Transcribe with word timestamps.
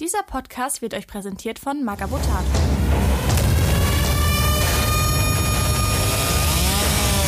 Dieser 0.00 0.22
Podcast 0.22 0.80
wird 0.80 0.94
euch 0.94 1.06
präsentiert 1.06 1.58
von 1.58 1.84
Magabotato. 1.84 2.46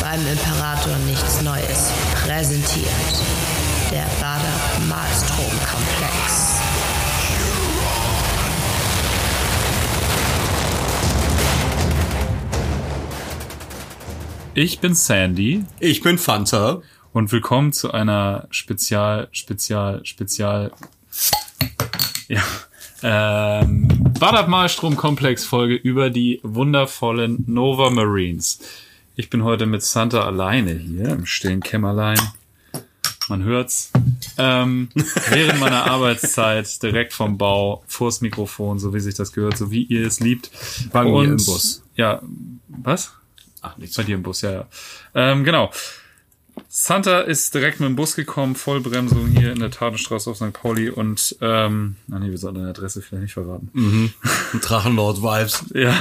Beim 0.01 0.19
Imperator 0.25 0.97
nichts 1.05 1.43
Neues. 1.43 1.91
Präsentiert 2.15 2.89
der 3.91 4.07
Bader 4.19 4.59
Malstrom-Komplex. 4.89 6.57
Ich 14.55 14.79
bin 14.79 14.95
Sandy 14.95 15.63
Ich 15.79 16.01
bin 16.01 16.17
Fanta. 16.17 16.81
und 17.11 17.31
willkommen 17.31 17.71
zu 17.71 17.91
einer 17.91 18.47
Spezial, 18.49 19.27
Spezial, 19.31 20.03
Spezial, 20.03 20.71
ja, 22.33 22.43
ähm, 23.61 23.87
Badab 24.19 24.47
Malstrom 24.47 24.95
Komplex 24.95 25.45
Folge 25.45 25.75
über 25.75 26.09
die 26.09 26.39
wundervollen 26.43 27.43
Nova 27.47 27.89
Marines. 27.89 28.59
Ich 29.15 29.29
bin 29.29 29.43
heute 29.43 29.65
mit 29.65 29.83
Santa 29.83 30.25
alleine 30.25 30.73
hier 30.73 31.09
im 31.09 31.25
stillen 31.25 31.59
Kämmerlein. 31.59 32.19
Man 33.29 33.43
hört's. 33.43 33.91
Ähm, 34.37 34.89
während 35.29 35.59
meiner 35.59 35.85
Arbeitszeit 35.89 36.81
direkt 36.81 37.13
vom 37.13 37.37
Bau 37.37 37.83
vors 37.87 38.21
Mikrofon, 38.21 38.79
so 38.79 38.93
wie 38.93 38.99
sich 38.99 39.15
das 39.15 39.31
gehört, 39.31 39.57
so 39.57 39.69
wie 39.69 39.83
ihr 39.83 40.07
es 40.07 40.19
liebt. 40.19 40.49
Bei 40.91 41.03
mir 41.03 41.23
im 41.23 41.37
Bus. 41.37 41.83
Ja, 41.95 42.21
was? 42.67 43.13
Ach, 43.61 43.77
nichts. 43.77 43.95
Bei 43.95 44.03
dir 44.03 44.15
im 44.15 44.23
Bus, 44.23 44.41
ja. 44.41 44.51
ja. 44.51 44.67
Ähm, 45.13 45.43
genau. 45.43 45.71
Santa 46.75 47.19
ist 47.19 47.53
direkt 47.53 47.79
mit 47.79 47.87
dem 47.87 47.95
Bus 47.95 48.15
gekommen, 48.15 48.55
Vollbremsung 48.55 49.27
hier 49.27 49.51
in 49.51 49.59
der 49.59 49.69
Tatenstraße 49.69 50.27
auf 50.31 50.37
St. 50.37 50.53
Pauli 50.53 50.89
und 50.89 51.35
ähm, 51.39 51.97
ach 52.11 52.17
nee, 52.17 52.31
wir 52.31 52.37
sollten 52.39 52.57
deine 52.57 52.71
Adresse 52.71 53.03
vielleicht 53.03 53.21
nicht 53.21 53.33
verraten. 53.33 53.69
Drachenlord-Vibes. 54.59 55.65
Ja. 55.75 55.95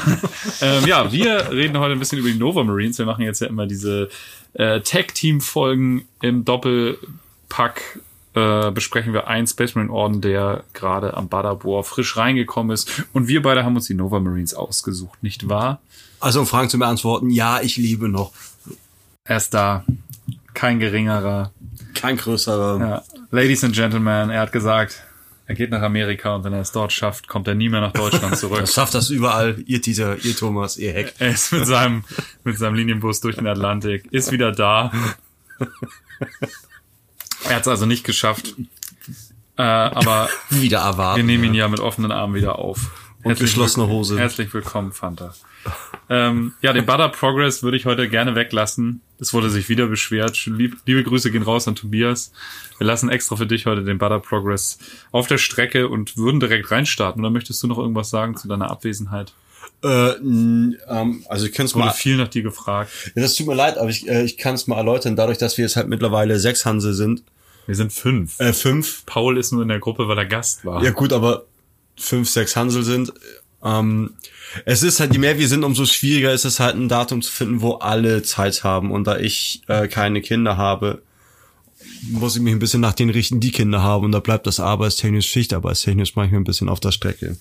ähm, 0.62 0.86
ja, 0.86 1.12
wir 1.12 1.50
reden 1.50 1.76
heute 1.76 1.92
ein 1.92 1.98
bisschen 1.98 2.20
über 2.20 2.30
die 2.30 2.38
Nova 2.38 2.64
Marines. 2.64 2.96
Wir 2.96 3.04
machen 3.04 3.22
jetzt 3.22 3.42
ja 3.42 3.48
immer 3.48 3.66
diese 3.66 4.08
äh, 4.54 4.80
Tag-Team-Folgen 4.80 6.08
im 6.22 6.46
Doppelpack. 6.46 8.00
Äh, 8.32 8.70
besprechen 8.70 9.12
wir 9.12 9.28
einen 9.28 9.46
Space 9.46 9.74
Marine 9.74 9.92
Orden, 9.92 10.22
der 10.22 10.64
gerade 10.72 11.18
am 11.18 11.28
Badabor 11.28 11.84
frisch 11.84 12.16
reingekommen 12.16 12.72
ist. 12.72 13.04
Und 13.12 13.28
wir 13.28 13.42
beide 13.42 13.62
haben 13.64 13.76
uns 13.76 13.88
die 13.88 13.94
Nova 13.94 14.20
Marines 14.20 14.54
ausgesucht, 14.54 15.22
nicht 15.22 15.50
wahr? 15.50 15.82
Also 16.18 16.40
um 16.40 16.46
Fragen 16.46 16.70
zu 16.70 16.78
beantworten, 16.78 17.28
ja, 17.28 17.60
ich 17.60 17.76
liebe 17.76 18.08
noch. 18.08 18.32
Er 19.24 19.36
ist 19.36 19.52
da. 19.52 19.84
Kein 20.54 20.78
geringerer. 20.78 21.52
Kein 21.94 22.16
größerer. 22.16 22.78
Ja. 22.80 23.02
Ladies 23.30 23.64
and 23.64 23.74
Gentlemen, 23.74 24.30
er 24.30 24.40
hat 24.40 24.52
gesagt, 24.52 25.02
er 25.46 25.54
geht 25.54 25.70
nach 25.70 25.82
Amerika 25.82 26.34
und 26.36 26.44
wenn 26.44 26.52
er 26.52 26.60
es 26.60 26.72
dort 26.72 26.92
schafft, 26.92 27.26
kommt 27.28 27.48
er 27.48 27.54
nie 27.54 27.68
mehr 27.68 27.80
nach 27.80 27.92
Deutschland 27.92 28.36
zurück. 28.38 28.60
Das 28.60 28.74
schafft 28.74 28.94
das 28.94 29.10
überall. 29.10 29.56
Ihr 29.66 29.80
Teaser, 29.82 30.16
ihr 30.24 30.36
Thomas, 30.36 30.76
ihr 30.76 30.92
Heck. 30.92 31.14
er 31.18 31.30
ist 31.30 31.52
mit 31.52 31.66
seinem, 31.66 32.04
mit 32.44 32.58
seinem 32.58 32.74
Linienbus 32.74 33.20
durch 33.20 33.36
den 33.36 33.46
Atlantik, 33.46 34.06
ist 34.12 34.30
wieder 34.32 34.52
da. 34.52 34.92
Er 37.48 37.56
hat 37.56 37.62
es 37.62 37.68
also 37.68 37.86
nicht 37.86 38.04
geschafft. 38.04 38.54
Äh, 39.58 39.62
aber 39.62 40.28
Wieder 40.50 40.78
erwarten. 40.80 41.18
wir 41.18 41.24
nehmen 41.24 41.44
ihn 41.44 41.54
ja 41.54 41.68
mit 41.68 41.80
offenen 41.80 42.10
Armen 42.12 42.34
wieder 42.34 42.58
auf. 42.58 42.90
Und 43.22 43.38
geschlossene 43.38 43.86
will- 43.86 43.92
Hose. 43.94 44.18
Herzlich 44.18 44.52
willkommen, 44.54 44.92
Fanta. 44.92 45.34
Ähm, 46.08 46.54
ja, 46.62 46.72
den 46.72 46.86
Butter 46.86 47.08
Progress 47.08 47.62
würde 47.62 47.76
ich 47.76 47.86
heute 47.86 48.08
gerne 48.08 48.34
weglassen. 48.34 49.00
Es 49.22 49.32
wurde 49.32 49.50
sich 49.50 49.68
wieder 49.68 49.86
beschwert. 49.86 50.46
Lieb, 50.46 50.78
liebe 50.84 51.04
Grüße 51.04 51.30
gehen 51.30 51.44
raus 51.44 51.68
an 51.68 51.76
Tobias. 51.76 52.32
Wir 52.78 52.88
lassen 52.88 53.08
extra 53.08 53.36
für 53.36 53.46
dich 53.46 53.66
heute 53.66 53.84
den 53.84 53.96
Butter 53.98 54.18
Progress 54.18 54.78
auf 55.12 55.28
der 55.28 55.38
Strecke 55.38 55.88
und 55.88 56.16
würden 56.16 56.40
direkt 56.40 56.72
reinstarten. 56.72 57.22
Oder 57.22 57.30
möchtest 57.30 57.62
du 57.62 57.68
noch 57.68 57.78
irgendwas 57.78 58.10
sagen 58.10 58.36
zu 58.36 58.48
deiner 58.48 58.68
Abwesenheit? 58.68 59.32
Äh, 59.84 59.88
ähm, 60.14 61.24
also 61.28 61.46
ich 61.46 61.52
kann 61.52 61.66
es 61.66 61.74
Wurde 61.76 61.86
mal. 61.86 61.92
viel 61.92 62.16
nach 62.16 62.26
dir 62.26 62.42
gefragt. 62.42 62.90
Ja, 63.14 63.22
das 63.22 63.36
tut 63.36 63.46
mir 63.46 63.54
leid, 63.54 63.78
aber 63.78 63.90
ich, 63.90 64.08
äh, 64.08 64.24
ich 64.24 64.36
kann 64.38 64.56
es 64.56 64.66
mal 64.66 64.76
erläutern. 64.76 65.14
Dadurch, 65.14 65.38
dass 65.38 65.56
wir 65.56 65.64
jetzt 65.64 65.76
halt 65.76 65.86
mittlerweile 65.88 66.40
sechs 66.40 66.64
Hansel 66.66 66.92
sind, 66.92 67.22
Wir 67.66 67.76
sind 67.76 67.92
fünf. 67.92 68.40
äh, 68.40 68.52
fünf. 68.52 69.06
Paul 69.06 69.38
ist 69.38 69.52
nur 69.52 69.62
in 69.62 69.68
der 69.68 69.78
Gruppe, 69.78 70.08
weil 70.08 70.18
er 70.18 70.26
Gast 70.26 70.64
war. 70.64 70.82
Ja 70.82 70.90
gut, 70.90 71.12
aber 71.12 71.44
fünf, 71.96 72.28
sechs 72.28 72.56
Hansel 72.56 72.82
sind. 72.82 73.12
Ähm, 73.62 74.14
es 74.64 74.82
ist 74.82 75.00
halt, 75.00 75.12
je 75.12 75.18
mehr 75.18 75.38
wir 75.38 75.48
sind, 75.48 75.64
umso 75.64 75.86
schwieriger 75.86 76.32
ist 76.32 76.44
es 76.44 76.60
halt 76.60 76.76
ein 76.76 76.88
Datum 76.88 77.22
zu 77.22 77.30
finden, 77.30 77.60
wo 77.60 77.74
alle 77.74 78.22
Zeit 78.22 78.64
haben. 78.64 78.90
Und 78.90 79.06
da 79.06 79.18
ich 79.18 79.62
äh, 79.68 79.88
keine 79.88 80.20
Kinder 80.20 80.56
habe, 80.56 81.02
muss 82.10 82.36
ich 82.36 82.42
mich 82.42 82.52
ein 82.52 82.58
bisschen 82.58 82.80
nach 82.80 82.92
denen 82.92 83.10
richten, 83.10 83.40
die 83.40 83.50
Kinder 83.50 83.82
haben. 83.82 84.04
Und 84.04 84.12
da 84.12 84.20
bleibt 84.20 84.46
das 84.46 84.60
arbeitstechnisch, 84.60 85.26
schichtarbeitstechnisch 85.26 86.16
manchmal 86.16 86.40
ein 86.40 86.44
bisschen 86.44 86.68
auf 86.68 86.80
der 86.80 86.92
Strecke. 86.92 87.36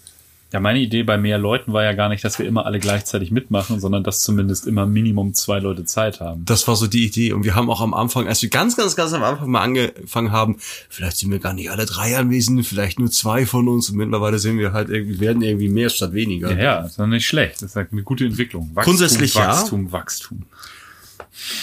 Ja, 0.52 0.60
meine 0.60 0.80
Idee 0.80 1.04
bei 1.04 1.18
mehr 1.18 1.38
Leuten 1.38 1.72
war 1.72 1.84
ja 1.84 1.94
gar 1.94 2.10
nicht, 2.10 2.26
dass 2.26 2.38
wir 2.38 2.46
immer 2.46 2.66
alle 2.66 2.80
gleichzeitig 2.80 3.32
mitmachen, 3.32 3.80
sondern 3.80 4.04
dass 4.04 4.22
zumindest 4.22 4.68
immer 4.68 4.86
Minimum 4.86 5.34
zwei 5.34 5.60
Leute 5.60 5.86
Zeit 5.86 6.20
haben. 6.20 6.44
Das 6.44 6.68
war 6.68 6.76
so 6.76 6.88
die 6.88 7.06
Idee. 7.06 7.32
Und 7.32 7.46
wir 7.46 7.56
haben 7.56 7.70
auch 7.70 7.80
am 7.80 7.94
Anfang, 7.94 8.28
als 8.28 8.42
wir 8.42 8.50
ganz, 8.50 8.76
ganz, 8.76 8.98
ganz 8.98 9.14
am 9.14 9.24
Anfang 9.24 9.50
mal 9.50 9.62
angefangen 9.62 10.34
haben, 10.34 10.58
vielleicht 10.90 11.18
sind 11.18 11.32
wir 11.32 11.40
gar 11.40 11.54
nicht 11.54 11.72
alle 11.72 11.86
drei 11.86 12.18
anwesend, 12.18 12.66
vielleicht 12.66 13.00
nur 13.00 13.10
zwei 13.10 13.46
von 13.46 13.70
uns. 13.70 13.90
Und 13.90 13.96
mittlerweile 13.96 14.40
sind 14.40 14.58
wir 14.58 14.74
halt 14.74 14.90
irgendwie, 14.90 15.22
werden 15.22 15.42
irgendwie 15.42 15.70
mehr 15.70 15.90
statt 15.90 16.12
weniger. 16.12 16.52
Ja, 16.52 16.58
ja, 16.62 16.80
ist 16.82 17.00
doch 17.00 17.08
nicht 17.08 17.26
schlecht. 17.26 17.62
Das 17.62 17.70
ist 17.70 17.76
halt 17.78 17.94
eine 17.94 18.04
gute 18.04 18.26
Entwicklung. 18.26 18.72
Wachstum, 18.74 18.98
Grundsätzlich 18.98 19.34
ja. 19.36 19.48
Wachstum, 19.48 19.92
Wachstum. 19.94 20.44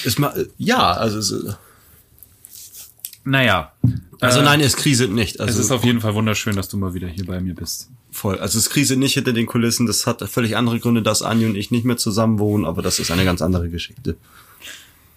Ist 0.05 0.19
mal, 0.19 0.49
ja, 0.56 0.93
also, 0.93 1.53
Naja. 3.28 3.72
also 4.21 4.41
äh, 4.41 4.43
nein, 4.43 4.61
es 4.61 4.77
kriselt 4.77 5.12
nicht. 5.12 5.39
Also 5.39 5.53
Es 5.53 5.66
ist 5.66 5.71
auf 5.71 5.84
jeden 5.84 6.00
Fall 6.00 6.15
wunderschön, 6.15 6.56
dass 6.56 6.69
du 6.69 6.78
mal 6.78 6.94
wieder 6.94 7.09
hier 7.09 7.27
bei 7.27 7.41
mir 7.41 7.55
bist. 7.55 7.91
Voll. 8.11 8.39
Also 8.39 8.59
es 8.59 8.71
kriselt 8.71 8.99
nicht 8.99 9.15
hinter 9.15 9.34
den 9.34 9.47
Kulissen. 9.47 9.87
Das 9.87 10.06
hat 10.06 10.22
völlig 10.31 10.56
andere 10.56 10.81
Gründe, 10.81 11.03
dass 11.03 11.22
Anja 11.22 11.47
und 11.47 11.55
ich 11.55 11.71
nicht 11.71 11.84
mehr 11.84 11.99
zusammen 11.99 12.38
wohnen, 12.38 12.65
aber 12.65 12.81
das 12.81 12.99
ist 12.99 13.11
eine 13.11 13.25
ganz 13.27 13.43
andere 13.43 13.69
Geschichte. 13.69 14.17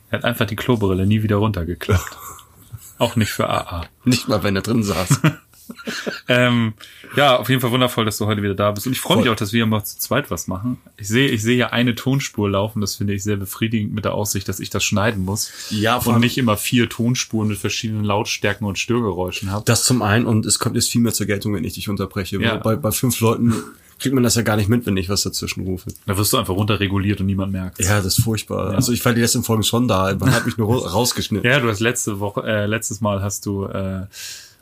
Er 0.10 0.18
hat 0.18 0.26
einfach 0.26 0.46
die 0.46 0.58
Klobrille 0.58 1.06
nie 1.08 1.24
wieder 1.24 1.38
runtergeklappt. 1.38 2.18
Auch 2.98 3.16
nicht 3.16 3.32
für 3.32 3.50
AA. 3.50 3.86
Nicht 4.04 4.28
mal, 4.28 4.44
wenn 4.44 4.58
er 4.58 4.62
drin 4.62 4.84
saß. 4.84 5.22
Ähm, 6.28 6.74
ja, 7.16 7.36
auf 7.38 7.50
jeden 7.50 7.62
Fall 7.62 7.72
wundervoll, 7.72 8.06
dass 8.06 8.18
du 8.18 8.26
heute 8.26 8.42
wieder 8.42 8.54
da 8.54 8.72
bist. 8.72 8.88
Und 8.88 8.94
ich 8.94 9.02
freue 9.02 9.18
mich 9.18 9.28
auch, 9.30 9.36
dass 9.36 9.52
wir 9.52 9.66
mal 9.66 9.84
zu 9.84 9.98
zweit 10.00 10.32
was 10.32 10.48
machen. 10.48 10.78
Ich 10.98 11.08
sehe, 11.10 11.28
ich 11.28 11.42
sehe 11.42 11.58
ja 11.58 11.68
eine 11.72 11.96
Tonspur 11.96 12.50
laufen. 12.50 12.80
Das 12.80 12.96
finde 12.96 13.14
ich 13.14 13.24
sehr 13.24 13.36
befriedigend 13.38 13.94
mit 13.94 14.06
der 14.06 14.14
Aussicht, 14.14 14.48
dass 14.48 14.60
ich 14.62 14.70
das 14.70 14.84
schneiden 14.84 15.26
muss. 15.26 15.52
Ja, 15.72 15.98
und 15.98 16.20
nicht 16.22 16.38
immer 16.38 16.56
vier 16.58 16.88
Tonspuren 16.90 17.50
mit 17.50 17.58
verschiedenen 17.58 18.04
Lautstärken 18.06 18.66
und 18.66 18.80
Störgeräuschen 18.80 19.52
habe. 19.52 19.66
Das 19.66 19.84
zum 19.84 20.02
einen 20.02 20.26
und 20.26 20.46
es 20.46 20.60
kommt 20.60 20.76
jetzt 20.76 20.90
viel 20.90 21.02
mehr 21.02 21.14
zur 21.14 21.26
Geltung, 21.26 21.54
wenn 21.54 21.64
ich 21.66 21.74
dich 21.74 21.90
unterbreche. 21.90 22.42
Ja. 22.42 22.56
Bei, 22.58 22.76
bei 22.76 22.92
fünf 22.92 23.20
Leuten 23.20 23.54
kriegt 24.00 24.16
man 24.16 24.24
das 24.24 24.36
ja 24.36 24.42
gar 24.42 24.56
nicht 24.56 24.70
mit, 24.70 24.86
wenn 24.86 24.96
ich 24.98 25.10
was 25.10 25.24
dazwischen 25.24 25.64
rufe. 25.66 25.92
Da 26.08 26.18
wirst 26.18 26.34
du 26.34 26.38
einfach 26.38 26.54
runterreguliert 26.56 27.20
und 27.20 27.26
niemand 27.28 27.52
merkt. 27.52 27.80
Ja, 27.84 27.98
das 27.98 28.18
ist 28.18 28.24
furchtbar. 28.24 28.72
Also 28.74 28.92
ich 28.94 29.04
war 29.06 29.14
die 29.14 29.22
letzten 29.22 29.44
Folgen 29.44 29.64
schon 29.64 29.88
da. 29.88 30.16
Man 30.18 30.34
hat 30.34 30.46
mich 30.46 30.58
nur 30.58 30.70
ra- 30.84 30.90
rausgeschnitten. 30.92 31.50
Ja, 31.50 31.60
du 31.60 31.68
hast 31.70 31.82
letzte 31.82 32.20
Woche, 32.20 32.42
äh, 32.44 32.66
letztes 32.66 33.02
Mal 33.02 33.22
hast 33.22 33.46
du, 33.46 33.66
äh, 33.66 34.06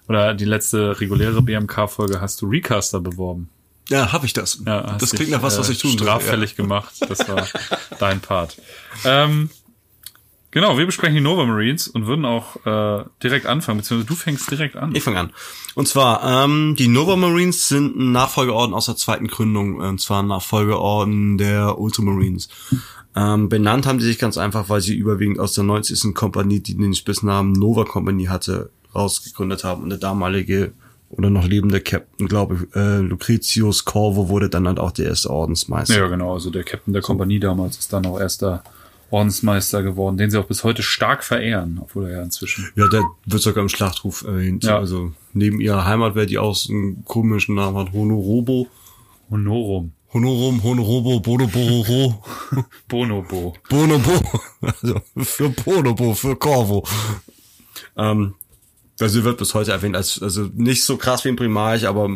oder 0.10 0.34
die 0.34 0.46
letzte 0.46 1.00
reguläre 1.00 1.42
BMK-Folge 1.42 2.20
hast 2.20 2.42
du 2.42 2.48
Recaster 2.48 3.00
beworben. 3.00 3.50
Ja, 3.90 4.12
hab 4.12 4.24
ich 4.24 4.34
das. 4.34 4.62
Ja, 4.66 4.98
das 4.98 5.12
dich, 5.12 5.18
klingt 5.18 5.32
nach 5.32 5.44
was, 5.44 5.58
was 5.58 5.70
äh, 5.70 5.74
ich 5.74 5.80
tun 5.80 5.92
würde, 5.92 6.04
Straffällig 6.04 6.56
gemacht. 6.56 6.94
Das 7.08 7.28
war 7.28 7.48
dein 8.00 8.20
Part. 8.20 8.58
Ähm, 9.06 9.50
genau, 10.52 10.78
wir 10.78 10.86
besprechen 10.86 11.16
die 11.16 11.22
Nova 11.22 11.46
Marines 11.46 11.88
und 11.88 12.08
würden 12.08 12.26
auch 12.26 12.66
äh, 12.66 13.06
direkt 13.24 13.46
anfangen, 13.46 13.80
beziehungsweise 13.80 14.08
du 14.08 14.16
fängst 14.16 14.50
direkt 14.52 14.76
an. 14.76 14.94
Ich 14.96 15.04
fange 15.04 15.20
an. 15.20 15.32
Und 15.76 15.88
zwar, 15.88 16.44
ähm, 16.44 16.76
die 16.76 16.88
Nova 16.88 17.16
Marines 17.16 17.68
sind 17.68 17.96
ein 17.96 18.12
Nachfolgeorden 18.12 18.76
aus 18.76 18.88
der 18.88 18.96
zweiten 18.96 19.28
Gründung, 19.28 19.78
und 19.78 20.02
zwar 20.02 20.24
ein 20.24 20.28
Nachfolgeorden 20.28 21.38
der 21.38 21.80
Ultramarines. 21.80 22.50
Ähm, 23.16 23.50
benannt 23.50 23.88
haben 23.88 23.98
die 23.98 24.06
sich 24.06 24.20
ganz 24.20 24.38
einfach, 24.38 24.70
weil 24.70 24.82
sie 24.82 24.96
überwiegend 24.96 25.40
aus 25.40 25.54
der 25.54 25.64
90. 25.64 26.14
Kompanie, 26.14 26.62
die 26.62 26.76
den 26.76 26.94
Spitznamen 26.94 27.54
Nova 27.54 27.84
Company 27.84 28.26
hatte, 28.26 28.70
rausgegründet 28.94 29.64
haben. 29.64 29.84
Und 29.84 29.90
der 29.90 30.00
damalige 30.00 30.74
oder 31.10 31.30
noch 31.30 31.46
lebende 31.46 31.82
Captain, 31.82 32.28
glaube 32.28 32.56
ich, 32.56 32.76
äh, 32.76 33.00
Lucretius 33.00 33.86
Corvo 33.86 34.30
wurde 34.30 34.50
dann 34.50 34.68
halt 34.68 34.80
auch 34.80 34.92
der 34.92 35.08
erste 35.08 35.30
Ordensmeister. 35.30 35.98
ja, 35.98 36.08
genau. 36.08 36.34
Also 36.34 36.52
der 36.52 36.64
Captain 36.64 36.94
der 36.94 37.02
Kompanie 37.02 37.40
damals 37.40 37.78
ist 37.78 37.92
dann 37.92 38.06
auch 38.06 38.20
erster 38.20 38.64
Ordensmeister 39.12 39.82
geworden, 39.82 40.18
den 40.18 40.30
sie 40.30 40.38
auch 40.38 40.46
bis 40.46 40.64
heute 40.64 40.84
stark 40.84 41.24
verehren, 41.24 41.80
obwohl 41.82 42.06
er 42.06 42.18
ja 42.18 42.24
inzwischen. 42.24 42.70
Ja, 42.76 42.88
der 42.88 43.04
wird 43.26 43.42
sogar 43.42 43.64
im 43.64 43.70
Schlachtruf 43.70 44.24
erwähnt. 44.24 44.64
Ja. 44.66 44.78
Also 44.78 45.14
neben 45.34 45.60
ihrer 45.60 45.86
Heimatwehr, 45.86 46.28
die 46.28 46.38
auch 46.38 46.56
so 46.56 46.72
einen 46.72 47.04
komischen 47.06 47.56
Namen 47.56 47.78
hat, 47.78 47.92
Honorobo. 47.92 48.68
Honorum. 49.32 49.94
Honorum, 50.14 50.64
Honorobo, 50.64 51.20
Bonobororo, 51.20 52.24
Bonobo. 52.88 53.54
Bonobo. 53.70 54.12
Also 54.62 55.02
für 55.18 55.50
Bonobo, 55.50 56.14
für 56.14 56.36
Corvo. 56.36 56.84
Ähm, 57.96 58.34
also 59.00 59.24
wird 59.24 59.38
bis 59.38 59.54
heute 59.54 59.72
erwähnt 59.72 59.96
als, 59.96 60.22
also 60.22 60.50
nicht 60.54 60.84
so 60.84 60.98
krass 60.98 61.24
wie 61.26 61.30
ein 61.30 61.36
Primarch, 61.36 61.88
aber 61.88 62.10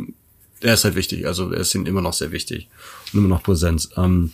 er 0.62 0.74
ist 0.74 0.84
halt 0.84 0.96
wichtig. 0.96 1.28
Also 1.28 1.52
er 1.52 1.62
ist 1.62 1.76
ihnen 1.76 1.86
immer 1.86 2.02
noch 2.02 2.14
sehr 2.14 2.32
wichtig 2.32 2.68
und 3.12 3.20
immer 3.20 3.30
noch 3.30 3.44
Präsenz. 3.44 3.90
Ähm, 3.98 4.32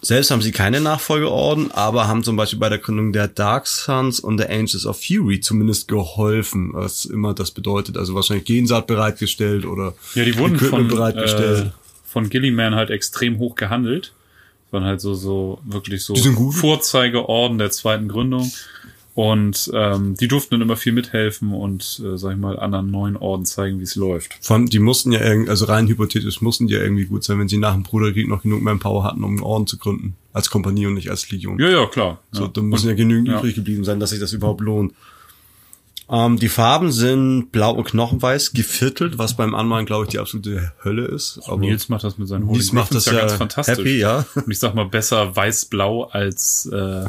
Selbst 0.00 0.30
haben 0.30 0.42
sie 0.42 0.52
keine 0.52 0.80
Nachfolgeorden, 0.80 1.72
aber 1.72 2.06
haben 2.06 2.22
zum 2.22 2.36
Beispiel 2.36 2.58
bei 2.58 2.68
der 2.68 2.78
Gründung 2.78 3.12
der 3.12 3.26
Dark 3.26 3.66
Sons 3.66 4.20
und 4.20 4.36
der 4.36 4.48
Angels 4.50 4.86
of 4.86 5.02
Fury 5.04 5.40
zumindest 5.40 5.88
geholfen, 5.88 6.70
was 6.72 7.04
immer 7.04 7.34
das 7.34 7.50
bedeutet. 7.50 7.96
Also 7.96 8.14
wahrscheinlich 8.14 8.44
Gensaat 8.44 8.86
bereitgestellt 8.86 9.66
oder 9.66 9.94
Ja, 10.14 10.24
die 10.24 10.38
wurden 10.38 10.56
von, 10.56 10.66
Equipment 10.68 10.88
bereitgestellt. 10.90 11.66
äh, 11.66 11.70
von 12.06 12.30
Gilliman 12.30 12.74
halt 12.76 12.90
extrem 12.90 13.38
hoch 13.38 13.56
gehandelt. 13.56 14.12
Waren 14.70 14.84
halt 14.84 15.00
so, 15.00 15.14
so, 15.14 15.60
wirklich 15.64 16.04
so. 16.04 16.14
Vorzeigeorden 16.52 17.58
der 17.58 17.70
zweiten 17.70 18.06
Gründung. 18.08 18.52
Und 19.18 19.68
ähm, 19.74 20.14
die 20.14 20.28
durften 20.28 20.52
dann 20.52 20.60
immer 20.60 20.76
viel 20.76 20.92
mithelfen 20.92 21.52
und, 21.52 22.00
äh, 22.04 22.16
sag 22.16 22.34
ich 22.34 22.38
mal, 22.38 22.56
anderen 22.56 22.88
neuen 22.92 23.16
Orden 23.16 23.44
zeigen, 23.44 23.80
wie 23.80 23.82
es 23.82 23.96
läuft. 23.96 24.38
Vor 24.40 24.54
allem, 24.54 24.66
die 24.66 24.78
mussten 24.78 25.10
ja 25.10 25.18
irgendwie, 25.20 25.50
also 25.50 25.64
rein 25.64 25.88
hypothetisch 25.88 26.40
mussten 26.40 26.68
die 26.68 26.74
ja 26.74 26.80
irgendwie 26.80 27.06
gut 27.06 27.24
sein, 27.24 27.40
wenn 27.40 27.48
sie 27.48 27.56
nach 27.56 27.72
dem 27.72 27.82
Bruderkrieg 27.82 28.28
noch 28.28 28.42
genug 28.42 28.62
Manpower 28.62 29.02
hatten, 29.02 29.24
um 29.24 29.30
einen 29.30 29.42
Orden 29.42 29.66
zu 29.66 29.76
gründen. 29.76 30.14
Als 30.32 30.50
Kompanie 30.50 30.86
und 30.86 30.94
nicht 30.94 31.10
als 31.10 31.28
Legion. 31.32 31.58
Ja, 31.58 31.68
ja, 31.68 31.86
klar. 31.86 32.20
So, 32.30 32.44
ja. 32.44 32.48
da 32.48 32.62
müssen 32.62 32.86
ja 32.86 32.94
genügend 32.94 33.26
ja. 33.26 33.40
übrig 33.40 33.56
geblieben 33.56 33.82
sein, 33.82 33.98
dass 33.98 34.10
sich 34.10 34.20
das 34.20 34.32
überhaupt 34.32 34.60
lohnt. 34.60 34.94
Ähm, 36.08 36.38
die 36.38 36.48
Farben 36.48 36.92
sind 36.92 37.50
blau 37.50 37.74
und 37.74 37.88
knochenweiß, 37.88 38.52
geviertelt, 38.52 39.18
was 39.18 39.36
beim 39.36 39.56
Anmalen, 39.56 39.84
glaube 39.84 40.04
ich, 40.04 40.10
die 40.10 40.20
absolute 40.20 40.74
Hölle 40.84 41.06
ist. 41.06 41.40
Aber 41.44 41.56
Nils 41.56 41.88
macht 41.88 42.04
das 42.04 42.18
mit 42.18 42.28
seinen 42.28 42.46
Nils 42.46 42.68
Holy 42.68 42.76
macht 42.76 42.94
das 42.94 43.06
ja 43.06 43.14
ganz 43.14 43.32
fantastisch. 43.32 43.78
happy, 43.78 43.98
ja. 43.98 44.24
Und 44.36 44.48
ich 44.48 44.60
sag 44.60 44.76
mal, 44.76 44.86
besser 44.86 45.34
weiß-blau 45.34 46.04
als 46.04 46.66
äh, 46.66 47.06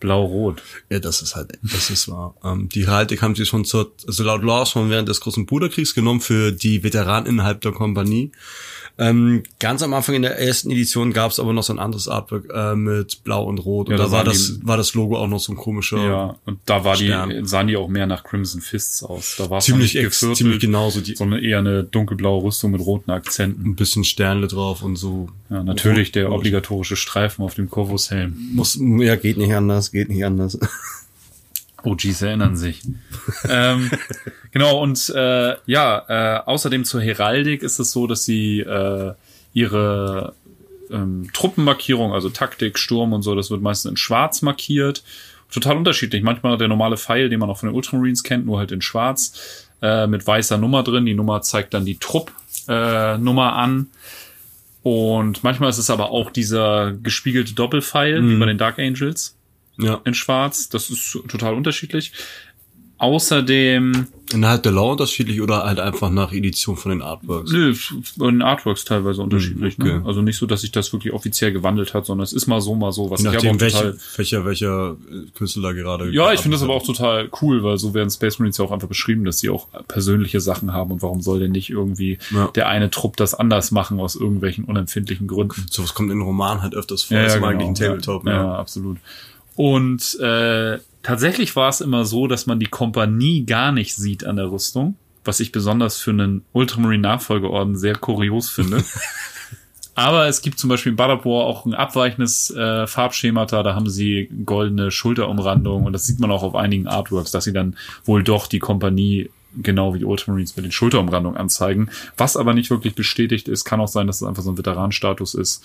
blau-rot. 0.00 0.62
Ja, 0.90 0.98
das 0.98 1.22
ist 1.22 1.34
halt, 1.36 1.58
das 1.62 1.90
ist 1.90 2.08
wahr. 2.08 2.34
Ähm, 2.44 2.68
die 2.68 2.86
Heraldik 2.86 3.22
haben 3.22 3.34
sie 3.34 3.46
schon 3.46 3.64
zur, 3.64 3.92
also 4.06 4.22
laut 4.22 4.42
Law 4.42 4.66
schon 4.66 4.90
während 4.90 5.08
des 5.08 5.20
großen 5.20 5.46
Bruderkriegs 5.46 5.94
genommen 5.94 6.20
für 6.20 6.52
die 6.52 6.82
Veteranen 6.82 7.26
innerhalb 7.26 7.60
der 7.60 7.72
Kompanie. 7.72 8.32
Ähm, 8.96 9.42
ganz 9.58 9.82
am 9.82 9.92
Anfang 9.92 10.14
in 10.14 10.22
der 10.22 10.38
ersten 10.38 10.70
Edition 10.70 11.12
gab 11.12 11.32
es 11.32 11.40
aber 11.40 11.52
noch 11.52 11.64
so 11.64 11.72
ein 11.72 11.80
anderes 11.80 12.06
Artwork 12.06 12.48
äh, 12.54 12.76
mit 12.76 13.24
Blau 13.24 13.44
und 13.44 13.58
Rot. 13.58 13.88
Ja, 13.88 13.94
und 13.96 14.00
da 14.00 14.10
war 14.12 14.22
das, 14.22 14.58
die- 14.60 14.66
war 14.66 14.76
das 14.76 14.94
Logo 14.94 15.18
auch 15.18 15.26
noch 15.26 15.40
so 15.40 15.52
ein 15.52 15.56
komischer, 15.56 15.98
Ja, 15.98 16.36
und 16.44 16.60
da 16.64 16.84
war 16.84 16.96
die, 16.96 17.06
Stern. 17.06 17.44
sahen 17.44 17.66
die 17.66 17.76
auch 17.76 17.88
mehr 17.88 18.06
nach 18.06 18.22
Crimson 18.22 18.60
Fists 18.60 19.02
aus. 19.02 19.34
Da 19.36 19.50
war 19.50 19.58
es 19.58 19.64
ziemlich, 19.64 19.96
ex, 19.96 20.20
ziemlich 20.34 20.60
genauso. 20.60 21.00
Die, 21.00 21.16
sondern 21.16 21.42
eher 21.42 21.58
eine 21.58 21.82
dunkelblaue 21.82 22.44
Rüstung 22.44 22.70
mit 22.70 22.80
roten 22.82 23.10
Akzenten. 23.10 23.66
ein 23.70 23.74
bisschen 23.74 24.04
Sternle 24.04 24.46
drauf 24.46 24.82
und 24.84 24.94
so. 24.94 25.28
Ja, 25.50 25.64
natürlich 25.64 26.12
der 26.12 26.30
obligatorische 26.30 26.94
Streifen 26.94 27.44
auf 27.44 27.54
dem 27.54 27.68
Corvus-Helm. 27.68 28.36
Muss, 28.54 28.78
ja, 28.80 29.16
geht 29.16 29.38
nicht 29.38 29.54
anders, 29.54 29.90
geht 29.90 30.08
nicht 30.08 30.24
anders. 30.24 30.56
OGs 31.84 32.22
erinnern 32.22 32.56
sich. 32.56 32.82
ähm, 33.48 33.90
genau, 34.52 34.82
und 34.82 35.12
äh, 35.14 35.54
ja, 35.66 36.04
äh, 36.08 36.40
außerdem 36.44 36.84
zur 36.84 37.00
Heraldik 37.00 37.62
ist 37.62 37.78
es 37.78 37.92
so, 37.92 38.06
dass 38.06 38.24
sie 38.24 38.60
äh, 38.60 39.12
ihre 39.52 40.34
ähm, 40.90 41.30
Truppenmarkierung, 41.32 42.12
also 42.12 42.28
Taktik, 42.28 42.78
Sturm 42.78 43.12
und 43.12 43.22
so, 43.22 43.34
das 43.34 43.50
wird 43.50 43.62
meistens 43.62 43.90
in 43.90 43.96
schwarz 43.96 44.42
markiert. 44.42 45.02
Total 45.52 45.76
unterschiedlich. 45.76 46.22
Manchmal 46.22 46.58
der 46.58 46.68
normale 46.68 46.96
Pfeil, 46.96 47.28
den 47.28 47.38
man 47.38 47.48
auch 47.48 47.58
von 47.58 47.68
den 47.68 47.76
Ultramarines 47.76 48.24
kennt, 48.24 48.44
nur 48.44 48.58
halt 48.58 48.72
in 48.72 48.82
schwarz, 48.82 49.68
äh, 49.82 50.06
mit 50.06 50.26
weißer 50.26 50.58
Nummer 50.58 50.82
drin. 50.82 51.06
Die 51.06 51.14
Nummer 51.14 51.42
zeigt 51.42 51.74
dann 51.74 51.84
die 51.84 51.98
Truppnummer 51.98 53.48
äh, 53.48 53.54
an. 53.54 53.86
Und 54.82 55.44
manchmal 55.44 55.70
ist 55.70 55.78
es 55.78 55.90
aber 55.90 56.10
auch 56.10 56.30
dieser 56.30 56.92
gespiegelte 56.92 57.54
Doppelpfeil, 57.54 58.28
wie 58.28 58.36
bei 58.36 58.46
den 58.46 58.58
Dark 58.58 58.78
Angels 58.78 59.36
ja. 59.78 60.00
in 60.04 60.14
schwarz. 60.14 60.68
Das 60.68 60.90
ist 60.90 61.18
total 61.28 61.54
unterschiedlich. 61.54 62.12
Außerdem, 62.96 64.06
Innerhalb 64.32 64.62
der 64.62 64.72
Law 64.72 64.92
unterschiedlich 64.92 65.40
oder 65.42 65.64
halt 65.64 65.78
einfach 65.78 66.10
nach 66.10 66.32
Edition 66.32 66.76
von 66.76 66.90
den 66.90 67.02
Artworks. 67.02 67.50
nö, 67.50 67.74
bei 68.16 68.30
den 68.30 68.40
Artworks 68.40 68.84
teilweise 68.84 69.20
unterschiedlich. 69.20 69.76
okay. 69.78 69.98
Ne? 69.98 70.02
Also 70.06 70.22
nicht 70.22 70.38
so, 70.38 70.46
dass 70.46 70.62
sich 70.62 70.72
das 70.72 70.92
wirklich 70.92 71.12
offiziell 71.12 71.52
gewandelt 71.52 71.92
hat, 71.92 72.06
sondern 72.06 72.24
es 72.24 72.32
ist 72.32 72.46
mal 72.46 72.60
so, 72.60 72.74
mal 72.74 72.92
so. 72.92 73.10
Was 73.10 73.20
ich 73.20 73.26
nachdem, 73.26 73.56
auch 73.56 73.60
welche, 73.60 73.96
welcher, 74.16 74.44
welcher 74.46 74.96
äh, 75.10 75.30
Künstler 75.34 75.74
gerade. 75.74 76.10
ja, 76.10 76.32
ich 76.32 76.40
finde 76.40 76.54
das 76.54 76.62
aber 76.62 76.74
auch 76.74 76.86
total 76.86 77.28
cool, 77.42 77.62
weil 77.62 77.78
so 77.78 77.94
werden 77.94 78.10
Space 78.10 78.38
Marines 78.38 78.58
ja 78.58 78.64
auch 78.64 78.72
einfach 78.72 78.88
beschrieben, 78.88 79.24
dass 79.24 79.40
sie 79.40 79.50
auch 79.50 79.68
persönliche 79.86 80.40
Sachen 80.40 80.72
haben 80.72 80.92
und 80.92 81.02
warum 81.02 81.20
soll 81.20 81.40
denn 81.40 81.52
nicht 81.52 81.70
irgendwie 81.70 82.18
Ja. 82.30 82.46
der 82.54 82.68
eine 82.68 82.90
Trupp 82.90 83.16
das 83.16 83.34
anders 83.34 83.72
machen 83.72 84.00
aus 84.00 84.14
irgendwelchen 84.14 84.64
unempfindlichen 84.64 85.26
Gründen. 85.26 85.66
Sowas 85.68 85.94
kommt 85.94 86.10
in 86.10 86.22
Romanen 86.22 86.62
halt 86.62 86.74
öfters 86.74 87.02
vor 87.02 87.18
als 87.18 87.34
im 87.34 87.44
eigentlichen 87.44 87.74
Tabletop. 87.74 88.24
Ja, 88.24 88.32
ja, 88.32 88.54
absolut. 88.54 88.98
Und 89.56 90.18
äh, 90.20 90.78
tatsächlich 91.02 91.54
war 91.56 91.68
es 91.68 91.80
immer 91.80 92.04
so, 92.04 92.26
dass 92.26 92.46
man 92.46 92.58
die 92.58 92.66
Kompanie 92.66 93.44
gar 93.44 93.72
nicht 93.72 93.94
sieht 93.94 94.24
an 94.24 94.36
der 94.36 94.50
Rüstung, 94.50 94.96
was 95.24 95.40
ich 95.40 95.52
besonders 95.52 95.98
für 95.98 96.10
einen 96.10 96.44
Ultramarine-Nachfolgeorden 96.52 97.76
sehr 97.76 97.94
kurios 97.94 98.50
finde. 98.50 98.84
Aber 99.96 100.26
es 100.26 100.42
gibt 100.42 100.58
zum 100.58 100.70
Beispiel 100.70 100.90
in 100.90 100.96
Badabor 100.96 101.46
auch 101.46 101.66
ein 101.66 101.74
abweichendes 101.74 102.50
äh, 102.50 102.86
Farbschemata, 102.88 103.62
da 103.62 103.76
haben 103.76 103.88
sie 103.88 104.28
goldene 104.44 104.90
Schulterumrandung 104.90 105.84
und 105.84 105.92
das 105.92 106.04
sieht 106.04 106.18
man 106.18 106.32
auch 106.32 106.42
auf 106.42 106.56
einigen 106.56 106.88
Artworks, 106.88 107.30
dass 107.30 107.44
sie 107.44 107.52
dann 107.52 107.76
wohl 108.04 108.24
doch 108.24 108.48
die 108.48 108.58
Kompanie 108.58 109.30
genau 109.56 109.94
wie 109.94 110.00
die 110.00 110.04
Ultramarines 110.04 110.56
mit 110.56 110.64
den 110.64 110.72
Schulterumrandungen 110.72 111.38
anzeigen. 111.38 111.90
Was 112.16 112.36
aber 112.36 112.54
nicht 112.54 112.70
wirklich 112.70 112.96
bestätigt 112.96 113.46
ist, 113.46 113.64
kann 113.64 113.80
auch 113.80 113.86
sein, 113.86 114.08
dass 114.08 114.16
es 114.16 114.26
einfach 114.26 114.42
so 114.42 114.50
ein 114.50 114.58
Veteranenstatus 114.58 115.34
ist 115.34 115.64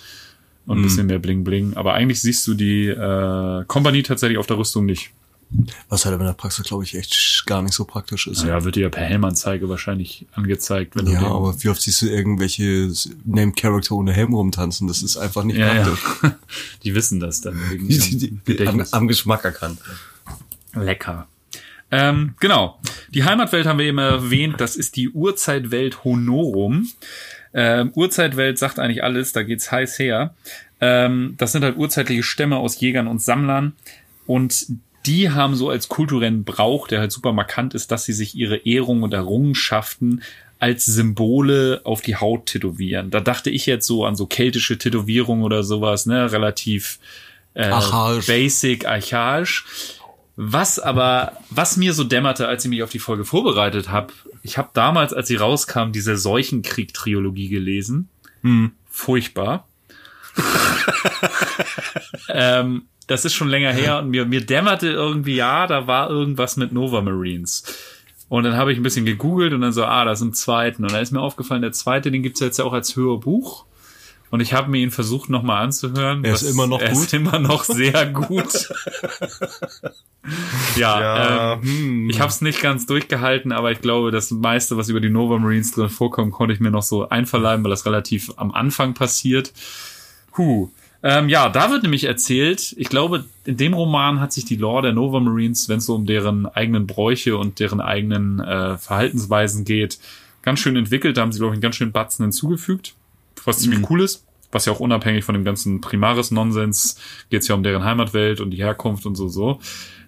und 0.66 0.78
ein 0.78 0.82
bisschen 0.82 1.06
mehr 1.06 1.18
Bling 1.18 1.42
Bling. 1.44 1.74
Aber 1.76 1.94
eigentlich 1.94 2.20
siehst 2.20 2.46
du 2.46 2.54
die 2.54 2.86
äh, 2.86 3.64
Kompanie 3.66 4.02
tatsächlich 4.02 4.38
auf 4.38 4.46
der 4.46 4.58
Rüstung 4.58 4.86
nicht. 4.86 5.10
Was 5.88 6.04
halt 6.04 6.14
aber 6.14 6.22
in 6.22 6.28
der 6.28 6.34
Praxis, 6.34 6.64
glaube 6.64 6.84
ich, 6.84 6.94
echt 6.94 7.42
gar 7.44 7.60
nicht 7.60 7.74
so 7.74 7.84
praktisch 7.84 8.28
ist. 8.28 8.44
Ja, 8.44 8.62
wird 8.62 8.76
dir 8.76 8.82
ja 8.82 8.88
per 8.88 9.02
Helmanzeige 9.02 9.68
wahrscheinlich 9.68 10.26
angezeigt, 10.32 10.94
wenn 10.94 11.06
du 11.06 11.12
Ja, 11.12 11.18
den- 11.20 11.26
aber 11.28 11.60
wie 11.60 11.68
oft 11.70 11.82
siehst 11.82 12.02
du 12.02 12.06
irgendwelche 12.06 12.88
Named 13.24 13.56
Character 13.56 13.96
ohne 13.96 14.12
Helm 14.12 14.32
rumtanzen? 14.32 14.86
Das 14.86 15.02
ist 15.02 15.16
einfach 15.16 15.42
nicht 15.42 15.56
ja, 15.58 15.74
ja. 15.74 15.82
praktisch. 15.82 16.30
Die 16.84 16.94
wissen 16.94 17.18
das 17.18 17.40
dann. 17.40 17.58
Wegen 17.68 17.88
Die, 17.88 17.98
die, 18.46 18.56
die, 18.56 18.66
am, 18.68 18.84
am 18.92 19.08
Geschmack 19.08 19.44
erkannt. 19.44 19.80
Lecker. 20.74 21.26
Ähm, 21.90 22.34
genau. 22.38 22.78
Die 23.12 23.24
Heimatwelt 23.24 23.66
haben 23.66 23.80
wir 23.80 23.86
eben 23.86 23.98
erwähnt. 23.98 24.60
Das 24.60 24.76
ist 24.76 24.94
die 24.94 25.08
Urzeitwelt 25.10 26.04
Honorum. 26.04 26.88
Ähm, 27.52 27.90
Urzeitwelt 27.94 28.58
sagt 28.58 28.78
eigentlich 28.78 29.02
alles. 29.02 29.32
Da 29.32 29.42
geht's 29.42 29.70
heiß 29.70 29.98
her. 29.98 30.34
Ähm, 30.80 31.34
das 31.38 31.52
sind 31.52 31.64
halt 31.64 31.76
urzeitliche 31.76 32.22
Stämme 32.22 32.56
aus 32.56 32.80
Jägern 32.80 33.06
und 33.06 33.20
Sammlern. 33.20 33.74
Und 34.26 34.66
die 35.06 35.30
haben 35.30 35.54
so 35.54 35.70
als 35.70 35.88
kulturellen 35.88 36.44
Brauch, 36.44 36.86
der 36.86 37.00
halt 37.00 37.12
super 37.12 37.32
markant 37.32 37.74
ist, 37.74 37.90
dass 37.90 38.04
sie 38.04 38.12
sich 38.12 38.34
ihre 38.34 38.58
Ehrung 38.58 39.02
und 39.02 39.14
Errungenschaften 39.14 40.22
als 40.58 40.84
Symbole 40.84 41.80
auf 41.84 42.02
die 42.02 42.16
Haut 42.16 42.46
tätowieren. 42.46 43.10
Da 43.10 43.20
dachte 43.20 43.48
ich 43.48 43.64
jetzt 43.64 43.86
so 43.86 44.04
an 44.04 44.14
so 44.14 44.26
keltische 44.26 44.76
Tätowierungen 44.76 45.42
oder 45.42 45.62
sowas, 45.62 46.04
ne, 46.04 46.30
relativ 46.30 46.98
äh, 47.54 47.64
Archaisch. 47.64 48.26
basic, 48.26 48.86
archaisch. 48.86 49.64
Was 50.36 50.78
aber, 50.78 51.32
was 51.48 51.76
mir 51.76 51.94
so 51.94 52.04
dämmerte, 52.04 52.46
als 52.46 52.64
ich 52.64 52.70
mich 52.70 52.82
auf 52.82 52.90
die 52.90 52.98
Folge 52.98 53.24
vorbereitet 53.24 53.90
habe, 53.90 54.12
ich 54.42 54.58
habe 54.58 54.70
damals, 54.72 55.12
als 55.12 55.28
sie 55.28 55.36
rauskam, 55.36 55.92
diese 55.92 56.16
Seuchenkrieg-Trilogie 56.16 57.48
gelesen. 57.48 58.08
Furchtbar. 58.88 59.66
ähm, 62.28 62.82
das 63.06 63.24
ist 63.24 63.34
schon 63.34 63.48
länger 63.48 63.72
her 63.72 63.98
und 63.98 64.10
mir, 64.10 64.24
mir 64.24 64.40
dämmerte 64.40 64.88
irgendwie, 64.88 65.34
ja, 65.34 65.66
da 65.66 65.86
war 65.86 66.10
irgendwas 66.10 66.56
mit 66.56 66.72
Nova 66.72 67.00
Marines. 67.00 67.64
Und 68.28 68.44
dann 68.44 68.56
habe 68.56 68.72
ich 68.72 68.78
ein 68.78 68.84
bisschen 68.84 69.04
gegoogelt 69.04 69.52
und 69.52 69.60
dann 69.60 69.72
so, 69.72 69.84
ah, 69.84 70.04
das 70.04 70.20
ist 70.20 70.26
im 70.26 70.32
zweiten. 70.34 70.84
Und 70.84 70.92
dann 70.92 71.02
ist 71.02 71.10
mir 71.10 71.20
aufgefallen, 71.20 71.62
der 71.62 71.72
zweite, 71.72 72.12
den 72.12 72.22
gibt's 72.22 72.38
jetzt 72.38 72.58
ja 72.58 72.64
auch 72.64 72.72
als 72.72 72.94
Hörbuch. 72.94 73.66
Und 74.30 74.40
ich 74.40 74.52
habe 74.52 74.70
mir 74.70 74.78
ihn 74.78 74.90
versucht 74.90 75.28
nochmal 75.28 75.64
anzuhören. 75.64 76.24
Er 76.24 76.34
ist 76.34 76.42
immer 76.42 76.66
noch 76.66 76.80
er 76.80 76.92
gut? 76.92 77.04
ist 77.04 77.14
immer 77.14 77.38
noch 77.40 77.64
sehr 77.64 78.06
gut. 78.06 78.46
ja, 80.76 81.54
ähm, 81.54 81.62
hm. 81.62 82.10
ich 82.10 82.20
habe 82.20 82.30
es 82.30 82.40
nicht 82.40 82.62
ganz 82.62 82.86
durchgehalten, 82.86 83.50
aber 83.50 83.72
ich 83.72 83.80
glaube, 83.80 84.12
das 84.12 84.30
meiste, 84.30 84.76
was 84.76 84.88
über 84.88 85.00
die 85.00 85.10
Nova 85.10 85.38
Marines 85.38 85.72
drin 85.72 85.88
vorkommt, 85.88 86.32
konnte 86.32 86.54
ich 86.54 86.60
mir 86.60 86.70
noch 86.70 86.82
so 86.82 87.08
einverleiben, 87.08 87.64
weil 87.64 87.70
das 87.70 87.86
relativ 87.86 88.30
am 88.36 88.52
Anfang 88.52 88.94
passiert. 88.94 89.52
Huh. 90.36 90.70
Ähm, 91.02 91.28
ja, 91.28 91.48
da 91.48 91.70
wird 91.70 91.82
nämlich 91.82 92.04
erzählt, 92.04 92.74
ich 92.76 92.88
glaube, 92.88 93.24
in 93.46 93.56
dem 93.56 93.72
Roman 93.72 94.20
hat 94.20 94.32
sich 94.32 94.44
die 94.44 94.56
Lore 94.56 94.82
der 94.82 94.92
Nova 94.92 95.18
Marines, 95.18 95.68
wenn 95.68 95.78
es 95.78 95.86
so 95.86 95.94
um 95.94 96.04
deren 96.04 96.46
eigenen 96.46 96.86
Bräuche 96.86 97.38
und 97.38 97.58
deren 97.58 97.80
eigenen 97.80 98.40
äh, 98.40 98.76
Verhaltensweisen 98.76 99.64
geht, 99.64 99.98
ganz 100.42 100.60
schön 100.60 100.76
entwickelt. 100.76 101.16
Da 101.16 101.22
haben 101.22 101.32
sie, 101.32 101.38
glaube 101.38 101.54
ich, 101.54 101.56
einen 101.56 101.62
ganz 101.62 101.76
schönen 101.76 101.92
Batzen 101.92 102.24
hinzugefügt, 102.24 102.94
was 103.46 103.58
ziemlich 103.58 103.88
cool 103.90 104.02
ist. 104.02 104.24
Was 104.52 104.66
ja 104.66 104.72
auch 104.72 104.80
unabhängig 104.80 105.24
von 105.24 105.34
dem 105.34 105.44
ganzen 105.44 105.80
Primaris-Nonsens 105.80 106.96
geht 107.30 107.42
es 107.42 107.48
ja 107.48 107.54
um 107.54 107.62
deren 107.62 107.84
Heimatwelt 107.84 108.40
und 108.40 108.50
die 108.50 108.56
Herkunft 108.56 109.06
und 109.06 109.14
so 109.14 109.28
so. 109.28 109.60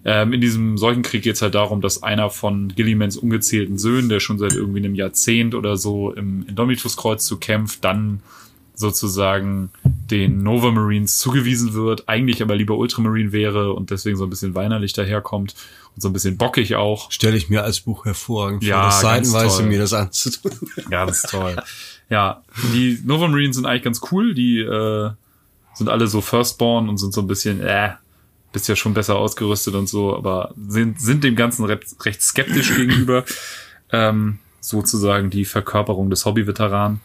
Ähm, 0.05 0.33
in 0.33 0.41
diesem 0.41 0.77
Seuchenkrieg 0.77 1.23
geht 1.23 1.35
es 1.35 1.41
halt 1.41 1.55
darum, 1.55 1.79
dass 1.79 2.03
einer 2.03 2.29
von 2.29 2.67
Gillimans 2.75 3.15
ungezählten 3.15 3.77
Söhnen, 3.77 4.09
der 4.09 4.19
schon 4.19 4.37
seit 4.37 4.53
irgendwie 4.53 4.79
einem 4.79 4.95
Jahrzehnt 4.95 5.55
oder 5.55 5.77
so 5.77 6.11
im 6.11 6.45
Indomitus-Kreuz 6.47 7.25
zu 7.25 7.37
kämpft, 7.37 7.85
dann 7.85 8.19
sozusagen 8.75 9.69
den 9.83 10.43
Nova 10.43 10.71
Marines 10.71 11.17
zugewiesen 11.17 11.73
wird, 11.73 12.09
eigentlich 12.09 12.41
aber 12.41 12.55
lieber 12.55 12.75
Ultramarine 12.75 13.31
wäre 13.31 13.73
und 13.73 13.91
deswegen 13.91 14.17
so 14.17 14.25
ein 14.25 14.29
bisschen 14.29 14.55
weinerlich 14.55 14.93
daherkommt 14.93 15.55
und 15.95 16.01
so 16.01 16.09
ein 16.09 16.13
bisschen 16.13 16.37
bockig 16.37 16.75
auch. 16.75 17.11
Stelle 17.11 17.37
ich 17.37 17.49
mir 17.49 17.63
als 17.63 17.81
Buch 17.81 18.05
hervorragend 18.05 18.63
Ja, 18.63 18.89
vor, 18.89 18.91
das 18.91 19.01
ganz 19.01 19.31
seitenweise 19.31 19.63
mir 19.63 19.79
das 19.79 19.93
anzutun. 19.93 20.51
Ganz 20.89 21.21
toll. 21.21 21.55
Ja, 22.13 22.43
die 22.75 22.99
Nova 23.03 23.27
Marines 23.27 23.55
sind 23.55 23.65
eigentlich 23.65 23.81
ganz 23.81 23.99
cool. 24.11 24.35
Die 24.35 24.59
äh, 24.59 25.09
sind 25.73 25.89
alle 25.89 26.05
so 26.05 26.21
Firstborn 26.21 26.87
und 26.87 26.99
sind 26.99 27.11
so 27.11 27.21
ein 27.21 27.27
bisschen, 27.27 27.59
äh, 27.59 27.93
bist 28.51 28.67
ja 28.69 28.75
schon 28.75 28.93
besser 28.93 29.15
ausgerüstet 29.15 29.73
und 29.73 29.89
so, 29.89 30.15
aber 30.15 30.53
sind, 30.67 31.01
sind 31.01 31.23
dem 31.23 31.35
Ganzen 31.35 31.65
recht, 31.65 32.05
recht 32.05 32.21
skeptisch 32.21 32.75
gegenüber. 32.75 33.25
Ähm, 33.91 34.37
sozusagen 34.59 35.31
die 35.31 35.43
Verkörperung 35.43 36.11
des 36.11 36.23
Hobby-Veteranen. 36.25 37.01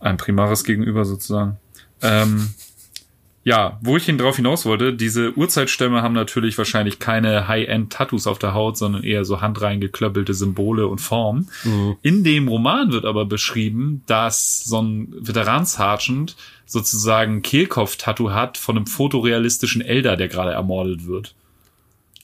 Ein 0.00 0.16
Primaris 0.16 0.64
gegenüber 0.64 1.04
sozusagen. 1.04 1.58
Ähm, 2.00 2.54
ja, 3.46 3.78
wo 3.80 3.96
ich 3.96 4.08
ihn 4.08 4.18
drauf 4.18 4.34
hinaus 4.34 4.66
wollte, 4.66 4.92
diese 4.92 5.32
Urzeitstämme 5.34 6.02
haben 6.02 6.14
natürlich 6.14 6.58
wahrscheinlich 6.58 6.98
keine 6.98 7.46
High-End-Tattoos 7.46 8.26
auf 8.26 8.40
der 8.40 8.54
Haut, 8.54 8.76
sondern 8.76 9.04
eher 9.04 9.24
so 9.24 9.40
handreingeklöppelte 9.40 10.34
Symbole 10.34 10.88
und 10.88 10.98
Formen. 10.98 11.48
In 12.02 12.24
dem 12.24 12.48
Roman 12.48 12.90
wird 12.90 13.04
aber 13.04 13.24
beschrieben, 13.24 14.02
dass 14.06 14.64
so 14.64 14.82
ein 14.82 15.14
Veteran-Sergeant 15.20 16.34
sozusagen 16.64 17.42
Kehlkopf-Tattoo 17.42 18.32
hat 18.32 18.58
von 18.58 18.78
einem 18.78 18.88
fotorealistischen 18.88 19.80
Elder, 19.80 20.16
der 20.16 20.26
gerade 20.26 20.50
ermordet 20.50 21.06
wird. 21.06 21.36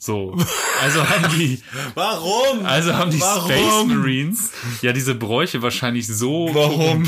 So. 0.01 0.37
Also 0.83 1.09
haben 1.09 1.39
die, 1.39 1.61
Warum? 1.95 2.67
also 2.67 2.95
haben 2.95 3.13
die 3.13 3.21
Warum? 3.21 3.49
Space 3.49 3.85
Marines 3.87 4.53
ja 4.81 4.93
diese 4.93 5.15
Bräuche 5.15 5.63
wahrscheinlich 5.63 6.09
so 6.09 6.51
Warum? 6.53 7.05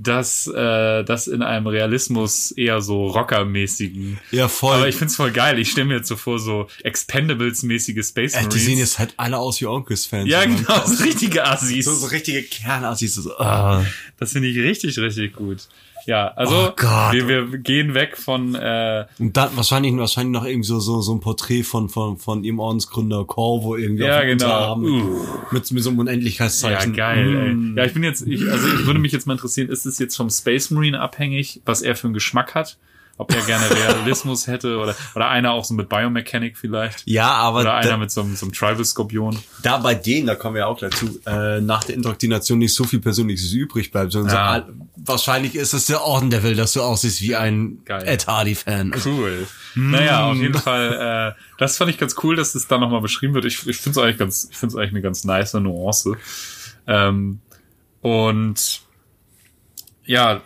Dass 0.00 0.46
äh, 0.46 1.02
das 1.04 1.26
in 1.26 1.42
einem 1.42 1.66
Realismus 1.66 2.52
eher 2.52 2.80
so 2.80 3.08
Rockermäßigen. 3.08 4.18
Ja, 4.30 4.46
voll. 4.48 4.76
Aber 4.76 4.88
ich 4.88 4.94
find's 4.96 5.16
voll 5.16 5.32
geil. 5.32 5.58
Ich 5.58 5.70
stelle 5.72 5.88
mir 5.88 5.96
jetzt 5.96 6.08
so 6.08 6.16
vor, 6.16 6.38
so 6.38 6.68
Expendables-mäßige 6.84 8.02
Space 8.06 8.34
Äh, 8.34 8.36
Marines. 8.36 8.54
die 8.54 8.60
sehen 8.60 8.78
jetzt 8.78 8.98
halt 8.98 9.14
alle 9.16 9.38
aus 9.38 9.60
wie 9.60 9.66
Onkels-Fans. 9.66 10.28
ja, 10.28 10.44
genau, 10.44 10.86
so 10.86 11.02
richtige 11.02 11.44
Assis. 11.44 11.84
So, 11.84 11.94
so 11.94 12.06
richtige 12.06 12.42
Kernassis. 12.42 13.14
So, 13.16 13.36
ah. 13.38 13.84
Das 14.18 14.32
finde 14.32 14.48
ich 14.48 14.58
richtig, 14.58 14.98
richtig 14.98 15.34
gut. 15.34 15.66
Ja, 16.08 16.28
also 16.36 16.72
Oh 16.72 17.12
wir, 17.12 17.28
wir 17.52 17.58
gehen 17.58 17.92
weg 17.92 18.16
von 18.16 18.54
äh, 18.54 19.04
Und 19.18 19.36
dann 19.36 19.54
wahrscheinlich, 19.56 19.94
wahrscheinlich 19.94 20.32
noch 20.32 20.46
irgendwie 20.46 20.66
so, 20.66 20.80
so, 20.80 21.02
so 21.02 21.12
ein 21.14 21.20
Porträt 21.20 21.64
von, 21.64 21.90
von, 21.90 22.16
von 22.16 22.44
ihrem 22.44 22.60
Ordensgründer 22.60 23.26
Corvo 23.26 23.76
irgendwie 23.76 24.04
Ja, 24.04 24.20
auf 24.20 24.24
genau. 24.24 24.76
Mit, 24.76 24.90
Uh. 24.90 25.26
mit, 25.50 25.70
mit 25.70 25.82
so 25.82 25.90
einem 25.90 25.98
Ja, 25.98 26.00
Unendlichkeitszeichen. 26.04 26.94
geil, 26.94 27.54
Mm. 27.54 27.76
ey. 27.76 27.82
Ja, 27.82 27.84
ich 27.84 27.92
bin 27.92 28.02
jetzt, 28.04 28.26
ich, 28.26 28.50
also 28.50 28.68
ich 28.68 28.86
würde 28.86 29.00
mich 29.00 29.12
jetzt 29.12 29.26
mal 29.26 29.34
interessieren, 29.34 29.68
ist 29.68 29.84
es 29.84 29.98
jetzt 29.98 30.16
vom 30.16 30.30
Space 30.30 30.70
Marine 30.70 30.98
abhängig, 30.98 31.60
was 31.66 31.82
er 31.82 31.94
für 31.94 32.06
einen 32.06 32.14
Geschmack 32.14 32.54
hat? 32.54 32.78
Ob 33.18 33.34
er 33.34 33.42
gerne 33.42 33.68
Realismus 33.68 34.46
hätte 34.46 34.78
oder, 34.78 34.94
oder 35.16 35.28
einer 35.28 35.50
auch 35.52 35.64
so 35.64 35.74
mit 35.74 35.88
Biomechanic 35.88 36.56
vielleicht? 36.56 37.02
Ja, 37.04 37.30
aber 37.32 37.60
Oder 37.60 37.74
einer 37.74 37.90
da, 37.90 37.96
mit 37.96 38.10
so 38.12 38.20
einem, 38.22 38.36
so 38.36 38.46
einem 38.46 38.52
Tribal-Skorpion? 38.52 39.36
da 39.62 39.78
bei 39.78 39.94
denen, 39.96 40.28
da 40.28 40.36
kommen 40.36 40.54
wir 40.54 40.68
auch 40.68 40.78
dazu, 40.78 41.18
äh, 41.26 41.60
nach 41.60 41.82
der 41.84 41.96
Indoktrination 41.96 42.58
nicht 42.58 42.74
so 42.74 42.84
viel 42.84 43.00
Persönliches 43.00 43.52
übrig 43.52 43.90
bleibt, 43.90 44.12
sondern 44.12 44.34
Ja. 44.34 44.64
so, 44.66 44.72
wahrscheinlich 45.12 45.56
ist 45.56 45.72
es 45.74 45.86
der 45.86 46.02
Orden, 46.02 46.30
der 46.30 46.44
will, 46.44 46.54
dass 46.54 46.72
du 46.74 46.80
aussiehst 46.80 47.20
wie 47.20 47.34
ein 47.34 47.80
Geil. 47.84 48.04
Ed 48.06 48.26
Hardy-Fan. 48.28 48.94
Cool. 49.04 49.46
Naja, 49.74 50.26
auf 50.30 50.36
jeden 50.36 50.54
Fall, 50.54 51.34
äh, 51.36 51.42
das 51.58 51.76
fand 51.76 51.90
ich 51.90 51.98
ganz 51.98 52.14
cool, 52.22 52.36
dass 52.36 52.52
das 52.52 52.68
da 52.68 52.78
nochmal 52.78 53.00
beschrieben 53.00 53.34
wird. 53.34 53.44
Ich, 53.46 53.66
ich 53.66 53.78
finde 53.78 53.98
es 53.98 54.04
eigentlich 54.04 54.18
ganz, 54.18 54.48
ich 54.50 54.56
finde 54.56 54.74
es 54.74 54.76
eigentlich 54.78 54.90
eine 54.92 55.02
ganz 55.02 55.24
nice 55.24 55.54
Nuance. 55.54 56.16
Ähm, 56.86 57.40
und 58.00 58.80
ja, 60.04 60.40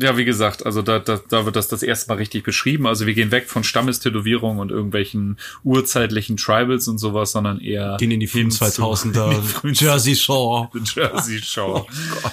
ja, 0.00 0.16
wie 0.16 0.24
gesagt, 0.24 0.64
also 0.64 0.82
da, 0.82 0.98
da, 0.98 1.20
da 1.28 1.44
wird 1.44 1.56
das 1.56 1.68
das 1.68 1.82
erste 1.82 2.08
Mal 2.10 2.18
richtig 2.18 2.44
beschrieben. 2.44 2.86
Also 2.86 3.06
wir 3.06 3.14
gehen 3.14 3.30
weg 3.30 3.48
von 3.50 3.64
Stammestätowierungen 3.64 4.60
und 4.60 4.70
irgendwelchen 4.70 5.38
urzeitlichen 5.64 6.36
Tribals 6.36 6.88
und 6.88 6.98
sowas, 6.98 7.32
sondern 7.32 7.60
eher 7.60 7.96
Gehen 7.98 8.10
in 8.10 8.20
die 8.20 8.26
frühen 8.26 8.42
hin 8.42 8.50
zu- 8.50 8.64
2000er 8.64 9.30
in 9.34 9.42
die 9.42 9.48
frühen 9.48 9.74
Jersey 9.74 10.14
Shore. 10.16 10.70
Jersey 10.94 11.38
Show. 11.42 11.86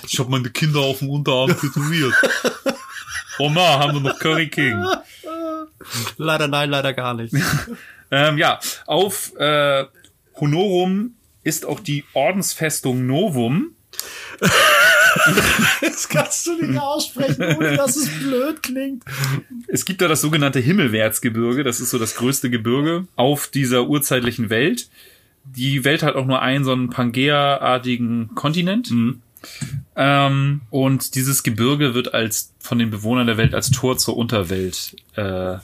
ich 0.08 0.20
habe 0.20 0.30
meine 0.32 0.50
Kinder 0.50 0.80
auf 0.80 1.00
dem 1.00 1.10
Unterarm 1.10 1.50
tätowiert. 1.60 2.13
Oma, 3.39 3.80
haben 3.80 3.94
wir 3.94 4.01
noch 4.12 4.20
Curry 4.20 4.50
King. 4.50 4.84
Leider 6.18 6.48
nein, 6.48 6.70
leider 6.70 6.94
gar 6.94 7.13
nicht. 7.13 7.34
Ähm, 8.12 8.38
ja, 8.38 8.60
auf 8.86 9.34
äh, 9.38 9.86
Honorum 10.39 11.16
ist 11.44 11.66
auch 11.66 11.80
die 11.80 12.04
Ordensfestung 12.13 13.06
Novum. 13.08 13.72
Das 15.82 16.08
kannst 16.08 16.48
du 16.48 16.54
nicht 16.56 16.80
aussprechen, 16.80 17.44
ohne 17.58 17.75
dass 17.75 17.96
es 17.96 18.10
blöd 18.20 18.62
klingt. 18.63 19.04
Es 19.68 19.86
gibt 19.86 20.01
da 20.01 20.08
das 20.08 20.22
sogenannte 20.22 20.60
Himmelwärtsgebirge. 20.60 21.63
Das 21.63 21.80
ist 21.80 21.89
so 21.89 21.98
das 21.98 22.16
größte 22.16 22.50
Gebirge 22.50 23.08
auf 23.16 23.48
dieser 23.48 23.88
urzeitlichen 23.88 24.50
Welt. 24.50 24.89
Die 25.44 25.84
Welt 25.84 26.04
hat 26.04 26.16
auch 26.16 26.25
nur 26.25 26.42
einen 26.42 26.63
so 26.63 26.72
einen 26.72 26.89
Pangea-artigen 26.89 28.32
Kontinent. 28.36 28.92
Ähm, 29.96 30.62
und 30.70 31.16
dieses 31.16 31.44
Gebirge 31.44 31.94
wird 31.94 32.13
als 32.13 32.54
von 32.60 32.78
den 32.78 32.89
Bewohnern 32.89 33.28
der 33.28 33.38
Welt 33.38 33.54
als 33.54 33.72
Tor 33.72 33.98
zur 33.98 34.18
Unterwelt, 34.18 34.96
äh, 35.16 35.58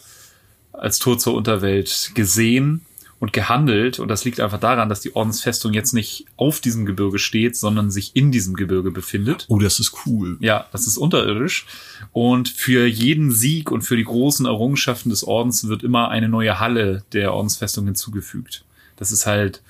als 0.72 1.00
Tor 1.00 1.18
zur 1.20 1.36
Unterwelt 1.36 2.12
gesehen 2.16 2.86
und 3.26 3.34
gehandelt. 3.34 3.98
Und 3.98 4.08
das 4.08 4.24
liegt 4.24 4.40
einfach 4.40 4.60
daran, 4.60 4.88
dass 4.88 5.02
die 5.02 5.16
Ordensfestung 5.16 5.74
jetzt 5.74 5.94
nicht 5.94 6.28
auf 6.38 6.60
diesem 6.60 6.86
Gebirge 6.86 7.18
steht, 7.18 7.58
sondern 7.58 7.90
sich 7.90 8.16
in 8.16 8.32
diesem 8.32 8.54
Gebirge 8.54 8.92
befindet. 8.92 9.48
Oh, 9.50 9.58
das 9.58 9.80
ist 9.80 10.06
cool. 10.06 10.38
Ja, 10.42 10.68
das 10.72 10.86
ist 10.86 10.98
unterirdisch. 10.98 11.66
Und 12.12 12.50
für 12.50 12.86
jeden 12.86 13.32
Sieg 13.32 13.72
und 13.72 13.82
für 13.82 13.98
die 13.98 14.04
großen 14.04 14.46
Errungenschaften 14.46 15.10
des 15.10 15.24
Ordens 15.24 15.68
wird 15.68 15.82
immer 15.82 16.10
eine 16.10 16.30
neue 16.30 16.60
Halle 16.60 17.04
der 17.14 17.34
Ordensfestung 17.34 17.86
hinzugefügt. 17.86 18.64
Das 18.96 19.12
ist 19.12 19.26
halt 19.26 19.64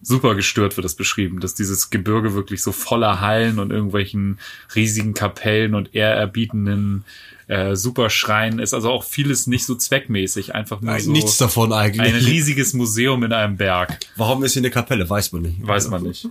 super 0.00 0.36
gestört 0.36 0.76
wird 0.76 0.84
das 0.84 0.94
beschrieben, 0.94 1.40
dass 1.40 1.54
dieses 1.54 1.90
Gebirge 1.90 2.34
wirklich 2.34 2.62
so 2.62 2.70
voller 2.70 3.20
Hallen 3.20 3.58
und 3.58 3.70
irgendwelchen 3.70 4.38
riesigen 4.74 5.14
Kapellen 5.14 5.74
und 5.74 5.94
ehrerbietenden 5.94 7.04
äh, 7.48 7.74
Superschreien 7.76 8.58
ist. 8.58 8.74
Also 8.74 8.90
auch 8.90 9.04
vieles 9.04 9.46
nicht 9.46 9.64
so 9.66 9.74
zweckmäßig, 9.74 10.54
einfach 10.54 10.80
nur 10.80 10.92
Nein, 10.92 11.02
so 11.02 11.12
nichts 11.12 11.38
davon 11.38 11.72
ein 11.72 11.98
eigentlich. 12.00 12.26
riesiges 12.26 12.74
Museum 12.74 13.22
in 13.24 13.32
einem 13.32 13.56
Berg. 13.56 13.98
Warum 14.16 14.42
ist 14.44 14.52
hier 14.54 14.60
eine 14.60 14.70
Kapelle? 14.70 15.08
Weiß 15.08 15.32
man 15.32 15.42
nicht. 15.42 15.66
Weiß 15.66 15.88
man 15.88 16.02
nicht. 16.02 16.28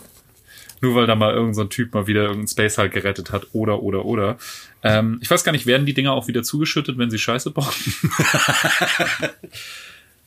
Nur 0.82 0.96
weil 0.96 1.06
da 1.06 1.14
mal 1.16 1.32
irgendein 1.32 1.54
so 1.54 1.62
ein 1.62 1.70
Typ 1.70 1.94
mal 1.94 2.08
wieder 2.08 2.24
irgendein 2.24 2.48
Space 2.48 2.78
halt 2.80 2.92
gerettet 2.92 3.32
hat 3.32 3.48
oder 3.54 3.84
oder 3.84 4.04
oder. 4.06 4.38
Ähm, 4.82 5.20
ich 5.22 5.30
weiß 5.30 5.44
gar 5.44 5.52
nicht, 5.52 5.68
werden 5.68 5.86
die 5.86 5.94
Dinger 5.94 6.14
auch 6.14 6.28
wieder 6.28 6.42
zugeschüttet, 6.42 6.98
wenn 6.98 7.12
sie 7.12 7.20
Scheiße 7.20 7.52
bauen? 7.52 7.68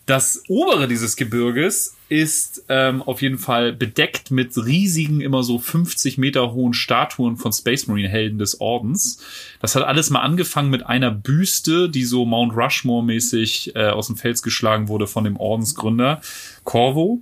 Das 0.06 0.42
obere 0.48 0.86
dieses 0.86 1.16
Gebirges 1.16 1.94
ist 2.14 2.66
ähm, 2.68 3.02
auf 3.02 3.22
jeden 3.22 3.38
Fall 3.38 3.72
bedeckt 3.72 4.30
mit 4.30 4.56
riesigen, 4.56 5.20
immer 5.20 5.42
so 5.42 5.58
50 5.58 6.16
Meter 6.16 6.52
hohen 6.52 6.72
Statuen 6.72 7.36
von 7.36 7.52
Space 7.52 7.88
Marine 7.88 8.08
Helden 8.08 8.38
des 8.38 8.60
Ordens. 8.60 9.20
Das 9.60 9.74
hat 9.74 9.82
alles 9.82 10.10
mal 10.10 10.20
angefangen 10.20 10.70
mit 10.70 10.86
einer 10.86 11.10
Büste, 11.10 11.90
die 11.90 12.04
so 12.04 12.24
Mount 12.24 12.56
Rushmore 12.56 13.04
mäßig 13.04 13.74
äh, 13.74 13.88
aus 13.88 14.06
dem 14.06 14.14
Fels 14.14 14.44
geschlagen 14.44 14.86
wurde 14.86 15.08
von 15.08 15.24
dem 15.24 15.36
Ordensgründer 15.36 16.20
Corvo. 16.62 17.20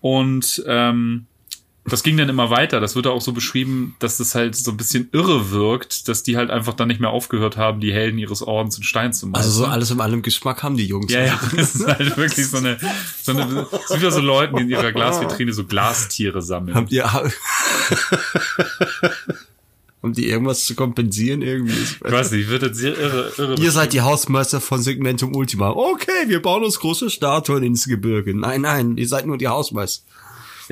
Und 0.00 0.64
ähm, 0.66 1.26
das 1.84 2.04
ging 2.04 2.16
dann 2.16 2.28
immer 2.28 2.48
weiter. 2.48 2.78
Das 2.80 2.94
wird 2.94 3.08
auch 3.08 3.20
so 3.20 3.32
beschrieben, 3.32 3.96
dass 3.98 4.18
das 4.18 4.36
halt 4.36 4.54
so 4.54 4.70
ein 4.70 4.76
bisschen 4.76 5.08
irre 5.12 5.50
wirkt, 5.50 6.08
dass 6.08 6.22
die 6.22 6.36
halt 6.36 6.50
einfach 6.50 6.74
dann 6.74 6.86
nicht 6.88 7.00
mehr 7.00 7.10
aufgehört 7.10 7.56
haben, 7.56 7.80
die 7.80 7.92
Helden 7.92 8.18
ihres 8.18 8.42
Ordens 8.42 8.78
in 8.78 8.84
Stein 8.84 9.12
zu 9.12 9.26
malen. 9.26 9.44
Also 9.44 9.50
so 9.50 9.66
alles 9.66 9.90
in 9.90 10.00
allem 10.00 10.22
Geschmack 10.22 10.62
haben 10.62 10.76
die 10.76 10.86
Jungs. 10.86 11.12
Ja, 11.12 11.24
ja, 11.24 11.40
das 11.56 11.74
ist 11.74 11.86
halt 11.86 12.16
wirklich 12.16 12.46
so 12.46 12.58
eine, 12.58 12.78
so 13.22 13.32
eine, 13.32 13.66
es 13.72 13.88
sind 13.88 14.00
wieder 14.00 14.12
so 14.12 14.20
Leute, 14.20 14.54
die 14.54 14.62
in 14.62 14.70
ihrer 14.70 14.92
Glasvitrine 14.92 15.52
so 15.52 15.64
Glastiere 15.64 16.40
sammeln. 16.40 16.76
Habt 16.76 16.92
ihr, 16.92 17.10
um 20.02 20.12
die 20.12 20.28
irgendwas 20.28 20.64
zu 20.64 20.76
kompensieren 20.76 21.42
irgendwie? 21.42 21.72
Ich 21.72 22.00
weiß 22.00 22.30
nicht, 22.30 22.48
wird 22.48 22.62
jetzt 22.62 22.78
sehr 22.78 22.96
irre, 22.96 23.32
irre. 23.36 23.60
Ihr 23.60 23.72
seid 23.72 23.92
die 23.92 24.02
Hausmeister 24.02 24.60
von 24.60 24.80
Segmentum 24.80 25.34
Ultima. 25.34 25.70
Okay, 25.70 26.28
wir 26.28 26.40
bauen 26.40 26.62
uns 26.62 26.78
große 26.78 27.10
Statuen 27.10 27.64
ins 27.64 27.86
Gebirge. 27.86 28.38
Nein, 28.38 28.60
nein, 28.60 28.96
ihr 28.96 29.08
seid 29.08 29.26
nur 29.26 29.36
die 29.36 29.48
Hausmeister. 29.48 30.04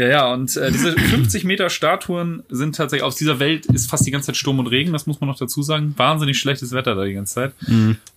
Ja, 0.01 0.09
ja, 0.09 0.33
und 0.33 0.57
äh, 0.57 0.73
diese 0.73 0.93
50 0.99 1.45
Meter 1.45 1.69
Statuen 1.69 2.43
sind 2.49 2.75
tatsächlich, 2.75 3.05
aus 3.05 3.17
dieser 3.17 3.39
Welt 3.39 3.67
ist 3.67 3.91
fast 3.91 4.07
die 4.07 4.11
ganze 4.11 4.29
Zeit 4.29 4.37
Sturm 4.39 4.59
und 4.59 4.67
Regen, 4.67 4.95
das 4.95 5.07
muss 5.07 5.21
man 5.21 5.29
noch 5.29 5.37
dazu 5.37 5.63
sagen. 5.63 5.93
Wahnsinnig 5.99 6.39
schlechtes 6.39 6.73
Wetter 6.73 6.95
da 6.95 7.05
die 7.05 7.13
ganze 7.13 7.35
Zeit. 7.35 7.53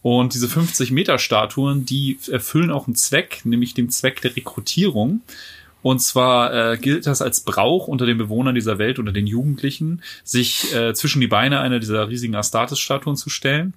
Und 0.01 0.33
diese 0.33 0.47
50 0.47 0.91
Meter 0.91 1.17
Statuen, 1.17 1.85
die 1.85 2.19
erfüllen 2.31 2.71
auch 2.71 2.87
einen 2.87 2.95
Zweck, 2.95 3.41
nämlich 3.43 3.73
den 3.73 3.89
Zweck 3.89 4.21
der 4.21 4.33
Rekrutierung. 4.33 5.23
Und 5.81 5.99
zwar 5.99 6.53
äh, 6.53 6.77
gilt 6.77 7.05
das 7.05 7.21
als 7.21 7.41
Brauch 7.41 7.87
unter 7.89 8.05
den 8.05 8.17
Bewohnern 8.17 8.55
dieser 8.55 8.77
Welt, 8.77 8.97
unter 8.97 9.11
den 9.11 9.27
Jugendlichen, 9.27 10.01
sich 10.23 10.73
äh, 10.73 10.93
zwischen 10.93 11.19
die 11.19 11.27
Beine 11.27 11.59
einer 11.59 11.79
dieser 11.79 12.07
riesigen 12.07 12.35
Astartes-Statuen 12.35 13.17
zu 13.17 13.29
stellen. 13.29 13.73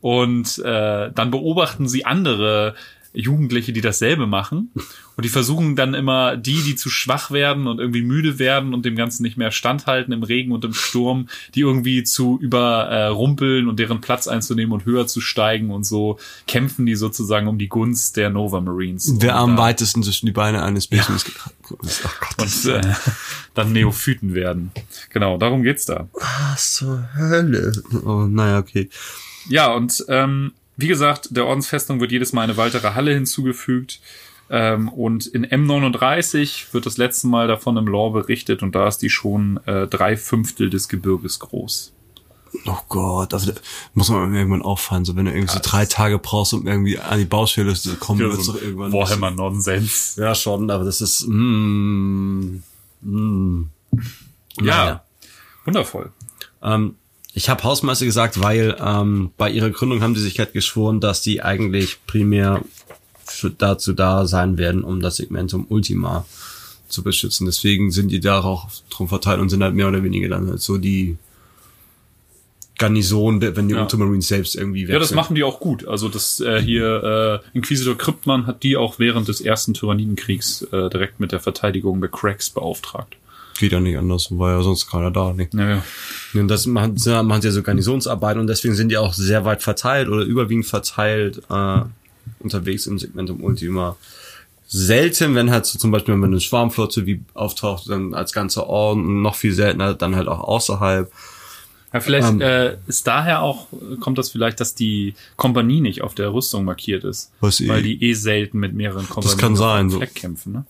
Und 0.00 0.58
äh, 0.58 1.12
dann 1.14 1.30
beobachten 1.30 1.86
sie 1.86 2.04
andere 2.04 2.74
Jugendliche, 3.12 3.72
die 3.72 3.80
dasselbe 3.80 4.26
machen. 4.26 4.70
Und 5.16 5.24
die 5.24 5.28
versuchen 5.28 5.76
dann 5.76 5.94
immer 5.94 6.36
die, 6.36 6.62
die 6.62 6.76
zu 6.76 6.88
schwach 6.88 7.30
werden 7.30 7.66
und 7.66 7.78
irgendwie 7.78 8.02
müde 8.02 8.38
werden 8.38 8.72
und 8.72 8.84
dem 8.84 8.96
Ganzen 8.96 9.22
nicht 9.22 9.36
mehr 9.36 9.50
standhalten 9.50 10.12
im 10.12 10.22
Regen 10.22 10.52
und 10.52 10.64
im 10.64 10.72
Sturm, 10.72 11.28
die 11.54 11.60
irgendwie 11.60 12.04
zu 12.04 12.38
überrumpeln 12.40 13.68
und 13.68 13.78
deren 13.78 14.00
Platz 14.00 14.28
einzunehmen 14.28 14.72
und 14.72 14.86
höher 14.86 15.06
zu 15.06 15.20
steigen 15.20 15.70
und 15.70 15.84
so 15.84 16.18
kämpfen 16.46 16.86
die 16.86 16.94
sozusagen 16.94 17.48
um 17.48 17.58
die 17.58 17.68
Gunst 17.68 18.16
der 18.16 18.30
Nova 18.30 18.60
Marines. 18.60 19.12
Wer 19.18 19.36
am 19.36 19.58
weitesten 19.58 20.02
zwischen 20.02 20.26
die 20.26 20.32
Beine 20.32 20.62
eines 20.62 20.86
Babys 20.86 21.24
oh 21.70 21.76
Gott, 21.78 21.78
das 22.38 22.64
und 22.64 22.74
äh, 22.74 22.80
dann 23.54 23.72
Neophyten 23.72 24.34
werden. 24.34 24.70
Genau, 25.10 25.36
darum 25.36 25.62
geht's 25.62 25.84
da. 25.84 26.08
Was 26.12 26.74
zur 26.74 27.08
Hölle? 27.14 27.72
Oh, 28.04 28.26
naja, 28.26 28.58
okay. 28.58 28.88
Ja, 29.48 29.72
und 29.72 30.04
ähm, 30.08 30.52
wie 30.80 30.88
gesagt, 30.88 31.28
der 31.36 31.46
Ordensfestung 31.46 32.00
wird 32.00 32.12
jedes 32.12 32.32
Mal 32.32 32.42
eine 32.42 32.56
weitere 32.56 32.94
Halle 32.94 33.12
hinzugefügt. 33.14 34.00
Ähm, 34.52 34.88
und 34.88 35.26
in 35.26 35.46
M39 35.46 36.72
wird 36.72 36.84
das 36.86 36.96
letzte 36.96 37.28
Mal 37.28 37.46
davon 37.46 37.76
im 37.76 37.86
Lore 37.86 38.22
berichtet 38.22 38.62
und 38.64 38.74
da 38.74 38.88
ist 38.88 38.98
die 38.98 39.10
schon 39.10 39.60
äh, 39.66 39.86
drei 39.86 40.16
Fünftel 40.16 40.70
des 40.70 40.88
Gebirges 40.88 41.38
groß. 41.38 41.92
Oh 42.66 42.78
Gott, 42.88 43.32
also 43.32 43.52
da 43.52 43.60
muss 43.94 44.08
man 44.08 44.34
irgendwann 44.34 44.62
auffallen, 44.62 45.04
so 45.04 45.14
wenn 45.14 45.26
du 45.26 45.30
irgendwie 45.32 45.52
so 45.52 45.60
drei 45.62 45.86
Tage 45.86 46.18
brauchst, 46.18 46.52
um 46.52 46.66
irgendwie 46.66 46.98
an 46.98 47.20
die 47.20 47.24
Baustelle 47.24 47.74
zu 47.74 47.94
kommen, 47.94 48.20
Ja, 48.20 48.26
wird's 48.26 48.44
so 48.46 48.54
doch 48.54 48.60
irgendwann. 48.62 48.92
Warhammer 48.92 49.30
Nonsens. 49.30 50.16
Ja, 50.16 50.34
schon, 50.34 50.68
aber 50.68 50.82
das 50.82 51.00
ist, 51.00 51.28
mm, 51.28 52.56
mm. 53.02 53.70
Ja, 54.62 54.64
Naja. 54.84 55.04
wundervoll. 55.64 56.10
Ähm, 56.60 56.96
ich 57.40 57.48
habe 57.48 57.64
Hausmeister 57.64 58.04
gesagt, 58.04 58.42
weil 58.42 58.76
ähm, 58.84 59.30
bei 59.38 59.50
ihrer 59.50 59.70
Gründung 59.70 60.02
haben 60.02 60.14
sie 60.14 60.20
sich 60.20 60.38
halt 60.38 60.52
geschworen, 60.52 61.00
dass 61.00 61.22
die 61.22 61.42
eigentlich 61.42 61.96
primär 62.06 62.60
dazu 63.56 63.94
da 63.94 64.26
sein 64.26 64.58
werden, 64.58 64.84
um 64.84 65.00
das 65.00 65.16
Segmentum 65.16 65.64
Ultima 65.70 66.26
zu 66.90 67.02
beschützen. 67.02 67.46
Deswegen 67.46 67.92
sind 67.92 68.08
die 68.08 68.20
da 68.20 68.42
auch 68.42 68.68
drum 68.90 69.08
verteilt 69.08 69.40
und 69.40 69.48
sind 69.48 69.62
halt 69.62 69.74
mehr 69.74 69.88
oder 69.88 70.02
weniger 70.04 70.28
dann 70.28 70.48
halt 70.48 70.60
so 70.60 70.76
die 70.76 71.16
Garnison, 72.78 73.40
wenn 73.40 73.68
die 73.68 73.74
Ja. 73.74 73.82
Ultramarines 73.82 74.28
selbst 74.28 74.54
irgendwie 74.54 74.82
wechseln. 74.82 74.94
Ja, 74.94 74.98
das 74.98 75.12
machen 75.14 75.34
die 75.34 75.42
auch 75.42 75.60
gut. 75.60 75.88
Also 75.88 76.10
das 76.10 76.40
äh, 76.40 76.60
hier 76.60 77.40
äh, 77.54 77.56
Inquisitor 77.56 77.96
Kryptmann 77.96 78.46
hat 78.46 78.62
die 78.62 78.76
auch 78.76 78.98
während 78.98 79.28
des 79.28 79.40
ersten 79.40 79.72
Tyrannidenkriegs 79.72 80.60
äh, 80.72 80.90
direkt 80.90 81.20
mit 81.20 81.32
der 81.32 81.40
Verteidigung 81.40 82.02
der 82.02 82.10
Cracks 82.10 82.50
beauftragt. 82.50 83.16
Geht 83.60 83.72
ja 83.72 83.80
nicht 83.80 83.98
anders, 83.98 84.28
war 84.30 84.52
ja 84.56 84.62
sonst 84.62 84.86
keiner 84.88 85.10
da. 85.10 85.32
Nicht? 85.34 85.52
Naja. 85.54 85.84
Und 86.34 86.48
das 86.48 86.64
machen, 86.66 86.96
machen 87.26 87.42
sie 87.42 87.48
ja 87.48 87.52
so 87.52 87.62
Garnisonsarbeit 87.62 88.38
und 88.38 88.46
deswegen 88.46 88.74
sind 88.74 88.88
die 88.88 88.96
auch 88.96 89.12
sehr 89.12 89.44
weit 89.44 89.62
verteilt 89.62 90.08
oder 90.08 90.22
überwiegend 90.24 90.64
verteilt 90.66 91.42
äh, 91.50 91.80
unterwegs 92.38 92.86
im 92.86 92.98
Segmentum 92.98 93.44
Ultima. 93.44 93.96
Selten, 94.66 95.34
wenn 95.34 95.50
halt 95.50 95.66
so 95.66 95.78
zum 95.78 95.90
Beispiel, 95.90 96.14
wenn 96.14 96.24
eine 96.24 96.40
Schwarmflotte 96.40 97.04
wie 97.04 97.20
auftaucht, 97.34 97.88
dann 97.90 98.14
als 98.14 98.32
ganzer 98.32 98.66
Orden, 98.66 99.20
noch 99.20 99.34
viel 99.34 99.52
seltener, 99.52 99.94
dann 99.94 100.16
halt 100.16 100.28
auch 100.28 100.40
außerhalb. 100.40 101.12
Ja, 101.92 102.00
vielleicht 102.00 102.28
Ähm. 102.28 102.40
äh, 102.40 102.76
ist 102.86 103.06
daher 103.06 103.42
auch, 103.42 103.66
kommt 103.98 104.16
das 104.16 104.30
vielleicht, 104.30 104.60
dass 104.60 104.74
die 104.74 105.14
Kompanie 105.36 105.80
nicht 105.80 106.02
auf 106.02 106.14
der 106.14 106.32
Rüstung 106.32 106.64
markiert 106.64 107.04
ist. 107.04 107.32
Was 107.40 107.60
weil 107.66 107.80
eh- 107.80 107.82
die 107.96 108.04
eh 108.10 108.12
selten 108.14 108.58
mit 108.58 108.72
mehreren 108.72 109.08
Kompanien 109.08 109.38
kann 109.38 109.52
auf 109.52 109.58
sein, 109.58 109.90
so. 109.90 109.98
Kämpfen, 110.14 110.52
ne? 110.52 110.64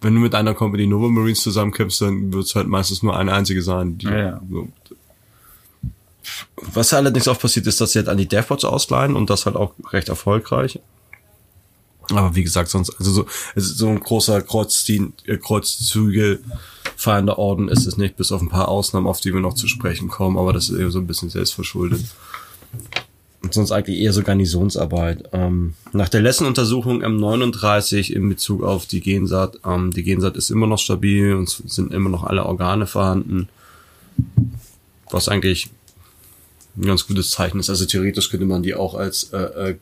Wenn 0.00 0.14
du 0.14 0.20
mit 0.20 0.34
einer 0.34 0.54
Company 0.54 0.86
Nova 0.86 1.08
Marines 1.08 1.42
zusammenkämpfst, 1.42 2.00
dann 2.02 2.32
wird 2.32 2.44
es 2.44 2.54
halt 2.54 2.68
meistens 2.68 3.02
nur 3.02 3.16
eine 3.16 3.32
einzige 3.32 3.62
sein. 3.62 3.98
Die, 3.98 4.06
Ja, 4.06 4.18
ja. 4.18 4.40
So. 4.50 4.68
Was 6.74 6.92
allerdings 6.92 7.28
auch 7.28 7.38
passiert 7.38 7.66
ist, 7.66 7.80
dass 7.80 7.92
sie 7.92 8.00
halt 8.00 8.08
an 8.08 8.18
die 8.18 8.26
Deathwatch 8.26 8.64
ausleihen 8.64 9.16
und 9.16 9.30
das 9.30 9.46
halt 9.46 9.56
auch 9.56 9.72
recht 9.92 10.08
erfolgreich. 10.08 10.80
Aber 12.10 12.34
wie 12.34 12.42
gesagt, 12.42 12.68
sonst, 12.68 12.90
also 12.98 13.10
so, 13.10 13.26
es 13.54 13.64
ist 13.64 13.78
so 13.78 13.88
ein 13.88 14.00
großer 14.00 14.40
Kreuzdien, 14.42 15.12
äh, 15.24 15.38
Kreuzzüge 15.38 16.40
feiernder 16.96 17.38
Orden 17.38 17.68
ist 17.68 17.86
es 17.86 17.96
nicht, 17.96 18.16
bis 18.16 18.32
auf 18.32 18.40
ein 18.40 18.48
paar 18.48 18.68
Ausnahmen, 18.68 19.06
auf 19.06 19.20
die 19.20 19.34
wir 19.34 19.40
noch 19.40 19.54
zu 19.54 19.66
sprechen 19.66 20.08
kommen, 20.08 20.38
aber 20.38 20.52
das 20.52 20.70
ist 20.70 20.78
eher 20.78 20.90
so 20.90 20.98
ein 20.98 21.06
bisschen 21.06 21.30
selbstverschuldet. 21.30 22.04
Und 23.46 23.54
sonst 23.54 23.70
eigentlich 23.70 24.00
eher 24.00 24.12
so 24.12 24.24
Garnisonsarbeit. 24.24 25.28
Ähm, 25.32 25.74
nach 25.92 26.08
der 26.08 26.20
letzten 26.20 26.46
Untersuchung 26.46 27.04
M39 27.04 28.12
in 28.12 28.28
Bezug 28.28 28.64
auf 28.64 28.86
die 28.86 29.00
Gensaat, 29.00 29.60
ähm, 29.64 29.92
die 29.92 30.02
Gensaat 30.02 30.36
ist 30.36 30.50
immer 30.50 30.66
noch 30.66 30.80
stabil 30.80 31.32
und 31.32 31.48
sind 31.48 31.94
immer 31.94 32.10
noch 32.10 32.24
alle 32.24 32.44
Organe 32.44 32.88
vorhanden. 32.88 33.48
Was 35.12 35.28
eigentlich 35.28 35.70
ein 36.76 36.86
ganz 36.86 37.06
gutes 37.06 37.30
Zeichen 37.30 37.60
ist. 37.60 37.70
Also 37.70 37.84
theoretisch 37.84 38.30
könnte 38.30 38.46
man 38.46 38.64
die 38.64 38.74
auch 38.74 38.94
als 38.94 39.32
äh, 39.32 39.70
äh, 39.70 39.76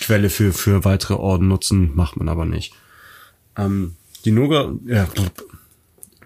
Quelle 0.00 0.28
für, 0.28 0.52
für 0.52 0.84
weitere 0.84 1.14
Orden 1.14 1.46
nutzen, 1.46 1.92
macht 1.94 2.16
man 2.16 2.28
aber 2.28 2.46
nicht. 2.46 2.74
Ähm, 3.56 3.94
die 4.24 4.32
Noga, 4.32 4.72
ja, 4.86 5.06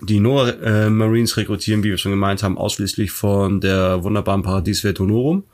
die 0.01 0.21
Nova 0.21 0.49
äh, 0.49 0.89
Marines 0.89 1.37
rekrutieren, 1.37 1.85
wie 1.85 1.91
wir 1.91 1.99
schon 1.99 2.13
gemeint 2.13 2.43
haben, 2.43 2.57
ausschließlich 2.57 3.11
von 3.11 3.61
der 3.61 4.03
wunderbaren 4.03 4.43
Paradieswelt 4.43 4.99
Honorum. 5.01 5.45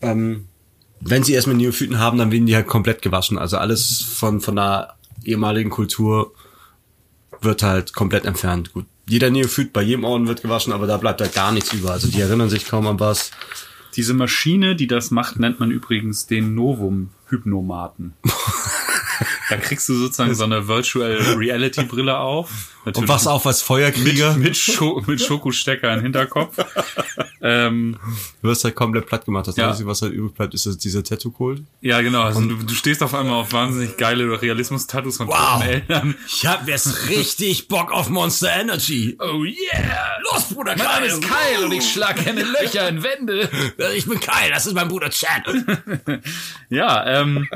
Ähm, 0.00 0.46
wenn 1.00 1.22
sie 1.22 1.34
erstmal 1.34 1.56
Neophyten 1.56 1.98
haben, 1.98 2.18
dann 2.18 2.32
werden 2.32 2.46
die 2.46 2.54
halt 2.54 2.66
komplett 2.66 3.02
gewaschen. 3.02 3.38
Also 3.38 3.58
alles 3.58 4.02
von, 4.02 4.40
von 4.40 4.56
der 4.56 4.96
ehemaligen 5.24 5.70
Kultur 5.70 6.34
wird 7.40 7.62
halt 7.62 7.92
komplett 7.92 8.24
entfernt. 8.24 8.72
Gut, 8.72 8.86
jeder 9.08 9.30
Neophyt 9.30 9.72
bei 9.72 9.82
jedem 9.82 10.04
Orden 10.04 10.26
wird 10.26 10.42
gewaschen, 10.42 10.72
aber 10.72 10.86
da 10.86 10.96
bleibt 10.96 11.20
halt 11.20 11.34
gar 11.34 11.52
nichts 11.52 11.72
über. 11.72 11.92
Also 11.92 12.08
die 12.08 12.20
erinnern 12.20 12.50
sich 12.50 12.66
kaum 12.66 12.86
an 12.86 12.98
was. 12.98 13.30
Diese 13.94 14.14
Maschine, 14.14 14.76
die 14.76 14.86
das 14.86 15.10
macht, 15.10 15.38
nennt 15.38 15.60
man 15.60 15.70
übrigens 15.70 16.26
den 16.26 16.54
Novum-Hypnomaten. 17.30 18.14
da 19.50 19.56
kriegst 19.56 19.88
du 19.88 19.94
sozusagen 19.94 20.34
so 20.34 20.44
eine 20.44 20.68
Virtual 20.68 21.16
Reality 21.36 21.84
Brille 21.84 22.18
auf. 22.18 22.72
Und 22.84 23.08
was 23.08 23.26
auch 23.26 23.44
als 23.46 23.62
Feuerkrieger. 23.62 24.34
mit, 24.34 24.44
mit, 24.44 24.56
Scho 24.56 25.02
mit 25.08 25.20
Schokostecker 25.20 25.92
im 25.94 26.02
Hinterkopf. 26.02 26.56
ähm, 27.42 27.96
Du 28.42 28.48
wirst 28.48 28.62
halt 28.62 28.76
komplett 28.76 29.06
platt 29.06 29.24
gemacht. 29.24 29.48
Das 29.48 29.56
Ja. 29.56 29.70
Einzige, 29.70 29.88
was 29.88 30.02
halt 30.02 30.12
übrig 30.12 30.34
bleibt, 30.34 30.54
ist 30.54 30.66
das- 30.66 30.78
dieser 30.78 31.02
Tattoo-Kult. 31.02 31.62
ja, 31.80 32.00
genau. 32.00 32.22
Also 32.22 32.40
du, 32.42 32.54
du 32.54 32.74
stehst 32.74 33.02
auf 33.02 33.12
einmal 33.12 33.40
auf 33.40 33.52
wahnsinnig 33.52 33.96
geile 33.96 34.40
Realismus-Tattoos 34.40 35.16
von 35.16 35.26
Wow. 35.26 35.64
Eltern. 35.64 36.14
Ich 36.28 36.46
hab 36.46 36.68
jetzt 36.68 37.08
richtig 37.08 37.66
Bock 37.66 37.90
auf 37.90 38.08
Monster 38.08 38.50
Energy. 38.54 39.16
Oh 39.18 39.42
yeah! 39.42 40.18
Los, 40.32 40.44
Bruder 40.54 40.76
Mein 40.76 40.86
Name 40.86 41.06
ist 41.06 41.22
Kyle 41.22 41.64
und 41.64 41.72
ich 41.72 41.92
schlag 41.92 42.24
keine 42.24 42.42
Löcher 42.44 42.88
in 42.88 43.02
Wände. 43.02 43.48
Ich 43.96 44.06
bin 44.06 44.20
Kyle, 44.20 44.50
das 44.52 44.66
ist 44.66 44.74
mein 44.74 44.86
Bruder 44.88 45.10
Chad. 45.10 45.42
Ja, 46.68 47.02
ähm, 47.22 47.48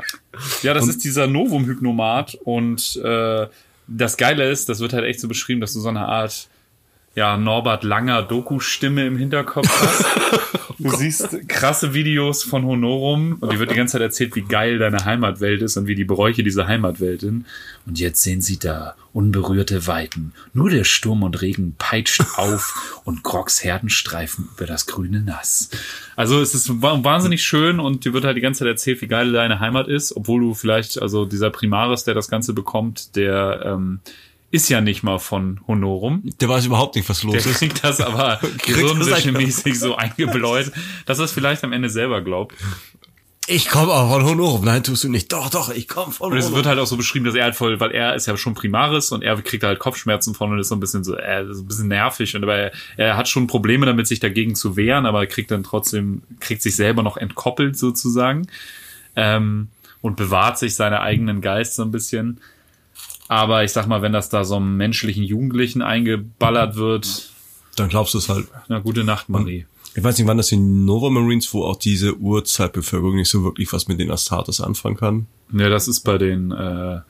ja, 0.61 0.73
das 0.73 0.87
ist 0.87 1.03
dieser 1.03 1.27
Novum-Hypnomat 1.27 2.35
und 2.43 2.95
äh, 3.03 3.47
das 3.87 4.17
Geile 4.17 4.49
ist, 4.49 4.69
das 4.69 4.79
wird 4.79 4.93
halt 4.93 5.05
echt 5.05 5.19
so 5.19 5.27
beschrieben, 5.27 5.61
dass 5.61 5.73
du 5.73 5.79
so 5.79 5.89
eine 5.89 6.07
Art 6.07 6.47
ja, 7.15 7.35
Norbert 7.37 7.83
Langer 7.83 8.23
Doku-Stimme 8.23 9.05
im 9.05 9.17
Hinterkopf 9.17 9.67
hast. 9.69 10.05
Du 10.81 10.89
siehst 10.89 11.47
krasse 11.47 11.93
Videos 11.93 12.41
von 12.41 12.65
Honorum 12.65 13.37
und 13.39 13.53
die 13.53 13.59
wird 13.59 13.69
die 13.69 13.75
ganze 13.75 13.93
Zeit 13.93 14.01
erzählt, 14.01 14.35
wie 14.35 14.41
geil 14.41 14.79
deine 14.79 15.05
Heimatwelt 15.05 15.61
ist 15.61 15.77
und 15.77 15.85
wie 15.85 15.93
die 15.93 16.05
Bräuche 16.05 16.41
dieser 16.41 16.65
Heimatwelt 16.65 17.21
sind. 17.21 17.45
Und 17.85 17.99
jetzt 17.99 18.23
sehen 18.23 18.41
sie 18.41 18.57
da 18.57 18.95
unberührte 19.13 19.85
Weiten. 19.85 20.33
Nur 20.53 20.71
der 20.71 20.83
Sturm 20.83 21.21
und 21.21 21.39
Regen 21.39 21.75
peitscht 21.77 22.23
auf 22.35 23.01
und 23.05 23.21
Grogs 23.21 23.63
Herden 23.63 23.89
streifen 23.89 24.49
über 24.55 24.65
das 24.65 24.87
grüne 24.87 25.21
Nass. 25.21 25.69
Also 26.15 26.39
es 26.41 26.53
ist 26.53 26.81
wa- 26.81 26.99
wahnsinnig 27.03 27.43
schön 27.43 27.79
und 27.79 28.05
dir 28.05 28.13
wird 28.13 28.25
halt 28.25 28.37
die 28.37 28.41
ganze 28.41 28.59
Zeit 28.59 28.67
erzählt, 28.67 29.01
wie 29.01 29.07
geil 29.07 29.31
deine 29.31 29.59
Heimat 29.59 29.87
ist, 29.87 30.15
obwohl 30.15 30.41
du 30.41 30.53
vielleicht, 30.53 31.01
also 31.01 31.25
dieser 31.25 31.49
Primaris, 31.49 32.03
der 32.03 32.13
das 32.13 32.27
Ganze 32.29 32.53
bekommt, 32.53 33.15
der 33.15 33.61
ähm, 33.65 33.99
ist 34.51 34.67
ja 34.69 34.81
nicht 34.81 35.01
mal 35.03 35.17
von 35.19 35.61
Honorum. 35.67 36.23
Der 36.41 36.49
weiß 36.49 36.65
überhaupt 36.65 36.95
nicht, 36.95 37.07
was 37.07 37.23
los 37.23 37.31
Der 37.33 37.45
ist. 37.45 37.59
kriegt 37.59 37.83
das 37.83 38.01
aber 38.01 38.39
gehirnwäschemäßig 38.65 39.79
so 39.79 39.95
eingebläut, 39.95 40.71
dass 41.05 41.19
er 41.19 41.25
es 41.25 41.31
vielleicht 41.31 41.63
am 41.63 41.71
Ende 41.73 41.89
selber 41.89 42.21
glaubt. 42.21 42.55
Ich 43.47 43.69
komme 43.69 43.91
auch 43.91 44.11
von 44.11 44.23
Honorum. 44.23 44.63
Nein, 44.63 44.83
tust 44.83 45.03
du 45.03 45.09
nicht. 45.09 45.31
Doch, 45.33 45.49
doch, 45.49 45.71
ich 45.71 45.87
komme 45.87 46.11
von 46.11 46.31
Und 46.31 46.37
es 46.37 46.45
Honorum. 46.45 46.57
wird 46.57 46.65
halt 46.67 46.79
auch 46.79 46.85
so 46.85 46.95
beschrieben, 46.95 47.25
dass 47.25 47.33
er 47.33 47.43
halt 47.45 47.55
voll, 47.55 47.79
weil 47.79 47.91
er 47.91 48.13
ist 48.15 48.27
ja 48.27 48.37
schon 48.37 48.53
Primaris 48.53 49.11
und 49.11 49.23
er 49.23 49.35
kriegt 49.41 49.63
halt 49.63 49.79
Kopfschmerzen 49.79 50.35
von 50.35 50.51
und 50.51 50.59
ist 50.59 50.67
so 50.67 50.75
ein 50.75 50.79
bisschen 50.79 51.03
so, 51.03 51.15
äh, 51.17 51.45
so 51.51 51.61
ein 51.61 51.65
bisschen 51.67 51.87
nervig 51.87 52.35
und 52.35 52.43
aber 52.43 52.71
er, 52.97 53.17
hat 53.17 53.27
schon 53.27 53.47
Probleme 53.47 53.87
damit, 53.87 54.07
sich 54.07 54.19
dagegen 54.19 54.53
zu 54.53 54.75
wehren, 54.75 55.07
aber 55.07 55.21
er 55.21 55.27
kriegt 55.27 55.49
dann 55.49 55.63
trotzdem, 55.63 56.21
kriegt 56.39 56.61
sich 56.61 56.75
selber 56.75 57.01
noch 57.01 57.17
entkoppelt 57.17 57.77
sozusagen 57.77 58.47
ähm, 59.15 59.69
und 60.01 60.17
bewahrt 60.17 60.59
sich 60.59 60.75
seine 60.75 61.01
eigenen 61.01 61.41
Geist 61.41 61.75
so 61.75 61.81
ein 61.81 61.91
bisschen. 61.91 62.39
Aber 63.27 63.63
ich 63.63 63.71
sag 63.71 63.87
mal, 63.87 64.03
wenn 64.03 64.13
das 64.13 64.29
da 64.29 64.43
so 64.43 64.57
einem 64.57 64.77
menschlichen 64.77 65.23
Jugendlichen 65.23 65.81
eingeballert 65.81 66.75
wird, 66.75 67.31
Dann 67.75 67.89
glaubst 67.89 68.13
du 68.13 68.19
es 68.19 68.29
halt. 68.29 68.47
na 68.67 68.79
gute 68.79 69.03
Nacht, 69.03 69.29
Marie. 69.29 69.65
Ich 69.93 70.03
weiß 70.03 70.17
nicht, 70.17 70.27
wann 70.27 70.37
das 70.37 70.47
die 70.47 70.57
Nova 70.57 71.09
Marines, 71.09 71.53
wo 71.53 71.65
auch 71.65 71.75
diese 71.75 72.15
Urzeitbevölkerung 72.15 73.15
nicht 73.15 73.29
so 73.29 73.43
wirklich 73.43 73.71
was 73.73 73.87
mit 73.87 73.99
den 73.99 74.11
Astartes 74.11 74.61
anfangen 74.61 74.97
kann. 74.97 75.27
Ja, 75.53 75.69
das 75.69 75.87
ist 75.87 76.01
bei 76.01 76.17
den 76.17 76.51
äh, 76.51 77.01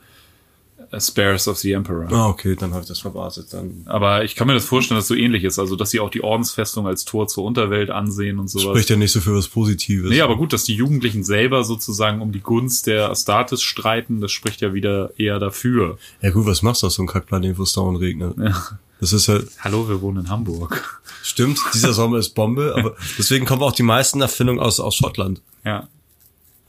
Spares 1.00 1.48
of 1.48 1.58
the 1.58 1.72
Emperor. 1.72 2.12
Ah, 2.12 2.28
okay, 2.28 2.56
dann 2.56 2.72
habe 2.72 2.82
ich 2.82 2.88
das 2.88 2.98
verwartet. 2.98 3.52
Dann 3.52 3.82
Aber 3.86 4.24
ich 4.24 4.34
kann 4.34 4.46
mir 4.46 4.54
das 4.54 4.64
vorstellen, 4.64 4.98
dass 4.98 5.04
es 5.04 5.08
so 5.08 5.14
ähnlich 5.14 5.44
ist. 5.44 5.58
Also, 5.58 5.76
dass 5.76 5.90
sie 5.90 6.00
auch 6.00 6.10
die 6.10 6.22
Ordensfestung 6.22 6.86
als 6.86 7.04
Tor 7.04 7.28
zur 7.28 7.44
Unterwelt 7.44 7.90
ansehen 7.90 8.38
und 8.38 8.48
sowas. 8.48 8.64
spricht 8.66 8.90
ja 8.90 8.96
nicht 8.96 9.12
so 9.12 9.20
für 9.20 9.34
was 9.34 9.48
Positives. 9.48 10.10
Nee, 10.10 10.20
aber 10.20 10.36
gut, 10.36 10.52
dass 10.52 10.64
die 10.64 10.74
Jugendlichen 10.74 11.24
selber 11.24 11.64
sozusagen 11.64 12.20
um 12.20 12.32
die 12.32 12.40
Gunst 12.40 12.86
der 12.86 13.10
Astartes 13.10 13.62
streiten, 13.62 14.20
das 14.20 14.32
spricht 14.32 14.60
ja 14.60 14.74
wieder 14.74 15.12
eher 15.18 15.38
dafür. 15.38 15.98
Ja 16.20 16.30
gut, 16.30 16.46
was 16.46 16.62
machst 16.62 16.82
du 16.82 16.88
auf 16.88 16.92
so 16.92 17.02
einem 17.02 17.08
Kackplanet, 17.08 17.58
wo 17.58 17.62
es 17.62 17.72
dauernd 17.72 18.00
regnet? 18.00 18.36
Ja. 18.38 18.78
Das 19.02 19.12
ist 19.12 19.26
halt, 19.26 19.50
Hallo, 19.58 19.88
wir 19.88 20.00
wohnen 20.00 20.26
in 20.26 20.30
Hamburg. 20.30 21.02
stimmt, 21.24 21.58
dieser 21.74 21.92
Sommer 21.92 22.18
ist 22.18 22.36
Bombe, 22.36 22.72
aber 22.78 22.94
deswegen 23.18 23.44
kommen 23.46 23.60
auch 23.60 23.72
die 23.72 23.82
meisten 23.82 24.20
Erfindungen 24.20 24.60
aus, 24.60 24.78
aus 24.78 24.94
Schottland. 24.94 25.42
Ja. 25.64 25.88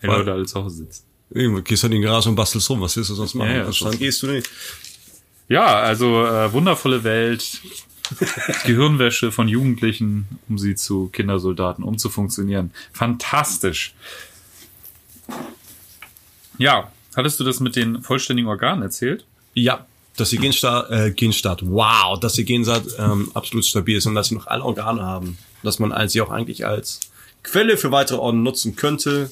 Wenn 0.01 0.09
Weil- 0.09 0.17
Leute 0.17 0.31
alle 0.33 0.45
zu 0.47 0.59
Hause 0.63 0.77
sitzen. 0.77 1.03
Irgendwo 1.29 1.61
gehst 1.61 1.83
du 1.83 1.87
in 1.87 1.91
die 1.91 1.99
Garage 2.01 2.29
und 2.29 2.35
bastelst 2.35 2.67
rum, 2.71 2.81
was 2.81 2.95
willst 2.97 3.11
du 3.11 3.13
sonst 3.13 3.35
machen? 3.35 3.51
Ja, 3.51 3.57
ja. 3.57 3.71
Strand 3.71 3.99
gehst 3.99 4.23
du 4.23 4.27
nicht. 4.31 4.49
Ja, 5.47 5.75
also 5.79 6.25
äh, 6.25 6.51
wundervolle 6.51 7.03
Welt. 7.03 7.61
Gehirnwäsche 8.65 9.31
von 9.31 9.47
Jugendlichen, 9.47 10.27
um 10.49 10.57
sie 10.57 10.73
zu 10.73 11.09
Kindersoldaten 11.09 11.83
umzufunktionieren. 11.83 12.71
Fantastisch. 12.93 13.93
Ja, 16.57 16.91
hattest 17.15 17.39
du 17.39 17.43
das 17.43 17.59
mit 17.59 17.75
den 17.75 18.01
vollständigen 18.01 18.49
Organen 18.49 18.81
erzählt? 18.81 19.23
Ja, 19.53 19.85
dass 20.17 20.31
ihr 20.33 20.39
Genstart, 20.39 20.91
äh, 20.91 21.11
Genstart, 21.11 21.61
wow, 21.65 22.19
dass 22.19 22.37
ihr 22.37 22.43
Genstart 22.43 22.85
ähm, 22.99 23.31
absolut 23.33 23.65
stabil 23.65 23.97
ist 23.97 24.05
und 24.05 24.15
dass 24.15 24.27
sie 24.27 24.35
noch 24.35 24.47
alle 24.47 24.63
Organe 24.63 25.01
haben. 25.01 25.37
Dass 25.63 25.79
man 25.79 25.91
als 25.91 26.11
sie 26.13 26.21
auch 26.21 26.29
eigentlich 26.29 26.65
als 26.65 26.99
Quelle 27.41 27.77
für 27.77 27.91
weitere 27.91 28.17
Orden 28.17 28.43
nutzen 28.43 28.75
könnte, 28.75 29.31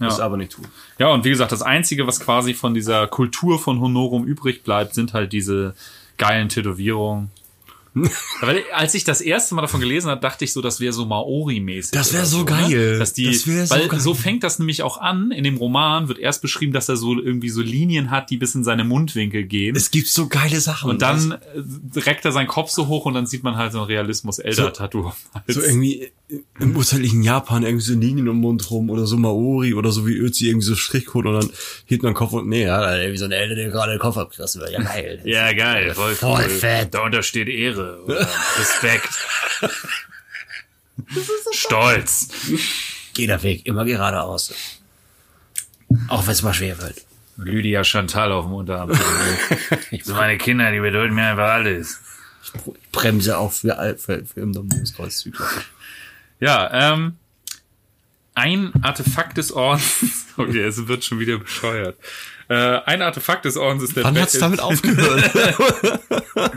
Ja. 0.00 0.08
ist 0.08 0.20
aber 0.20 0.36
nicht 0.36 0.52
tun. 0.52 0.66
Ja, 0.98 1.08
und 1.08 1.24
wie 1.24 1.30
gesagt, 1.30 1.52
das 1.52 1.62
Einzige, 1.62 2.06
was 2.06 2.20
quasi 2.20 2.54
von 2.54 2.74
dieser 2.74 3.06
Kultur 3.06 3.58
von 3.58 3.80
Honorum 3.80 4.24
übrig 4.24 4.62
bleibt, 4.64 4.94
sind 4.94 5.12
halt 5.12 5.32
diese 5.32 5.74
geilen 6.16 6.48
Tätowierungen. 6.48 7.30
Aber 8.40 8.54
als 8.72 8.94
ich 8.94 9.04
das 9.04 9.20
erste 9.20 9.54
Mal 9.54 9.62
davon 9.62 9.80
gelesen 9.80 10.10
habe, 10.10 10.20
dachte 10.20 10.44
ich 10.44 10.52
so, 10.52 10.60
das 10.60 10.80
wäre 10.80 10.92
so 10.92 11.04
Maori-mäßig. 11.06 11.92
Das 11.92 12.12
wär 12.12 12.20
oder 12.20 12.26
so 12.26 12.38
Ne? 12.40 12.44
geil. 12.44 12.98
Dass 12.98 13.12
die, 13.12 13.26
Das 13.26 13.46
wär 13.46 13.66
so 13.66 13.74
weil 13.74 13.88
geil. 13.88 14.00
so 14.00 14.14
fängt 14.14 14.42
das 14.42 14.58
nämlich 14.58 14.82
auch 14.82 14.98
an. 14.98 15.30
In 15.30 15.44
dem 15.44 15.56
Roman 15.56 16.08
wird 16.08 16.18
erst 16.18 16.42
beschrieben, 16.42 16.72
dass 16.72 16.88
er 16.88 16.96
so 16.96 17.18
irgendwie 17.20 17.48
so 17.50 17.62
Linien 17.62 18.10
hat, 18.10 18.30
die 18.30 18.36
bis 18.36 18.54
in 18.54 18.64
seine 18.64 18.84
Mundwinkel 18.84 19.44
gehen. 19.44 19.76
Es 19.76 19.90
gibt 19.90 20.08
so 20.08 20.26
geile 20.28 20.60
Sachen. 20.60 20.90
und 20.90 21.02
dann 21.02 21.32
äh, 21.32 22.00
reckt 22.00 22.24
er 22.24 22.32
seinen 22.32 22.48
Kopf 22.48 22.70
so 22.70 22.88
hoch 22.88 23.06
und 23.06 23.14
dann 23.14 23.26
sieht 23.26 23.42
man 23.44 23.56
halt 23.56 23.72
so 23.72 23.80
ein 23.80 23.84
Realismus-Elder-Tattoo. 23.86 25.12
so 25.48 25.60
irgendwie 25.62 26.10
im 26.58 26.76
urzeitlichen 26.76 27.22
Japan 27.22 27.62
irgendwie 27.62 27.84
so 27.84 27.94
Linien 27.94 28.26
im 28.26 28.36
Mund 28.36 28.68
rum 28.70 28.90
oder 28.90 29.06
so 29.06 29.16
Maori 29.16 29.74
oder 29.74 29.92
so 29.92 30.06
wie 30.06 30.14
Ötzi 30.16 30.48
irgendwie 30.48 30.66
so 30.66 30.74
Strichcode 30.74 31.26
und 31.26 31.34
dann 31.34 31.50
hielt 31.84 32.02
man 32.02 32.12
den 32.12 32.16
Kopf 32.16 32.32
und 32.32 32.48
nee, 32.48 32.64
ja, 32.64 32.96
irgendwie 32.98 33.18
so 33.18 33.26
ein 33.26 33.32
Älter, 33.32 33.54
der 33.54 33.68
gerade 33.68 33.92
den 33.92 33.98
Kopf 34.00 34.16
abgerissen 34.16 34.60
wird. 34.62 34.72
Ja, 34.72 34.82
geil. 34.82 35.20
Ja, 35.24 35.52
geil, 35.52 35.94
voll, 35.94 36.14
Voll 36.14 36.42
cool. 36.42 36.48
fett. 36.48 36.94
Darunter 36.94 37.22
steht 37.22 37.48
Ehre 37.48 37.83
oder 38.04 38.28
Respekt. 38.58 39.08
Stolz. 41.52 42.28
Geh 43.14 43.26
der 43.26 43.42
Weg, 43.42 43.66
immer 43.66 43.84
geradeaus. 43.84 44.52
Auch 46.08 46.26
wenn 46.26 46.32
es 46.32 46.42
mal 46.42 46.54
schwer 46.54 46.78
wird. 46.80 47.04
Lydia 47.36 47.82
Chantal 47.84 48.32
auf 48.32 48.44
dem 48.46 48.54
Unterarm. 48.54 48.92
so 50.02 50.14
meine 50.14 50.38
Kinder, 50.38 50.70
die 50.70 50.80
bedeuten 50.80 51.14
mir 51.14 51.26
einfach 51.26 51.50
alles. 51.50 52.00
Bremse 52.92 53.38
auch 53.38 53.52
für, 53.52 53.76
Al- 53.78 53.96
für, 53.96 54.24
für 54.24 54.40
im 54.40 54.52
Dominionskreuzzügler. 54.52 55.48
Ja, 56.40 56.92
ähm, 56.92 57.16
ein 58.34 58.72
Artefakt 58.82 59.36
des 59.36 59.52
Ordens. 59.52 59.84
Okay, 60.36 60.62
es 60.64 60.88
wird 60.88 61.04
schon 61.04 61.20
wieder 61.20 61.38
bescheuert. 61.38 61.96
Äh, 62.48 62.54
ein 62.86 63.02
Artefakt 63.02 63.44
des 63.44 63.56
Ordens 63.56 63.84
ist 63.84 63.94
der 63.94 64.02
Wann 64.02 64.18
hat's 64.20 64.36
damit 64.36 64.58
aufgehört? 64.58 65.30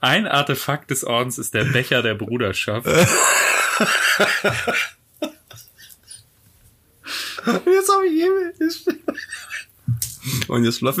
Ein 0.00 0.26
Artefakt 0.26 0.90
des 0.90 1.04
Ordens 1.04 1.38
ist 1.38 1.54
der 1.54 1.64
Becher 1.64 2.02
der 2.02 2.14
Bruderschaft. 2.14 2.86
Jetzt 7.46 7.92
habe 7.92 8.06
ich 8.06 8.22
Himmel. 8.22 8.54
Und 10.48 10.64
jetzt 10.64 10.80
läuft, 10.82 11.00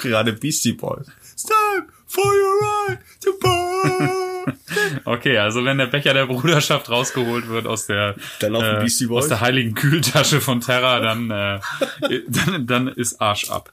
gerade 0.00 0.32
Beastie 0.32 0.72
Boys. 0.72 1.06
It's 1.32 1.44
time 1.44 1.86
for 2.06 2.24
your 2.24 2.60
right 2.62 2.98
to 3.20 3.32
burn. 3.38 4.33
Okay, 5.04 5.38
also 5.38 5.64
wenn 5.64 5.78
der 5.78 5.86
Becher 5.86 6.14
der 6.14 6.26
Bruderschaft 6.26 6.90
rausgeholt 6.90 7.48
wird 7.48 7.66
aus 7.66 7.86
der, 7.86 8.16
äh, 8.40 9.08
aus 9.08 9.28
der 9.28 9.40
heiligen 9.40 9.74
Kühltasche 9.74 10.40
von 10.40 10.60
Terra, 10.60 11.00
dann, 11.00 11.30
äh, 11.30 11.60
dann, 12.28 12.66
dann 12.66 12.88
ist 12.88 13.20
Arsch 13.20 13.50
ab. 13.50 13.72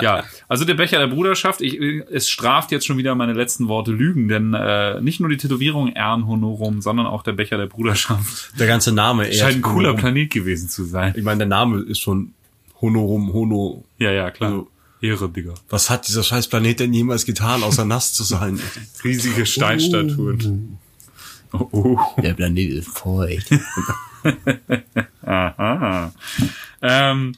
Ja, 0.00 0.24
also 0.48 0.64
der 0.64 0.74
Becher 0.74 0.98
der 0.98 1.08
Bruderschaft, 1.08 1.60
ich, 1.60 1.78
es 1.78 2.28
straft 2.28 2.72
jetzt 2.72 2.86
schon 2.86 2.96
wieder 2.98 3.14
meine 3.14 3.32
letzten 3.32 3.68
Worte 3.68 3.92
Lügen, 3.92 4.28
denn 4.28 4.54
äh, 4.54 5.00
nicht 5.00 5.20
nur 5.20 5.28
die 5.28 5.36
Tätowierung 5.36 5.92
Ehren 5.92 6.26
Honorum, 6.26 6.80
sondern 6.80 7.06
auch 7.06 7.22
der 7.22 7.32
Becher 7.32 7.58
der 7.58 7.66
Bruderschaft 7.66 8.52
Der 8.58 8.66
ganze 8.66 8.92
Name 8.92 9.26
eher 9.26 9.34
scheint 9.34 9.56
ein 9.56 9.62
cooler. 9.62 9.94
Planet 9.94 10.30
gewesen 10.30 10.68
zu 10.68 10.84
sein. 10.84 11.14
Ich 11.16 11.22
meine, 11.22 11.38
der 11.38 11.48
Name 11.48 11.80
ist 11.80 12.00
schon 12.00 12.34
Honorum, 12.80 13.32
Hono. 13.32 13.84
Ja, 13.98 14.10
ja, 14.10 14.30
klar. 14.30 14.50
Also- 14.50 14.68
Ehre, 15.02 15.28
Digga. 15.28 15.54
Was 15.68 15.90
hat 15.90 16.06
dieser 16.06 16.22
scheiß 16.22 16.46
Planet 16.48 16.80
denn 16.80 16.92
jemals 16.92 17.26
getan, 17.26 17.62
außer 17.62 17.84
nass 17.84 18.12
zu 18.12 18.22
sein? 18.22 18.60
Riesige 19.04 19.44
Steinstatuen. 19.44 20.78
Oh, 21.52 21.68
oh. 21.72 21.98
Der 22.22 22.34
Planet 22.34 22.70
ist 22.70 22.88
feucht. 22.88 23.50
Aha. 25.22 26.12
Ähm, 26.80 27.34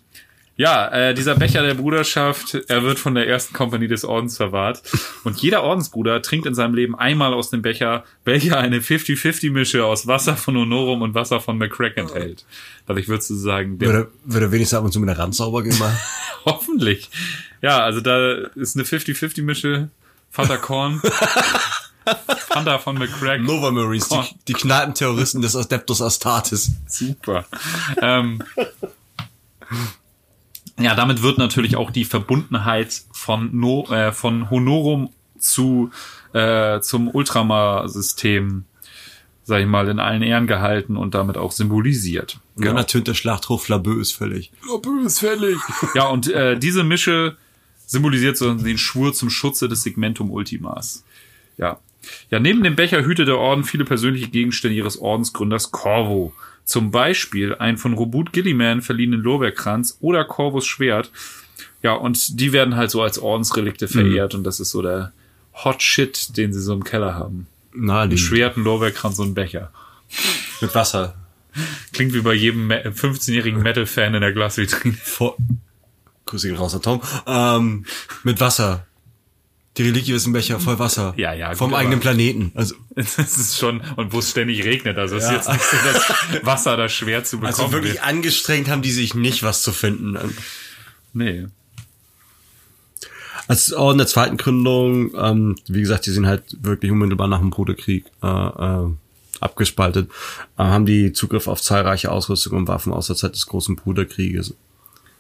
ja, 0.57 0.89
äh, 0.89 1.15
dieser 1.15 1.35
Becher 1.35 1.63
der 1.63 1.75
Bruderschaft, 1.75 2.55
er 2.69 2.83
wird 2.85 3.01
von 3.01 3.15
der 3.17 3.27
ersten 3.27 3.55
Kompanie 3.55 3.89
des 3.89 4.05
Ordens 4.05 4.37
verwahrt. 4.37 4.83
Und 5.25 5.41
jeder 5.41 5.65
Ordensbruder 5.65 6.23
trinkt 6.23 6.47
in 6.47 6.55
seinem 6.55 6.75
Leben 6.75 6.97
einmal 6.97 7.35
aus 7.35 7.51
dem 7.51 7.63
Becher, 7.63 8.05
welcher 8.25 8.59
eine 8.59 8.79
50-50-Mische 8.79 9.85
aus 9.85 10.07
Wasser 10.07 10.37
von 10.37 10.57
Honorum 10.57 11.03
und 11.03 11.15
Wasser 11.15 11.41
von 11.41 11.59
McCrack 11.59 11.97
enthält. 11.97 12.45
Dadurch 12.87 13.09
würdest 13.09 13.31
du 13.31 13.35
sagen, 13.35 13.79
der, 13.79 13.89
Würde, 13.89 14.11
würde 14.25 14.53
wenigstens 14.53 14.79
ab 14.79 14.85
und 14.85 14.93
zu 14.93 15.01
mit 15.01 15.09
der 15.09 15.19
Rand 15.19 15.35
sauber 15.35 15.63
gemacht. 15.65 15.99
hoffentlich. 16.45 17.11
Ja, 17.61 17.81
also 17.81 18.01
da 18.01 18.35
ist 18.55 18.77
eine 18.77 18.85
50-50-Mische, 18.85 19.89
Vater 20.31 20.59
Korn, 20.59 21.01
Fanta 22.49 22.79
von 22.79 22.97
McCrack. 22.97 23.41
Nova 23.41 23.73
Marines, 23.73 24.09
die, 24.09 24.21
die 24.49 24.53
knallten 24.53 24.95
Terroristen 24.95 25.43
des 25.43 25.57
Adeptus 25.57 26.01
Astartes. 26.01 26.71
Super. 26.87 27.45
ähm, 28.01 28.41
ja, 30.79 30.95
damit 30.95 31.23
wird 31.23 31.39
natürlich 31.39 31.77
auch 31.77 31.91
die 31.91 32.05
Verbundenheit 32.05 33.03
von, 33.13 33.51
no, 33.53 33.87
äh, 33.91 34.13
von 34.13 34.51
Honorum 34.51 35.11
zu 35.39 35.91
äh, 36.33 36.81
zum 36.81 37.09
Ultramar-System, 37.09 38.65
sag 39.45 39.61
ich 39.61 39.67
mal, 39.67 39.89
in 39.89 40.01
allen 40.01 40.23
Ehren 40.23 40.47
gehalten 40.47 40.97
und 40.97 41.15
damit 41.15 41.37
auch 41.37 41.53
symbolisiert. 41.53 42.41
Und 42.57 42.65
dann 42.67 42.77
ertönt 42.77 43.07
der 43.07 43.15
Schlachtruf 43.15 43.65
Flabö 43.65 44.01
ist 44.01 44.13
fällig. 44.13 44.53
ist 45.05 45.21
fällig. 45.21 45.59
Ja, 45.95 46.07
und 46.09 46.29
äh, 46.29 46.59
diese 46.59 46.83
Mische 46.83 47.37
symbolisiert 47.87 48.37
so 48.37 48.53
den 48.53 48.79
Schwur 48.79 49.13
zum 49.13 49.31
Schutze 49.31 49.69
des 49.69 49.83
Segmentum 49.83 50.31
Ultimas. 50.31 51.05
Ja. 51.57 51.79
Ja, 52.31 52.39
neben 52.39 52.63
dem 52.63 52.77
Becher 52.77 53.05
hütet 53.05 53.29
der 53.29 53.39
Orden 53.39 53.65
viele 53.65 53.85
persönliche 53.85 54.29
Gegenstände 54.29 54.77
ihres 54.77 54.99
Ordensgründers 54.99 55.71
Corvo. 55.71 56.35
Zum 56.65 56.91
Beispiel 56.91 57.55
ein 57.55 57.77
von 57.77 57.93
Robut 57.95 58.33
Gilliman 58.33 58.81
verliehenen 58.83 59.21
Lorbeerkranz 59.21 59.99
oder 60.01 60.25
Corvus 60.25 60.67
Schwert. 60.67 61.11
Ja, 61.83 61.93
und 61.93 62.41
die 62.41 62.53
werden 62.53 62.77
halt 62.77 62.91
so 62.91 63.03
als 63.03 63.19
Ordensrelikte 63.19 63.89
verehrt 63.89 64.35
und 64.35 64.45
das 64.45 64.61
ist 64.61 64.71
so 64.71 64.81
der 64.81 65.13
Hot 65.53 65.83
Shit, 65.83 66.37
den 66.37 66.53
sie 66.53 66.61
so 66.63 66.73
im 66.73 66.83
Keller 66.85 67.15
haben. 67.15 67.47
Na, 67.75 68.03
Ein 68.03 68.11
die 68.11 68.19
Schwert, 68.19 68.57
ein 68.57 68.65
Lorbeerkranz 68.65 69.19
und 69.19 69.31
ein 69.31 69.35
Becher. 69.35 69.71
mit 70.61 70.75
Wasser. 70.75 71.15
Klingt 71.93 72.15
wie 72.15 72.21
bei 72.23 72.33
jedem 72.35 72.67
Me- 72.69 72.83
15-jährigen 72.91 73.63
Metal-Fan 73.63 74.15
in 74.15 74.21
der 74.23 74.33
Glasvitrine. 74.33 74.95
Vor 75.03 75.37
Grüße 76.27 76.53
raus 76.57 76.77
Tom. 76.81 77.01
Ähm, 77.27 77.85
mit 78.23 78.41
Wasser. 78.41 78.87
Die 79.77 79.83
Reliquie 79.83 80.13
ist 80.13 80.27
ein 80.27 80.33
Becher 80.33 80.61
voll 80.61 80.79
Wasser. 80.79 81.15
Ja, 81.17 81.33
ja, 81.33 81.53
Vom 81.57 81.71
gut, 81.71 81.79
eigenen 81.81 81.99
Planeten. 82.01 82.53
Also, 82.55 82.77
Das 82.95 83.17
ist 83.19 83.59
schon, 83.59 83.81
und 83.97 84.13
wo 84.13 84.21
es 84.21 84.31
ständig 84.31 84.65
regnet. 84.65 84.99
Also 84.99 85.17
es 85.17 85.25
Ja. 85.25 85.31
ist 85.37 85.49
jetzt 85.49 85.53
nicht 85.53 85.65
so, 85.65 85.77
dass 85.93 86.47
Wasser 86.47 86.77
da 86.77 86.89
schwer 86.89 87.25
zu 87.25 87.39
bekommen 87.41 87.61
also 87.61 87.73
wirklich 87.73 87.95
wird. 87.95 88.05
angestrengt 88.05 88.69
haben 88.69 88.83
die 88.83 88.93
sich 88.93 89.15
nicht, 89.15 89.43
was 89.43 89.63
zu 89.63 89.73
finden. 89.73 90.17
Nee. 91.13 91.47
Als 93.47 93.73
Orden 93.73 93.99
der 93.99 94.07
zweiten 94.07 94.37
Gründung, 94.37 95.13
ähm, 95.17 95.57
wie 95.67 95.81
gesagt, 95.81 96.07
die 96.07 96.11
sind 96.13 96.27
halt 96.27 96.57
wirklich 96.63 96.91
unmittelbar 96.91 97.29
nach 97.29 97.41
dem 97.41 97.51
Bruderkrieg 97.51 98.07
äh, 98.23 98.27
äh, 98.27 98.87
abgespaltet, 99.41 100.09
äh, 100.57 100.63
haben 100.63 100.87
die 100.87 101.13
Zugriff 101.13 101.47
auf 101.47 101.61
zahlreiche 101.61 102.11
Ausrüstung 102.11 102.57
und 102.57 102.69
Waffen 102.69 102.93
aus 102.93 103.09
der 103.09 103.17
Zeit 103.17 103.35
des 103.35 103.47
großen 103.47 103.77
Bruderkrieges. 103.77 104.55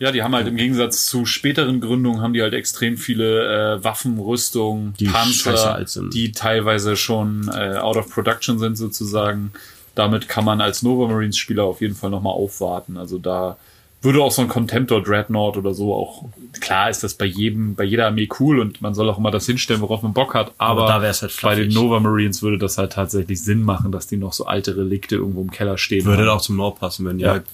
Ja, 0.04 0.12
die 0.12 0.22
haben 0.22 0.34
halt 0.34 0.46
im 0.46 0.56
Gegensatz 0.56 1.06
zu 1.06 1.24
späteren 1.24 1.80
Gründungen 1.80 2.20
haben 2.20 2.34
die 2.34 2.42
halt 2.42 2.52
extrem 2.52 2.98
viele 2.98 3.76
äh, 3.76 3.84
Waffen, 3.84 4.18
Rüstung, 4.18 4.92
Die 5.00 5.06
Panzer, 5.06 5.82
die 6.12 6.32
teilweise 6.32 6.94
schon 6.94 7.48
äh, 7.48 7.78
out 7.78 7.96
of 7.96 8.10
production 8.10 8.58
sind 8.58 8.76
sozusagen. 8.76 9.52
Damit 9.94 10.28
kann 10.28 10.44
man 10.44 10.60
als 10.60 10.82
Nova 10.82 11.08
Marines 11.10 11.38
Spieler 11.38 11.64
auf 11.64 11.80
jeden 11.80 11.94
Fall 11.94 12.10
nochmal 12.10 12.34
aufwarten. 12.34 12.98
Also 12.98 13.16
da 13.16 13.56
würde 14.02 14.22
auch 14.22 14.30
so 14.30 14.42
ein 14.42 14.48
Contemptor 14.48 15.02
Dreadnought 15.02 15.56
oder 15.56 15.72
so 15.72 15.94
auch, 15.94 16.26
klar 16.60 16.90
ist 16.90 17.02
das 17.02 17.14
bei 17.14 17.24
jedem, 17.24 17.74
bei 17.74 17.84
jeder 17.84 18.08
Armee 18.08 18.28
cool 18.38 18.58
und 18.60 18.82
man 18.82 18.92
soll 18.92 19.08
auch 19.08 19.16
immer 19.16 19.30
das 19.30 19.46
hinstellen, 19.46 19.80
worauf 19.80 20.02
man 20.02 20.12
Bock 20.12 20.34
hat, 20.34 20.52
aber, 20.58 20.92
Aber 20.92 21.00
halt 21.00 21.38
bei 21.40 21.54
den. 21.54 21.72
Nova 21.72 21.98
Marines 21.98 22.42
würde 22.42 22.58
das 22.58 22.76
halt 22.76 22.92
tatsächlich 22.92 23.42
Sinn 23.42 23.62
machen, 23.62 23.90
dass 23.90 24.06
die 24.06 24.18
noch 24.18 24.34
so 24.34 24.44
alte 24.44 24.76
Relikte 24.76 25.16
irgendwo 25.16 25.40
im 25.40 25.50
Keller 25.50 25.78
stehen. 25.78 26.04
Würde 26.04 26.24
haben. 26.24 26.28
auch 26.28 26.42
zum 26.42 26.56
Nord 26.56 26.78
passen, 26.78 27.06
wenn 27.06 27.16
die 27.16 27.24
Ja. 27.24 27.30
halt, 27.30 27.44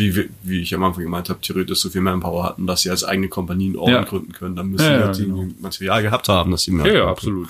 wie, 0.00 0.28
wie 0.42 0.60
ich 0.60 0.74
am 0.74 0.82
Anfang 0.84 1.04
gemeint 1.04 1.28
habe, 1.28 1.40
theoretisch 1.40 1.78
so 1.80 1.90
viel 1.90 2.00
Manpower 2.00 2.44
hatten, 2.44 2.66
dass 2.66 2.82
sie 2.82 2.90
als 2.90 3.04
eigene 3.04 3.28
Kompanie 3.28 3.66
einen 3.66 3.76
Orden 3.76 3.92
Ja. 3.94 4.04
gründen 4.04 4.32
können. 4.32 4.56
Dann 4.56 4.68
müssen 4.70 4.84
Ja, 4.84 4.90
die 4.94 5.00
ja, 5.00 5.06
halt 5.06 5.18
genau. 5.18 5.46
Material 5.60 6.02
gehabt 6.02 6.28
haben, 6.28 6.50
dass 6.50 6.62
sie 6.62 6.70
mehr 6.70 6.86
Ja, 6.86 6.92
ja, 6.92 7.06
absolut. 7.08 7.48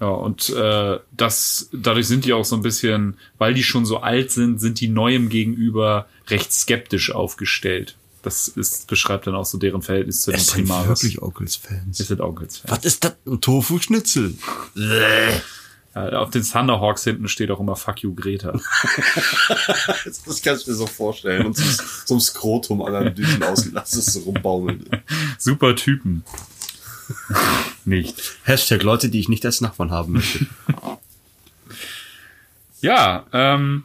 Ja, 0.00 0.08
und 0.08 0.48
äh, 0.50 0.98
das, 1.16 1.68
dadurch 1.72 2.08
sind 2.08 2.24
die 2.24 2.32
auch 2.32 2.44
so 2.44 2.56
ein 2.56 2.62
bisschen, 2.62 3.14
weil 3.38 3.54
die 3.54 3.62
schon 3.62 3.86
so 3.86 3.98
alt 3.98 4.32
sind, 4.32 4.60
sind 4.60 4.80
die 4.80 4.88
neuem 4.88 5.28
gegenüber 5.28 6.06
recht 6.28 6.52
skeptisch 6.52 7.12
aufgestellt. 7.12 7.96
Das 8.22 8.48
ist, 8.48 8.86
beschreibt 8.88 9.26
dann 9.26 9.34
auch 9.34 9.44
so 9.46 9.58
deren 9.58 9.82
Verhältnis 9.82 10.22
zu 10.22 10.30
den 10.32 10.38
Es 10.40 10.46
sind 10.48 10.64
Primaris. 10.66 10.88
wirklich 11.02 11.22
Onkels-Fans. 11.22 11.98
Es 12.00 12.08
sind 12.08 12.20
Onkels. 12.20 12.62
Was 12.66 12.84
ist 12.84 13.04
das? 13.04 13.14
Ein 13.26 13.40
Tofu-Schnitzel? 13.40 14.34
Ja, 15.94 16.08
auf 16.20 16.30
den 16.30 16.42
Thunderhawks 16.42 17.04
hinten 17.04 17.28
steht 17.28 17.50
auch 17.50 17.60
immer 17.60 17.76
Fuck 17.76 18.02
you 18.02 18.14
Greta. 18.14 18.52
Das 20.04 20.42
kann 20.42 20.56
ich 20.56 20.66
mir 20.66 20.74
so 20.74 20.86
vorstellen. 20.86 21.46
Und 21.46 21.56
so, 21.56 21.84
so 22.06 22.14
ein 22.14 22.20
Skrotum 22.20 22.82
einem 22.82 23.14
Düsen 23.14 23.42
ausgelassen, 23.42 23.98
das 23.98 24.06
so 24.06 24.20
rumbaumelt. 24.20 24.88
Super 25.38 25.76
Typen. 25.76 26.24
Nicht. 27.84 28.38
Hashtag 28.44 28.82
Leute, 28.82 29.08
die 29.08 29.20
ich 29.20 29.28
nicht 29.28 29.44
als 29.44 29.60
Nachbarn 29.60 29.90
haben 29.90 30.14
möchte. 30.14 30.46
Ja, 32.80 33.26
ähm, 33.32 33.84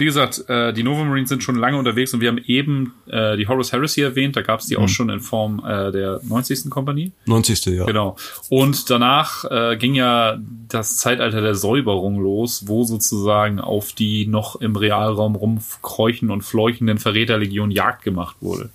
wie 0.00 0.06
gesagt, 0.06 0.44
äh, 0.48 0.72
die 0.72 0.82
Nova 0.82 1.04
Marines 1.04 1.28
sind 1.28 1.42
schon 1.42 1.56
lange 1.56 1.78
unterwegs 1.78 2.12
und 2.12 2.20
wir 2.20 2.28
haben 2.28 2.40
eben 2.46 2.94
äh, 3.06 3.36
die 3.36 3.46
Horus 3.46 3.72
Heresy 3.72 4.00
erwähnt. 4.00 4.34
Da 4.34 4.42
gab 4.42 4.60
es 4.60 4.66
die 4.66 4.76
auch 4.76 4.88
schon 4.88 5.10
in 5.10 5.20
Form 5.20 5.62
äh, 5.64 5.92
der 5.92 6.20
90. 6.24 6.70
Kompanie. 6.70 7.12
90. 7.26 7.66
ja. 7.66 7.84
Genau. 7.84 8.16
Und 8.48 8.90
danach 8.90 9.44
äh, 9.44 9.76
ging 9.76 9.94
ja 9.94 10.38
das 10.68 10.96
Zeitalter 10.96 11.40
der 11.40 11.54
Säuberung 11.54 12.18
los, 12.18 12.64
wo 12.66 12.84
sozusagen 12.84 13.60
auf 13.60 13.92
die 13.92 14.26
noch 14.26 14.56
im 14.56 14.74
Realraum 14.74 15.36
rumkräuchen 15.36 16.30
und 16.30 16.42
fleuchenden 16.42 16.98
Verräterlegion 16.98 17.70
Jagd 17.70 18.02
gemacht 18.02 18.36
wurde. 18.40 18.70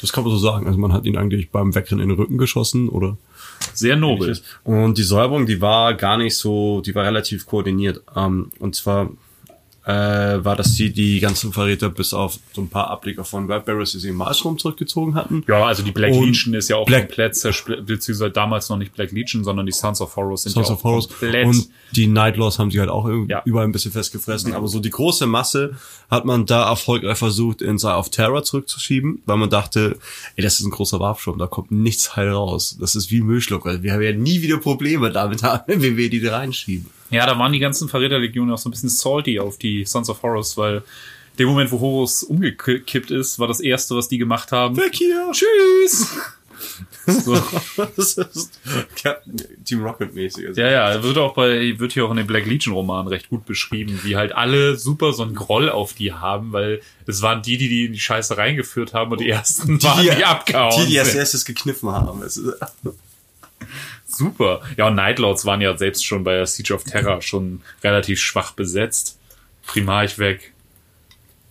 Das 0.00 0.12
kann 0.12 0.24
man 0.24 0.32
so 0.32 0.38
sagen. 0.38 0.66
Also 0.66 0.78
man 0.78 0.92
hat 0.92 1.04
ihn 1.04 1.16
eigentlich 1.16 1.50
beim 1.50 1.74
Wegrennen 1.74 2.02
in 2.04 2.10
den 2.10 2.18
Rücken 2.18 2.38
geschossen, 2.38 2.88
oder? 2.88 3.16
Sehr 3.74 3.96
nobel. 3.96 4.38
Und 4.64 4.98
die 4.98 5.02
Säuberung, 5.02 5.46
die 5.46 5.60
war 5.60 5.94
gar 5.94 6.16
nicht 6.16 6.36
so, 6.36 6.80
die 6.80 6.94
war 6.94 7.04
relativ 7.04 7.46
koordiniert. 7.46 8.00
Ähm, 8.14 8.52
und 8.60 8.76
zwar 8.76 9.10
äh, 9.88 10.44
war, 10.44 10.54
dass 10.54 10.74
sie 10.74 10.92
die 10.92 11.18
ganzen 11.18 11.50
Verräter 11.54 11.88
bis 11.88 12.12
auf 12.12 12.38
so 12.52 12.60
ein 12.60 12.68
paar 12.68 12.90
Ableger 12.90 13.24
von 13.24 13.50
Red 13.50 13.64
Barrels, 13.64 13.92
die 13.92 13.98
sie 14.00 14.10
im 14.10 14.16
Maelstrom 14.16 14.58
zurückgezogen 14.58 15.14
hatten. 15.14 15.42
Ja, 15.48 15.64
also 15.64 15.82
die 15.82 15.92
Black 15.92 16.12
Und 16.12 16.26
Legion 16.26 16.52
ist 16.52 16.68
ja 16.68 16.76
auch 16.76 16.84
Black- 16.84 17.08
komplett 17.08 17.36
zersplittert, 17.36 17.86
beziehungsweise 17.86 18.30
damals 18.30 18.68
noch 18.68 18.76
nicht 18.76 18.92
Black 18.92 19.12
Legion, 19.12 19.44
sondern 19.44 19.64
die 19.64 19.72
Sons 19.72 20.02
of 20.02 20.14
Horus 20.14 20.42
sind 20.42 20.52
Sons 20.52 20.68
ja 20.68 20.74
of 20.74 20.84
Horus. 20.84 21.08
komplett. 21.08 21.46
Und 21.46 21.68
die 21.92 22.06
Nightlaws 22.06 22.58
haben 22.58 22.70
sie 22.70 22.80
halt 22.80 22.90
auch 22.90 23.06
irgendwie 23.06 23.32
Ja. 23.32 23.40
überall 23.46 23.64
ein 23.66 23.72
bisschen 23.72 23.90
festgefressen. 23.92 24.52
Aber 24.52 24.68
so 24.68 24.78
die 24.78 24.90
große 24.90 25.26
Masse 25.26 25.76
hat 26.10 26.26
man 26.26 26.44
da 26.44 26.68
erfolgreich 26.68 27.16
versucht, 27.16 27.62
in 27.62 27.78
Eye 27.78 27.96
of 27.96 28.10
Terror 28.10 28.42
zurückzuschieben, 28.42 29.22
weil 29.24 29.38
man 29.38 29.48
dachte, 29.48 29.96
ey, 30.36 30.42
das 30.44 30.60
ist 30.60 30.66
ein 30.66 30.70
großer 30.70 31.00
Warpsturm, 31.00 31.38
da 31.38 31.46
kommt 31.46 31.70
nichts 31.70 32.14
heil 32.14 32.28
raus. 32.28 32.76
Das 32.78 32.94
ist 32.94 33.10
wie 33.10 33.22
Müllschluck, 33.22 33.64
weil 33.64 33.82
wir 33.82 33.94
haben 33.94 34.02
ja 34.02 34.12
nie 34.12 34.42
wieder 34.42 34.58
Probleme 34.58 35.10
damit 35.10 35.42
haben, 35.42 35.62
wenn 35.82 35.96
wir 35.96 36.10
die 36.10 36.20
da 36.20 36.36
reinschieben. 36.36 36.86
Ja, 37.10 37.26
da 37.26 37.38
waren 37.38 37.52
die 37.52 37.58
ganzen 37.58 37.88
Verräterlegionen 37.88 38.52
auch 38.52 38.58
so 38.58 38.68
ein 38.68 38.72
bisschen 38.72 38.90
salty 38.90 39.38
auf 39.38 39.58
die 39.58 39.84
Sons 39.84 40.10
of 40.10 40.22
Horus, 40.22 40.56
weil 40.56 40.82
dem 41.38 41.48
Moment, 41.48 41.70
wo 41.70 41.80
Horus 41.80 42.22
umgekippt 42.24 43.10
ist, 43.10 43.38
war 43.38 43.46
das 43.48 43.60
erste, 43.60 43.94
was 43.94 44.08
die 44.08 44.18
gemacht 44.18 44.52
haben. 44.52 44.76
Weg 44.76 44.94
hier! 44.94 45.30
Tschüss! 45.32 46.08
so. 47.06 47.40
Das 47.96 48.16
ist 48.16 48.60
Team 49.64 49.82
Rocket 49.82 50.14
mäßig. 50.14 50.48
Also 50.48 50.60
Ja, 50.60 50.70
ja, 50.70 51.02
wird 51.02 51.18
auch 51.18 51.34
bei, 51.34 51.78
wird 51.78 51.92
hier 51.92 52.04
auch 52.04 52.10
in 52.10 52.16
den 52.16 52.26
Black 52.26 52.46
Legion 52.46 52.74
Roman 52.74 53.06
recht 53.06 53.28
gut 53.28 53.46
beschrieben, 53.46 54.00
wie 54.02 54.16
halt 54.16 54.32
alle 54.32 54.76
super 54.76 55.12
so 55.12 55.22
einen 55.22 55.34
Groll 55.34 55.70
auf 55.70 55.94
die 55.94 56.12
haben, 56.12 56.52
weil 56.52 56.80
es 57.06 57.22
waren 57.22 57.42
die, 57.42 57.56
die 57.56 57.68
die 57.68 57.84
in 57.86 57.92
die 57.92 58.00
Scheiße 58.00 58.36
reingeführt 58.36 58.94
haben 58.94 59.12
und 59.12 59.20
die 59.20 59.28
ersten 59.28 59.82
waren, 59.82 60.02
die, 60.02 60.24
abgehauen 60.24 60.84
Die, 60.84 60.90
die 60.90 61.00
als 61.00 61.14
erstes 61.14 61.44
gekniffen 61.44 61.90
haben. 61.90 62.22
Super. 64.18 64.60
Ja, 64.76 64.88
und 64.88 64.96
Nightlords 64.96 65.44
waren 65.44 65.60
ja 65.60 65.76
selbst 65.78 66.04
schon 66.04 66.24
bei 66.24 66.34
der 66.34 66.46
Siege 66.46 66.74
of 66.74 66.82
Terror 66.84 67.22
schon 67.22 67.60
relativ 67.84 68.20
schwach 68.20 68.52
besetzt. 68.52 69.16
Primarch 69.66 70.18
weg, 70.18 70.52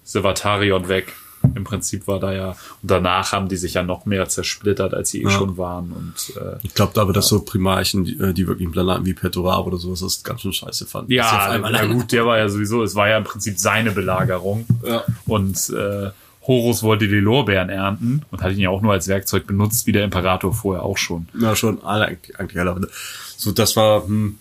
Silvatarion 0.04 0.88
weg. 0.90 1.14
Im 1.56 1.64
Prinzip 1.64 2.08
war 2.08 2.20
da 2.20 2.34
ja, 2.34 2.50
und 2.82 2.92
danach 2.92 3.32
haben 3.32 3.48
die 3.48 3.56
sich 3.56 3.76
ja 3.76 3.84
noch 3.84 4.06
mehr 4.06 4.28
zersplittert, 4.28 4.94
als 4.94 5.12
sie 5.12 5.22
eh 5.22 5.26
Ja. 5.26 5.30
schon 5.30 5.56
waren. 5.58 5.92
Und 5.94 6.36
äh, 6.36 6.58
ich 6.64 6.74
glaube, 6.74 6.92
da 6.94 7.06
wird 7.08 7.16
das 7.16 7.28
so 7.28 7.42
Primarchen, 7.42 8.04
die, 8.04 8.20
äh, 8.20 8.34
die 8.34 8.48
wirklich 8.48 8.66
einen 8.66 8.74
Plan 8.74 8.90
hatten 8.90 9.06
wie 9.06 9.14
Petorab 9.14 9.66
oder 9.66 9.78
sowas, 9.78 10.00
das 10.02 10.24
ganz 10.24 10.42
schön 10.42 10.52
scheiße 10.52 10.88
fanden. 10.88 11.16
Dass 11.16 11.32
ja, 11.32 11.38
alleine- 11.48 11.94
gut, 11.94 12.12
der 12.12 12.26
war 12.26 12.38
ja 12.38 12.50
sowieso, 12.50 12.84
es 12.84 12.96
war 12.96 13.08
ja 13.08 13.18
im 13.18 13.24
Prinzip 13.24 13.58
seine 13.60 13.92
Belagerung. 13.92 14.66
Ja. 14.84 15.04
Und 15.26 15.70
äh, 15.70 16.10
Horus 16.48 16.82
wollte 16.82 17.08
die 17.08 17.16
Lorbeeren 17.16 17.70
ernten 17.70 18.24
und 18.32 18.42
hat 18.42 18.54
ihn 18.54 18.60
ja 18.60 18.70
auch 18.70 18.82
nur 18.82 18.94
als 18.94 19.08
Werkzeug 19.08 19.46
benutzt, 19.46 19.86
wie 19.86 19.92
der 19.92 20.06
Imperator 20.06 20.54
vorher 20.54 20.84
auch 20.84 20.98
schon. 20.98 21.28
Ja, 21.38 21.56
schon 21.56 21.84
alle 21.84 22.06
eigentlich, 22.06 22.40
eigentlich 22.40 22.60
alle. 22.60 22.88
So, 23.36 23.52
das 23.52 23.76
war 23.76 24.06
hm, 24.06 24.38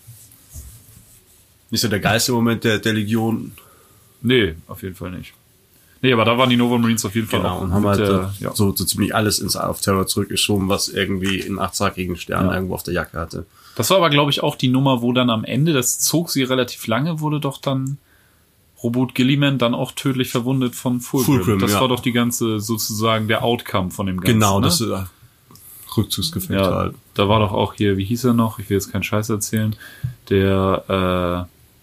nicht 1.69 1.81
so 1.81 1.87
der 1.87 1.99
geilste 1.99 2.31
Moment 2.31 2.63
der, 2.63 2.79
der 2.79 2.93
Legion. 2.93 3.51
Nee, 4.21 4.55
auf 4.67 4.83
jeden 4.83 4.95
Fall 4.95 5.11
nicht. 5.11 5.33
Nee, 6.01 6.13
aber 6.13 6.25
da 6.25 6.37
waren 6.37 6.49
die 6.49 6.57
Nova 6.57 6.77
Marines 6.77 7.03
auf 7.05 7.15
jeden 7.15 7.27
Fall 7.27 7.41
Genau, 7.41 7.55
auch 7.57 7.61
und 7.61 7.73
haben 7.73 7.85
halt 7.85 7.99
äh, 7.99 8.03
äh, 8.03 8.25
ja. 8.39 8.53
so, 8.53 8.73
so 8.75 8.85
ziemlich 8.85 9.15
alles 9.15 9.39
ins 9.39 9.55
Eye 9.55 9.67
of 9.67 9.81
Terror 9.81 10.05
zurückgeschoben, 10.05 10.69
was 10.69 10.89
irgendwie 10.89 11.43
einen 11.43 11.59
achtzackigen 11.59 12.15
Stern 12.15 12.47
Ja. 12.47 12.53
irgendwo 12.53 12.75
auf 12.75 12.83
der 12.83 12.93
Jacke 12.93 13.19
hatte. 13.19 13.45
Das 13.75 13.89
war 13.89 13.97
aber, 13.97 14.09
glaube 14.09 14.31
ich, 14.31 14.41
auch 14.43 14.55
die 14.55 14.69
Nummer, 14.69 15.01
wo 15.01 15.11
dann 15.11 15.29
am 15.29 15.43
Ende, 15.43 15.73
das 15.73 15.99
zog 15.99 16.29
sie 16.29 16.43
relativ 16.43 16.85
lange, 16.87 17.19
wurde 17.19 17.39
doch 17.39 17.59
dann 17.59 17.97
Robot 18.83 19.15
Gilliman 19.15 19.57
dann 19.57 19.73
auch 19.73 19.91
tödlich 19.91 20.29
verwundet 20.29 20.75
von 20.75 20.99
Fulgrim. 20.99 21.35
Fulgrim, 21.37 21.59
das 21.59 21.73
ja. 21.73 21.81
war 21.81 21.87
doch 21.87 21.99
die 21.99 22.11
ganze, 22.11 22.59
sozusagen 22.59 23.27
der 23.27 23.43
Outcome 23.43 23.91
von 23.91 24.05
dem 24.05 24.19
Ganzen. 24.19 24.39
genau, 24.39 24.59
ne? 24.59 24.67
das 24.67 24.81
ist 24.81 24.89
äh, 24.89 25.03
Rückzugsgefecht 25.95 26.59
ja, 26.59 26.75
halt. 26.75 26.95
da 27.15 27.27
war 27.27 27.39
doch 27.39 27.51
auch 27.51 27.73
hier, 27.73 27.97
wie 27.97 28.03
hieß 28.03 28.25
er 28.25 28.33
noch? 28.33 28.59
Ich 28.59 28.69
will 28.69 28.77
jetzt 28.77 28.91
keinen 28.91 29.03
Scheiß 29.03 29.29
erzählen. 29.29 29.75
Der 30.29 31.47
äh, 31.47 31.77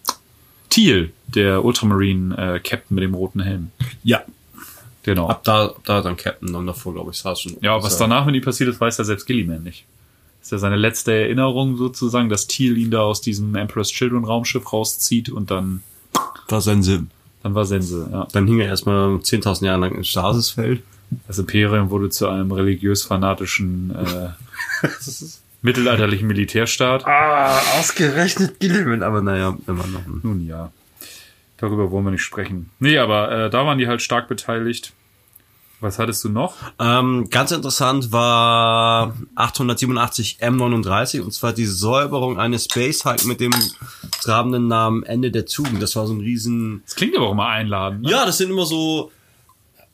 Thiel, 0.69 1.11
der 1.27 1.65
Ultramarine 1.65 2.37
äh, 2.37 2.59
Captain 2.59 2.95
mit 2.95 3.03
dem 3.03 3.13
roten 3.13 3.41
Helm. 3.41 3.71
Ja, 4.03 4.23
Genau. 5.05 5.27
ab 5.27 5.43
da, 5.43 5.67
ab 5.67 5.81
da 5.85 6.01
dann 6.01 6.17
Captain 6.17 6.55
und 6.55 6.65
davor, 6.65 6.95
glaube 6.95 7.11
ich, 7.11 7.17
saß 7.19 7.39
schon. 7.39 7.57
Ja, 7.61 7.81
was 7.83 7.97
danach 7.97 8.25
mit 8.25 8.33
ihm 8.33 8.41
passiert 8.41 8.71
ist, 8.71 8.81
weiß 8.81 8.97
ja 8.97 9.03
selbst 9.03 9.27
Gilliman 9.27 9.61
nicht. 9.61 9.85
ist 10.41 10.51
ja 10.51 10.57
seine 10.57 10.77
letzte 10.77 11.13
Erinnerung 11.13 11.77
sozusagen, 11.77 12.27
dass 12.27 12.47
Thiel 12.47 12.75
ihn 12.75 12.89
da 12.89 13.01
aus 13.01 13.21
diesem 13.21 13.53
Emperor's 13.53 13.89
Children 13.89 14.25
Raumschiff 14.25 14.73
rauszieht 14.73 15.29
und 15.29 15.51
dann, 15.51 15.83
war 16.47 16.61
sein 16.61 16.83
Sinn. 16.83 17.09
dann 17.43 17.55
war 17.55 17.65
Sense, 17.65 18.07
ja. 18.11 18.27
Dann 18.31 18.47
hing 18.47 18.59
er 18.59 18.67
erstmal 18.67 19.15
10.000 19.15 19.65
Jahre 19.65 19.79
lang 19.81 19.95
im 19.95 20.03
Stasisfeld. 20.03 20.83
Das 21.27 21.37
Imperium 21.37 21.89
wurde 21.89 22.09
zu 22.09 22.27
einem 22.27 22.51
religiös-fanatischen, 22.51 23.95
äh, 23.95 24.87
mittelalterlichen 25.61 26.27
Militärstaat. 26.27 27.05
Ah, 27.05 27.59
ausgerechnet 27.79 28.59
Gilliman, 28.59 29.03
aber 29.03 29.21
naja, 29.21 29.57
immer 29.67 29.85
noch. 29.87 30.01
Nun 30.23 30.45
ja, 30.47 30.71
darüber 31.57 31.91
wollen 31.91 32.05
wir 32.05 32.11
nicht 32.11 32.23
sprechen. 32.23 32.69
Nee, 32.79 32.97
aber 32.97 33.31
äh, 33.31 33.49
da 33.49 33.65
waren 33.65 33.77
die 33.77 33.87
halt 33.87 34.01
stark 34.01 34.27
beteiligt. 34.27 34.93
Was 35.85 35.99
hattest 35.99 36.23
du 36.23 36.29
noch? 36.29 36.55
Ähm, 36.79 37.27
ganz 37.29 37.51
interessant 37.51 38.11
war 38.11 39.15
887 39.35 40.39
M39 40.41 41.21
und 41.21 41.31
zwar 41.31 41.53
die 41.53 41.67
Säuberung 41.67 42.39
eines 42.39 42.63
Space 42.63 43.05
Hike 43.05 43.27
mit 43.27 43.39
dem 43.39 43.53
trabenden 44.19 44.67
Namen 44.67 45.03
Ende 45.03 45.29
der 45.29 45.45
Tugend. 45.45 45.83
Das 45.83 45.95
war 45.95 46.07
so 46.07 46.13
ein 46.13 46.21
riesen. 46.21 46.81
Das 46.85 46.95
klingt 46.95 47.15
aber 47.15 47.27
auch 47.27 47.33
immer 47.33 47.49
einladend. 47.49 48.01
Ne? 48.01 48.09
Ja, 48.09 48.25
das 48.25 48.39
sind 48.39 48.49
immer 48.49 48.65
so 48.65 49.11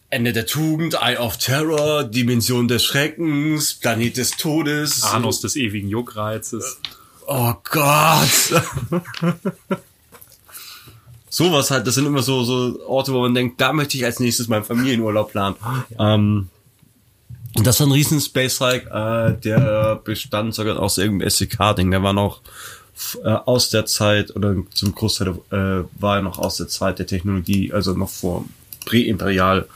Ende 0.10 0.32
der 0.32 0.46
Tugend, 0.46 0.94
Eye 1.02 1.18
of 1.18 1.38
Terror, 1.38 2.06
Dimension 2.06 2.70
des 2.70 2.86
Schreckens, 2.86 3.74
Planet 3.74 4.16
des 4.16 4.32
Todes. 4.32 5.04
Anus 5.04 5.42
des 5.42 5.58
ewigen 5.58 5.90
Juckreizes. 5.90 6.80
Oh 7.28 7.54
Gott. 7.70 8.64
Sowas 11.34 11.72
halt, 11.72 11.88
das 11.88 11.96
sind 11.96 12.06
immer 12.06 12.22
so, 12.22 12.44
so 12.44 12.78
Orte, 12.86 13.13
wo 13.13 13.22
man 13.22 13.34
denkt, 13.34 13.60
da 13.62 13.72
möchte 13.72 13.98
ich 13.98 14.04
als 14.04 14.20
nächstes 14.20 14.50
meinen 14.50 14.65
Familienurlaub 14.65 15.32
planen. 15.32 15.56
Ähm, 15.98 16.50
und 17.56 17.65
das 17.65 17.80
war 17.80 17.88
ein 17.88 17.94
riesen 17.94 18.20
Space 18.20 18.60
Hike, 18.60 18.89
äh, 18.89 19.39
der 19.41 20.02
bestand 20.04 20.54
sogar 20.54 20.78
aus 20.78 20.98
irgendeinem 20.98 21.30
SCK-Ding. 21.30 21.89
Der 21.89 22.04
war 22.04 22.12
noch 22.12 22.41
äh, 23.24 23.30
aus 23.30 23.70
der 23.70 23.86
Zeit, 23.86 24.36
oder 24.36 24.56
zum 24.74 24.94
Großteil 24.94 25.30
äh, 25.52 25.86
war 26.00 26.17
er 26.17 26.22
noch 26.22 26.38
aus 26.38 26.58
der 26.58 26.67
Zeit 26.67 27.00
der 27.00 27.08
Technologie, 27.08 27.72
also 27.72 27.94
noch 27.94 28.10
vor 28.10 28.44
Präimperial. 28.86 29.70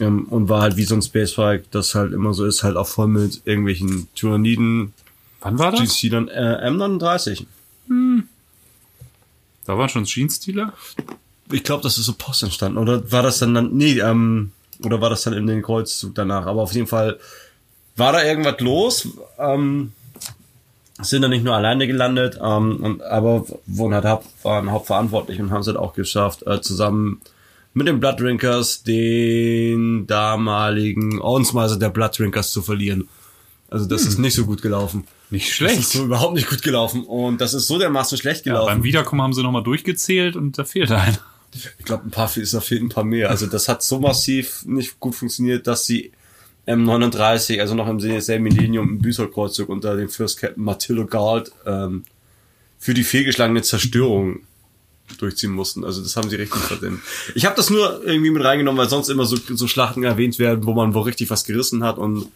Ähm, 0.00 0.24
und 0.30 0.48
war 0.48 0.62
halt 0.62 0.78
wie 0.78 0.84
so 0.84 0.94
ein 0.94 1.02
Space 1.02 1.36
Hike, 1.36 1.64
das 1.70 1.94
halt 1.94 2.14
immer 2.14 2.32
so 2.32 2.46
ist, 2.46 2.62
halt 2.62 2.76
auch 2.76 2.88
voll 2.88 3.08
mit 3.08 3.42
irgendwelchen 3.44 4.08
Tyranniden, 4.14 4.94
Wann 5.40 5.58
war 5.58 5.72
das? 5.72 6.00
GC 6.00 6.10
dann 6.10 6.28
äh, 6.28 6.68
M39. 6.68 7.46
Da 9.70 9.78
waren 9.78 9.88
schon 9.88 10.04
Jeans-Dealer? 10.04 10.72
Ich 11.52 11.62
glaube, 11.62 11.84
das 11.84 11.96
ist 11.96 12.06
so 12.06 12.14
Post 12.14 12.42
entstanden. 12.42 12.76
Oder 12.76 13.12
war 13.12 13.22
das 13.22 13.38
dann 13.38 13.54
dann. 13.54 13.76
Nee, 13.76 14.00
ähm, 14.00 14.50
oder 14.82 15.00
war 15.00 15.10
das 15.10 15.22
dann 15.22 15.32
in 15.32 15.46
den 15.46 15.62
Kreuzzug 15.62 16.12
danach? 16.12 16.46
Aber 16.46 16.62
auf 16.62 16.72
jeden 16.72 16.88
Fall 16.88 17.20
war 17.94 18.12
da 18.12 18.24
irgendwas 18.24 18.58
los. 18.58 19.08
Ähm, 19.38 19.92
sind 21.00 21.22
dann 21.22 21.30
nicht 21.30 21.44
nur 21.44 21.54
alleine 21.54 21.86
gelandet, 21.86 22.36
ähm, 22.42 22.78
und, 22.82 23.02
aber 23.02 23.46
wurden 23.66 23.94
halt 23.94 24.06
haupt, 24.06 24.26
waren 24.42 24.72
hauptverantwortlich 24.72 25.38
und 25.40 25.52
haben 25.52 25.60
es 25.60 25.68
halt 25.68 25.76
auch 25.76 25.94
geschafft, 25.94 26.44
äh, 26.48 26.60
zusammen 26.60 27.20
mit 27.72 27.86
den 27.86 28.00
Blood 28.00 28.18
Drinkers 28.18 28.82
den 28.82 30.08
damaligen 30.08 31.20
Ordensmeister 31.20 31.78
der 31.78 31.90
Blood 31.90 32.18
Drinkers 32.18 32.50
zu 32.50 32.60
verlieren. 32.60 33.08
Also 33.70 33.86
das 33.86 34.02
ist 34.02 34.18
nicht 34.18 34.34
so 34.34 34.46
gut 34.46 34.62
gelaufen. 34.62 35.06
Nicht 35.30 35.46
Das 35.48 35.54
schlecht. 35.54 35.78
ist 35.80 35.92
so 35.92 36.04
überhaupt 36.04 36.34
nicht 36.34 36.48
gut 36.48 36.62
gelaufen. 36.62 37.04
Und 37.04 37.40
das 37.40 37.54
ist 37.54 37.66
so 37.66 37.78
dermaßen 37.78 38.18
schlecht 38.18 38.46
Ja, 38.46 38.52
gelaufen. 38.54 38.66
beim 38.74 38.82
Wiederkommen 38.82 39.22
haben 39.22 39.32
sie 39.32 39.42
nochmal 39.42 39.62
durchgezählt 39.62 40.36
und 40.36 40.58
da 40.58 40.64
fehlt 40.64 40.90
einer. 40.90 41.18
Ich 41.78 41.84
glaube, 41.84 42.04
ein 42.06 42.10
paar 42.10 42.30
es 42.36 42.50
da 42.52 42.60
fehlen 42.60 42.86
ein 42.86 42.88
paar 42.90 43.04
mehr. 43.04 43.30
Also 43.30 43.46
das 43.46 43.68
hat 43.68 43.82
so 43.82 43.98
massiv 44.00 44.64
nicht 44.66 45.00
gut 45.00 45.14
funktioniert, 45.14 45.66
dass 45.66 45.84
sie 45.84 46.12
M39, 46.66 47.60
also 47.60 47.74
noch 47.74 47.88
im 47.88 47.98
selben 48.00 48.44
Millennium, 48.44 48.88
im 48.88 48.98
Büßerkreuzzug 49.00 49.68
unter 49.68 49.96
dem 49.96 50.08
First 50.08 50.38
Captain 50.38 50.62
Matillo 50.62 51.06
Gard 51.06 51.50
ähm, 51.66 52.04
für 52.78 52.94
die 52.94 53.02
fehlgeschlagene 53.02 53.62
Zerstörung 53.62 54.40
durchziehen 55.18 55.50
mussten. 55.50 55.84
Also 55.84 56.02
das 56.02 56.14
haben 56.16 56.30
sie 56.30 56.36
richtig 56.36 56.60
verdient. 56.62 57.00
Ich 57.34 57.44
habe 57.44 57.56
das 57.56 57.68
nur 57.70 58.04
irgendwie 58.06 58.30
mit 58.30 58.44
reingenommen, 58.44 58.78
weil 58.78 58.88
sonst 58.88 59.08
immer 59.08 59.24
so, 59.26 59.36
so 59.36 59.66
Schlachten 59.66 60.04
erwähnt 60.04 60.38
werden, 60.38 60.64
wo 60.66 60.72
man 60.74 60.94
wo 60.94 61.00
richtig 61.00 61.30
was 61.30 61.44
gerissen 61.44 61.82
hat 61.82 61.98
und 61.98 62.26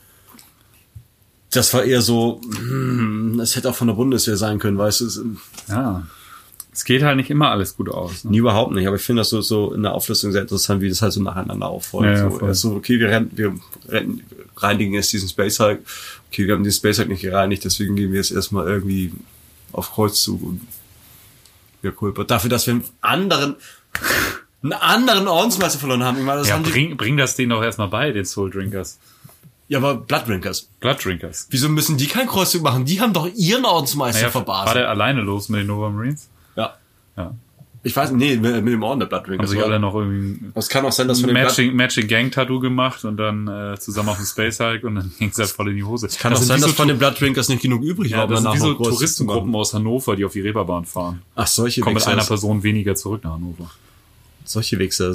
das 1.56 1.72
war 1.74 1.84
eher 1.84 2.02
so, 2.02 2.40
hm, 2.44 3.36
das 3.38 3.56
hätte 3.56 3.70
auch 3.70 3.74
von 3.74 3.88
der 3.88 3.94
Bundeswehr 3.94 4.36
sein 4.36 4.58
können, 4.58 4.78
weißt 4.78 5.00
du. 5.00 5.06
Es, 5.06 5.22
Ja. 5.68 6.06
Es 6.72 6.84
geht 6.84 7.04
halt 7.04 7.16
nicht 7.16 7.30
immer 7.30 7.52
alles 7.52 7.76
gut 7.76 7.88
aus. 7.88 8.24
Ne? 8.24 8.32
Nie 8.32 8.38
überhaupt 8.38 8.72
nicht, 8.72 8.88
aber 8.88 8.96
ich 8.96 9.02
finde 9.02 9.20
das 9.20 9.30
so, 9.30 9.40
so 9.40 9.72
in 9.72 9.84
der 9.84 9.92
Auflistung 9.92 10.32
sehr 10.32 10.42
interessant, 10.42 10.80
wie 10.80 10.88
das 10.88 11.02
halt 11.02 11.12
so 11.12 11.22
nacheinander 11.22 11.68
auffolgt. 11.68 12.06
Ja, 12.06 12.12
ja, 12.24 12.30
so, 12.30 12.38
voll. 12.38 12.48
erst 12.48 12.60
so, 12.62 12.74
okay, 12.74 12.98
wir, 12.98 13.10
rennen, 13.10 13.30
wir 13.32 13.54
rennen, 13.88 14.24
reinigen 14.56 14.92
jetzt 14.94 15.12
diesen 15.12 15.28
Space 15.28 15.60
Hulk. 15.60 15.80
Okay, 16.32 16.48
wir 16.48 16.54
haben 16.54 16.64
den 16.64 16.72
Space 16.72 16.98
Hulk 16.98 17.08
nicht 17.08 17.22
gereinigt, 17.22 17.64
deswegen 17.64 17.94
gehen 17.94 18.10
wir 18.10 18.16
jetzt 18.16 18.32
erstmal 18.32 18.66
irgendwie 18.66 19.12
auf 19.70 19.92
Kreuzzug 19.92 20.42
und 20.42 20.62
wir 21.80 21.92
kulpert. 21.92 22.28
Dafür, 22.30 22.50
dass 22.50 22.66
wir 22.66 22.74
einen 22.74 22.84
anderen, 23.00 23.54
einen 24.64 24.72
anderen 24.72 25.28
Ordensmeister 25.28 25.78
verloren 25.78 26.02
haben. 26.02 26.18
Ich 26.18 26.24
meine, 26.24 26.40
das 26.40 26.48
Ja, 26.48 26.54
haben 26.54 26.64
bring, 26.64 26.96
bring 26.96 27.16
das 27.16 27.36
denen 27.36 27.50
doch 27.50 27.62
erstmal 27.62 27.88
bei, 27.88 28.10
den 28.10 28.24
Soul 28.24 28.50
Drinkers. 28.50 28.98
Ja, 29.68 29.78
aber 29.78 29.94
Bloodrinkers. 29.96 30.68
Blood 30.80 31.04
Drinkers. 31.04 31.46
Wieso 31.50 31.68
müssen 31.68 31.96
die 31.96 32.06
keinen 32.06 32.28
Kreuzzug 32.28 32.62
machen? 32.62 32.84
Die 32.84 33.00
haben 33.00 33.12
doch 33.12 33.28
ihren 33.34 33.64
Ordensmeister 33.64 34.20
Naja, 34.22 34.30
verbaselt. 34.30 34.66
war 34.68 34.74
der 34.74 34.90
alleine 34.90 35.22
los 35.22 35.48
mit 35.48 35.60
den 35.60 35.66
Nova 35.68 35.88
Marines? 35.90 36.28
Ja. 36.56 36.74
Ja. 37.16 37.34
Ich 37.86 37.94
weiß, 37.94 38.12
nee, 38.12 38.36
mit, 38.36 38.66
dem 38.66 38.82
Orden 38.82 39.00
der 39.00 39.06
Haben 39.10 39.24
Bloodrinkers. 39.24 39.50
sich 39.50 39.62
alle 39.62 39.78
noch 39.78 39.94
irgendwie 39.94 40.40
Es 40.54 40.70
kann 40.70 40.86
auch 40.86 40.92
sein, 40.92 41.06
dass 41.06 41.20
von 41.20 41.28
dem 41.28 41.34
Blood, 41.34 41.48
Matching, 41.48 41.76
Matching 41.76 42.08
Gang 42.08 42.32
Tattoo 42.32 42.58
gemacht 42.58 43.04
und 43.04 43.18
dann 43.18 43.46
äh, 43.46 43.78
zusammen 43.78 44.08
auf 44.08 44.16
dem 44.16 44.24
Space 44.24 44.58
Hulk 44.60 44.84
und 44.84 44.94
dann 44.94 45.12
ging 45.18 45.28
es 45.28 45.38
halt 45.38 45.50
voll 45.50 45.68
in 45.68 45.76
die 45.76 45.84
Hose. 45.84 46.08
kann 46.18 46.32
auch 46.32 46.38
sind 46.38 46.46
sein, 46.46 46.60
dass 46.62 46.70
so 46.70 46.76
von 46.76 46.88
den 46.88 46.98
Bloodrinkers 46.98 47.50
nicht 47.50 47.60
genug 47.60 47.82
übrig 47.82 48.12
Ja, 48.12 48.18
war, 48.18 48.28
das 48.28 48.40
sind 48.40 48.54
wie 48.54 48.58
so 48.58 48.72
Touristengruppen 48.74 49.54
aus 49.54 49.74
Hannover, 49.74 50.16
die 50.16 50.24
auf 50.24 50.32
die 50.32 50.40
Reeperbahn 50.40 50.86
fahren. 50.86 51.20
Ach, 51.34 51.46
solche 51.46 51.82
Kommen 51.82 51.96
mit 51.96 52.06
einer 52.06 52.24
Person 52.24 52.62
weniger 52.62 52.94
zurück 52.94 53.22
nach 53.22 53.32
Hannover. 53.32 53.70
Solche 54.46 54.78
Wichser. 54.78 55.14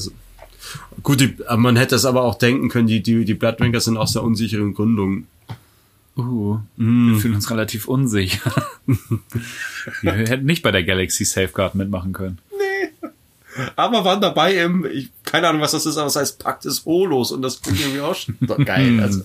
Gut, 1.04 1.22
die, 1.22 1.36
man 1.58 1.76
hätte 1.76 1.96
es 1.96 2.06
aber 2.06 2.24
auch 2.24 2.36
denken 2.36 2.70
können, 2.70 2.88
die, 2.88 3.02
die, 3.02 3.26
die 3.26 3.34
Bloodrinkers 3.34 3.86
sind 3.86 3.98
aus 3.98 4.14
der 4.14 4.24
unsicheren 4.24 4.74
Gründung. 4.74 5.26
Uh, 6.18 6.58
wir 6.76 7.18
fühlen 7.20 7.36
uns 7.36 7.50
relativ 7.50 7.88
unsicher. 7.88 8.52
wir 10.02 10.12
hätten 10.12 10.46
nicht 10.46 10.64
bei 10.64 10.72
der 10.72 10.84
Galaxy 10.84 11.24
Safeguard 11.24 11.76
mitmachen 11.76 12.12
können. 12.12 12.40
Aber 13.78 14.04
waren 14.06 14.20
dabei 14.22 14.54
im, 14.56 14.86
ich, 14.86 15.12
keine 15.24 15.48
Ahnung, 15.48 15.62
was 15.62 15.72
das 15.72 15.86
ist, 15.86 15.98
aber 15.98 16.08
es 16.08 16.16
heißt 16.18 16.40
Pakt 16.40 16.66
des 16.66 16.86
Holos 16.86 17.32
und 17.32 17.42
das 17.42 17.62
klingt 17.62 17.80
irgendwie 17.80 18.02
auch 18.02 18.16
schon 18.16 18.36
doch 18.42 18.58
geil. 18.64 19.00
Also. 19.02 19.22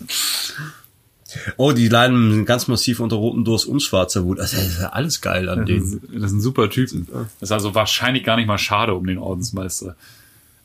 Oh, 1.57 1.73
die 1.73 1.89
leiden 1.89 2.45
ganz 2.45 2.69
massiv 2.69 3.01
unter 3.01 3.17
rotem 3.17 3.45
Durst 3.45 3.67
und 3.67 3.81
schwarzer 3.81 4.25
Wut. 4.25 4.39
Also, 4.39 4.57
das 4.57 4.67
ist 4.67 4.81
ja 4.81 4.91
alles 4.91 5.21
geil 5.21 5.49
an 5.49 5.61
Das, 5.61 5.67
denen. 5.67 5.83
ist- 6.13 6.23
das 6.23 6.31
sind 6.31 6.41
super 6.41 6.71
Typen. 6.71 7.09
Das 7.41 7.49
ist 7.49 7.53
also 7.53 7.75
wahrscheinlich 7.75 8.23
gar 8.23 8.37
nicht 8.37 8.47
mal 8.47 8.59
schade 8.59 8.95
um 8.95 9.05
den 9.07 9.19
Ordensmeister. 9.19 9.97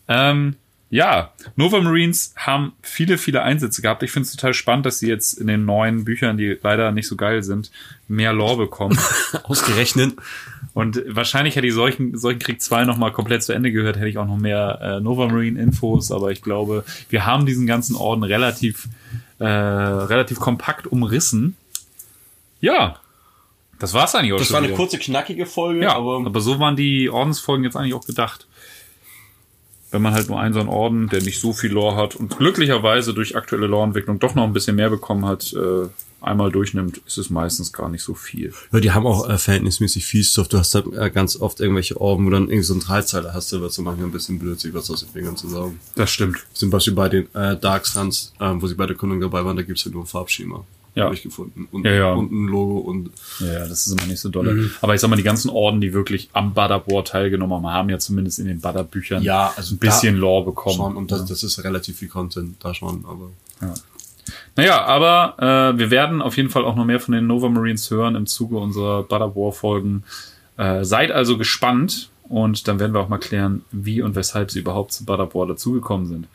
Ähm, 0.10 0.56
ja, 0.92 1.32
Nova 1.56 1.80
Marines 1.82 2.34
haben 2.36 2.74
viele, 2.82 3.20
viele 3.20 3.44
Einsätze 3.44 3.84
gehabt. 3.84 4.02
Ich 4.02 4.12
finde 4.12 4.26
es 4.26 4.36
total 4.36 4.56
spannend, 4.56 4.88
dass 4.88 4.98
sie 4.98 5.08
jetzt 5.08 5.34
in 5.34 5.46
den 5.46 5.64
neuen 5.64 6.04
Büchern, 6.04 6.36
die 6.36 6.58
leider 6.64 6.92
nicht 6.92 7.08
so 7.08 7.16
geil 7.16 7.44
sind, 7.44 7.70
mehr 8.08 8.34
Lore 8.34 8.58
bekommen. 8.58 8.98
Ausgerechnet. 9.44 10.16
Und 10.74 11.04
wahrscheinlich 11.08 11.56
hätte 11.56 11.68
ich 11.68 11.76
solchen, 11.76 12.18
solchen 12.18 12.40
Krieg 12.40 12.60
2 12.60 12.86
nochmal 12.86 13.12
komplett 13.12 13.44
zu 13.44 13.54
Ende 13.54 13.72
gehört, 13.72 13.98
hätte 13.98 14.08
ich 14.08 14.18
auch 14.18 14.26
noch 14.26 14.38
mehr 14.38 14.80
äh, 14.82 15.00
Nova 15.00 15.28
Marine 15.28 15.62
Infos, 15.62 16.12
aber 16.12 16.32
ich 16.32 16.42
glaube, 16.42 16.84
wir 17.10 17.26
haben 17.28 17.46
diesen 17.46 17.68
ganzen 17.68 17.96
Orden 17.96 18.24
relativ, 18.24 18.88
äh, 19.38 19.46
relativ 19.46 20.40
kompakt 20.40 20.88
umrissen. 20.88 21.56
Ja. 22.62 22.96
Das 23.78 23.94
war's 23.94 24.16
eigentlich 24.16 24.34
auch 24.34 24.38
Das 24.40 24.48
schon 24.48 24.56
war 24.56 24.60
eine 24.60 24.70
wieder. 24.70 24.78
kurze, 24.78 24.98
knackige 24.98 25.46
Folge, 25.46 25.84
Ja, 25.84 25.96
aber, 25.96 26.18
aber, 26.26 26.42
so 26.42 26.60
waren 26.60 26.76
die 26.76 27.10
Ordensfolgen 27.12 27.64
jetzt 27.64 27.78
eigentlich 27.78 27.94
auch 27.94 28.06
gedacht. 28.06 28.48
Wenn 29.92 30.02
man 30.02 30.14
halt 30.14 30.30
nur 30.30 30.40
einen 30.40 30.54
so 30.54 30.60
einen 30.60 30.70
Orden, 30.70 31.10
der 31.10 31.22
nicht 31.22 31.40
so 31.40 31.54
viel 31.54 31.72
Lore 31.72 31.96
hat 31.96 32.16
und 32.16 32.38
glücklicherweise 32.38 33.14
durch 33.14 33.36
aktuelle 33.36 33.68
Lore-Entwicklung 33.68 34.20
doch 34.20 34.36
noch 34.36 34.44
ein 34.44 34.54
bisschen 34.54 34.76
mehr 34.76 34.90
bekommen 34.90 35.26
hat, 35.26 35.54
äh, 35.54 35.88
einmal 36.22 36.52
durchnimmt, 36.52 37.02
ist 37.06 37.18
es 37.18 37.30
meistens 37.30 37.72
gar 37.74 37.90
nicht 37.90 38.04
so 38.04 38.14
viel. 38.14 38.54
ja, 38.72 38.80
die 38.80 38.92
haben 38.92 39.08
auch 39.08 39.30
äh, 39.30 39.38
verhältnismäßig 39.38 40.06
viel 40.06 40.24
Stoff. 40.24 40.48
Du 40.48 40.58
hast 40.58 40.76
da 40.76 40.80
äh, 40.80 41.10
ganz 41.10 41.38
oft 41.38 41.60
irgendwelche 41.60 42.00
Orden, 42.00 42.26
wo 42.26 42.30
dann 42.30 42.44
irgendwie 42.44 42.64
so 42.64 42.74
ein 42.74 42.82
Dreizeiler 42.82 43.34
hast, 43.34 43.52
wird 43.52 43.72
so 43.72 43.82
manchmal 43.82 44.08
ein 44.08 44.12
bisschen 44.12 44.40
blöd, 44.40 44.60
sich 44.60 44.74
was 44.74 44.90
aus 44.92 45.02
den 45.02 45.10
Fingern 45.10 45.38
zu 45.38 45.48
saugen. 45.48 45.80
Das 45.96 46.12
stimmt. 46.12 46.46
Zum 46.54 46.70
Beispiel 46.70 46.94
bei 46.94 47.10
den 47.10 47.34
äh, 47.34 47.58
Dark 47.58 47.86
Suns, 47.86 48.34
ähm, 48.40 48.62
wo 48.62 48.68
sie 48.68 48.76
bei 48.76 48.86
der 48.86 48.96
Gründung 48.96 49.22
dabei 49.22 49.46
waren, 49.46 49.58
da 49.58 49.64
gibt's 49.64 49.86
ja 49.86 49.92
nur 49.92 50.04
ein 50.04 50.08
Farbschema. 50.08 50.66
Ja. 50.96 51.06
Hab 51.06 51.14
ich 51.14 51.24
gefunden. 51.24 51.68
Und, 51.72 51.86
Ja, 51.86 51.92
ja. 51.92 52.14
und 52.14 52.32
ein 52.32 52.48
Logo 52.48 52.80
und 52.80 53.12
Ja, 53.40 53.60
das 53.60 53.88
ist 53.88 53.94
immer 53.94 54.08
nicht 54.08 54.20
so 54.20 54.30
dolle. 54.30 54.70
Aber 54.82 54.96
ich 54.96 55.02
sag 55.02 55.10
mal, 55.10 55.16
die 55.16 55.24
ganzen 55.24 55.50
Orden, 55.50 55.82
die 55.82 55.94
wirklich 55.94 56.30
am 56.34 56.54
Badab 56.54 56.92
War 56.92 57.06
teilgenommen 57.06 57.54
haben, 57.56 57.68
haben 57.68 57.90
ja 57.90 58.00
zumindest 58.00 58.40
in 58.40 58.48
den 58.48 58.60
Badab 58.60 58.92
Büchern 58.92 59.22
Ja, 59.24 59.54
also 59.56 59.76
ein 59.76 59.78
bisschen 59.78 60.18
Lore 60.18 60.46
bekommen. 60.46 60.76
schon. 60.76 60.96
Und 60.96 61.12
das, 61.12 61.26
das 61.26 61.44
ist 61.44 61.64
relativ 61.64 61.98
viel 61.98 62.08
Content 62.10 62.56
da 62.64 62.74
schon, 62.74 63.06
aber. 63.08 63.30
Naja, 64.56 64.84
aber 64.86 65.74
äh, 65.74 65.78
wir 65.80 65.92
werden 65.92 66.22
auf 66.22 66.38
jeden 66.38 66.50
Fall 66.50 66.66
auch 66.66 66.76
noch 66.76 66.86
mehr 66.86 67.00
von 67.00 67.14
den 67.14 67.28
Nova 67.28 67.50
Marines 67.50 67.90
hören 67.90 68.16
im 68.16 68.28
Zuge 68.28 68.58
unserer 68.58 69.04
Badab 69.04 69.36
War 69.36 69.52
Folgen. 69.52 70.04
Äh, 70.58 70.84
seid 70.84 71.12
also 71.12 71.38
gespannt 71.38 72.10
und 72.28 72.68
dann 72.68 72.80
werden 72.80 72.94
wir 72.94 73.00
auch 73.00 73.10
mal 73.10 73.18
klären, 73.18 73.64
wie 73.72 74.02
und 74.02 74.16
weshalb 74.16 74.52
sie 74.52 74.60
überhaupt 74.60 74.92
zu 74.92 75.06
Badab 75.06 75.34
War 75.34 75.48
dazugekommen 75.48 76.06
sind. 76.08 76.28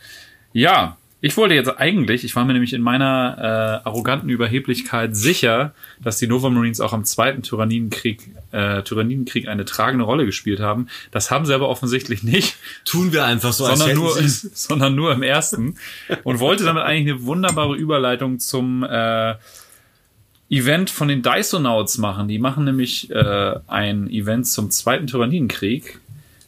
Ja, 0.53 0.97
ich 1.25 1.39
wollte 1.39 1.55
jetzt 1.55 1.79
eigentlich, 1.79 2.23
ich 2.23 2.37
war 2.37 2.45
mir 2.45 2.53
nämlich 2.53 2.75
in 2.75 2.83
meiner 2.83 3.83
äh, 3.83 3.89
arroganten 3.89 4.29
Überheblichkeit 4.29 5.17
sicher, 5.17 5.73
dass 6.03 6.19
die 6.19 6.27
Nova 6.27 6.51
Marines 6.51 6.83
auch 6.83 6.93
am 6.93 7.07
zweiten 7.07 7.43
Tyrannidenkrieg, 7.43 8.31
äh, 8.53 8.83
Tyrannidenkrieg 8.83 9.49
eine 9.49 9.65
tragende 9.65 10.05
Rolle 10.05 10.27
gespielt 10.27 10.61
haben. 10.61 10.89
Das 11.13 11.31
haben 11.31 11.47
sie 11.47 11.55
aber 11.55 11.71
offensichtlich 11.71 12.25
nicht 12.25 12.59
Tun 12.85 13.15
wir 13.15 13.25
einfach 13.25 13.55
so, 13.55 13.65
sondern 13.65 13.95
nur, 13.95 14.19
sondern 14.23 14.95
nur 14.95 15.15
im 15.15 15.23
ersten 15.23 15.79
und 16.25 16.41
wollte 16.41 16.65
damit 16.65 16.83
eigentlich 16.83 17.15
eine 17.15 17.25
wunderbare 17.25 17.75
Überleitung 17.75 18.39
zum 18.39 18.83
äh, 18.83 19.37
Event 20.51 20.91
von 20.91 21.09
den 21.09 21.23
Dysonauts 21.23 21.97
machen. 21.97 22.29
Die 22.29 22.39
machen 22.39 22.65
nämlich 22.65 23.11
äh, 23.11 23.55
ein 23.67 24.11
Event 24.11 24.47
zum 24.47 24.71
zweiten 24.71 25.07
Tyrannidenkrieg. 25.07 26.01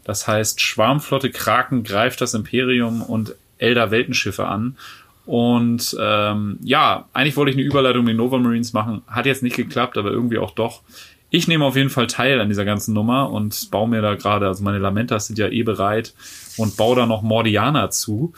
Das 0.04 0.28
heißt, 0.28 0.60
Schwarmflotte 0.60 1.30
Kraken 1.30 1.82
greift 1.82 2.20
das 2.20 2.34
Imperium 2.34 3.00
und 3.00 3.34
Elder 3.58 3.90
Weltenschiffe 3.90 4.46
an. 4.46 4.76
Und 5.24 5.96
ähm, 6.00 6.58
ja, 6.62 7.08
eigentlich 7.12 7.36
wollte 7.36 7.50
ich 7.50 7.56
eine 7.56 7.66
Überleitung 7.66 8.04
mit 8.04 8.12
den 8.12 8.18
Nova 8.18 8.38
Marines 8.38 8.72
machen. 8.72 9.02
Hat 9.08 9.26
jetzt 9.26 9.42
nicht 9.42 9.56
geklappt, 9.56 9.98
aber 9.98 10.10
irgendwie 10.10 10.38
auch 10.38 10.52
doch. 10.52 10.82
Ich 11.30 11.48
nehme 11.48 11.64
auf 11.64 11.74
jeden 11.74 11.90
Fall 11.90 12.06
teil 12.06 12.40
an 12.40 12.48
dieser 12.48 12.64
ganzen 12.64 12.94
Nummer 12.94 13.30
und 13.30 13.70
baue 13.72 13.88
mir 13.88 14.00
da 14.00 14.14
gerade, 14.14 14.46
also 14.46 14.62
meine 14.62 14.78
Lamentas 14.78 15.26
sind 15.26 15.38
ja 15.38 15.48
eh 15.48 15.64
bereit 15.64 16.14
und 16.56 16.76
baue 16.76 16.94
da 16.94 17.06
noch 17.06 17.22
Mordiana 17.22 17.90
zu. 17.90 18.32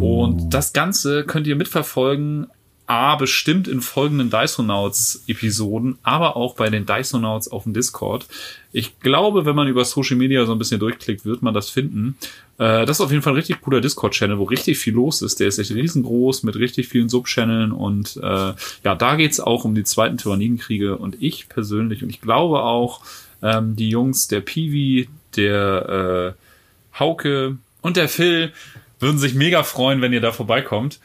Und 0.00 0.54
das 0.54 0.72
Ganze 0.72 1.24
könnt 1.24 1.48
ihr 1.48 1.56
mitverfolgen. 1.56 2.46
A, 2.90 3.14
bestimmt 3.14 3.68
in 3.68 3.82
folgenden 3.82 4.30
Dysonauts-Episoden, 4.30 5.98
aber 6.02 6.36
auch 6.36 6.56
bei 6.56 6.70
den 6.70 6.86
Dysonauts 6.86 7.46
auf 7.46 7.62
dem 7.62 7.72
Discord. 7.72 8.26
Ich 8.72 8.98
glaube, 8.98 9.46
wenn 9.46 9.54
man 9.54 9.68
über 9.68 9.84
Social 9.84 10.16
Media 10.16 10.44
so 10.44 10.50
ein 10.50 10.58
bisschen 10.58 10.80
durchklickt, 10.80 11.24
wird 11.24 11.40
man 11.40 11.54
das 11.54 11.70
finden. 11.70 12.16
Äh, 12.58 12.84
das 12.86 12.96
ist 12.96 13.00
auf 13.00 13.12
jeden 13.12 13.22
Fall 13.22 13.34
ein 13.34 13.36
richtig 13.36 13.60
cooler 13.60 13.80
Discord-Channel, 13.80 14.40
wo 14.40 14.42
richtig 14.42 14.78
viel 14.78 14.94
los 14.94 15.22
ist. 15.22 15.38
Der 15.38 15.46
ist 15.46 15.60
echt 15.60 15.70
riesengroß 15.70 16.42
mit 16.42 16.56
richtig 16.56 16.88
vielen 16.88 17.08
Subchanneln 17.08 17.70
und 17.70 18.16
äh, 18.16 18.54
ja, 18.84 18.94
da 18.96 19.14
geht's 19.14 19.38
auch 19.38 19.64
um 19.64 19.76
die 19.76 19.84
zweiten 19.84 20.16
Tyrannidenkriege 20.16 20.96
und 20.96 21.22
ich 21.22 21.48
persönlich 21.48 22.02
und 22.02 22.10
ich 22.10 22.20
glaube 22.20 22.64
auch 22.64 23.02
ähm, 23.40 23.76
die 23.76 23.88
Jungs, 23.90 24.26
der 24.26 24.40
Piwi, 24.40 25.08
der 25.36 26.34
äh, 26.34 26.98
Hauke 26.98 27.56
und 27.82 27.96
der 27.96 28.08
Phil 28.08 28.50
würden 28.98 29.18
sich 29.18 29.34
mega 29.34 29.62
freuen, 29.62 30.02
wenn 30.02 30.12
ihr 30.12 30.20
da 30.20 30.32
vorbeikommt 30.32 30.98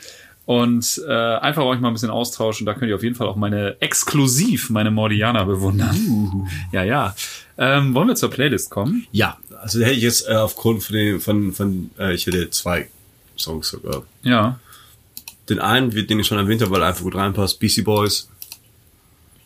und 0.45 1.01
äh, 1.07 1.11
einfach 1.11 1.63
euch 1.63 1.79
mal 1.79 1.87
ein 1.89 1.93
bisschen 1.93 2.11
austauschen. 2.11 2.65
Da 2.65 2.73
könnt 2.73 2.89
ihr 2.89 2.95
auf 2.95 3.03
jeden 3.03 3.15
Fall 3.15 3.27
auch 3.27 3.35
meine 3.35 3.77
exklusiv 3.81 4.69
meine 4.69 4.91
Mordiana 4.91 5.43
bewundern. 5.43 6.47
Ja, 6.71 6.83
ja. 6.83 7.15
Ähm, 7.57 7.93
wollen 7.93 8.09
wir 8.09 8.15
zur 8.15 8.29
Playlist 8.29 8.69
kommen? 8.69 9.07
Ja, 9.11 9.37
also 9.61 9.79
hätte 9.81 9.93
ich 9.93 10.03
jetzt 10.03 10.27
äh, 10.27 10.35
aufgrund 10.35 10.83
von 10.83 10.95
den, 10.95 11.19
von, 11.19 11.51
von 11.53 11.89
äh, 11.97 12.13
ich 12.13 12.27
hätte 12.27 12.49
zwei 12.49 12.89
Songs 13.37 13.69
sogar. 13.69 14.03
Ja. 14.23 14.59
Den 15.49 15.59
einen, 15.59 15.89
den 15.89 16.19
ich 16.19 16.27
schon 16.27 16.37
erwähnt 16.37 16.61
habe, 16.61 16.71
weil 16.71 16.81
er 16.81 16.87
einfach 16.89 17.03
gut 17.03 17.15
reinpasst, 17.15 17.59
BC 17.59 17.83
Boys. 17.83 18.29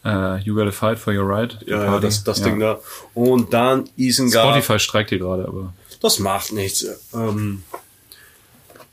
Äh, 0.03 0.39
you 0.41 0.55
gotta 0.55 0.71
fight 0.71 0.97
for 0.97 1.13
your 1.13 1.29
right. 1.29 1.57
Ja, 1.65 1.83
ja 1.83 1.99
das, 1.99 2.23
das 2.23 2.39
Ja. 2.39 2.45
Ding 2.45 2.59
da. 2.59 2.79
Und 3.13 3.53
dann 3.53 3.89
Isengard. 3.97 4.55
Spotify 4.55 4.79
streikt 4.79 5.09
hier 5.09 5.19
gerade, 5.19 5.47
aber. 5.47 5.73
Das 6.01 6.19
macht 6.19 6.53
nichts. 6.53 6.85
Ähm, 7.13 7.63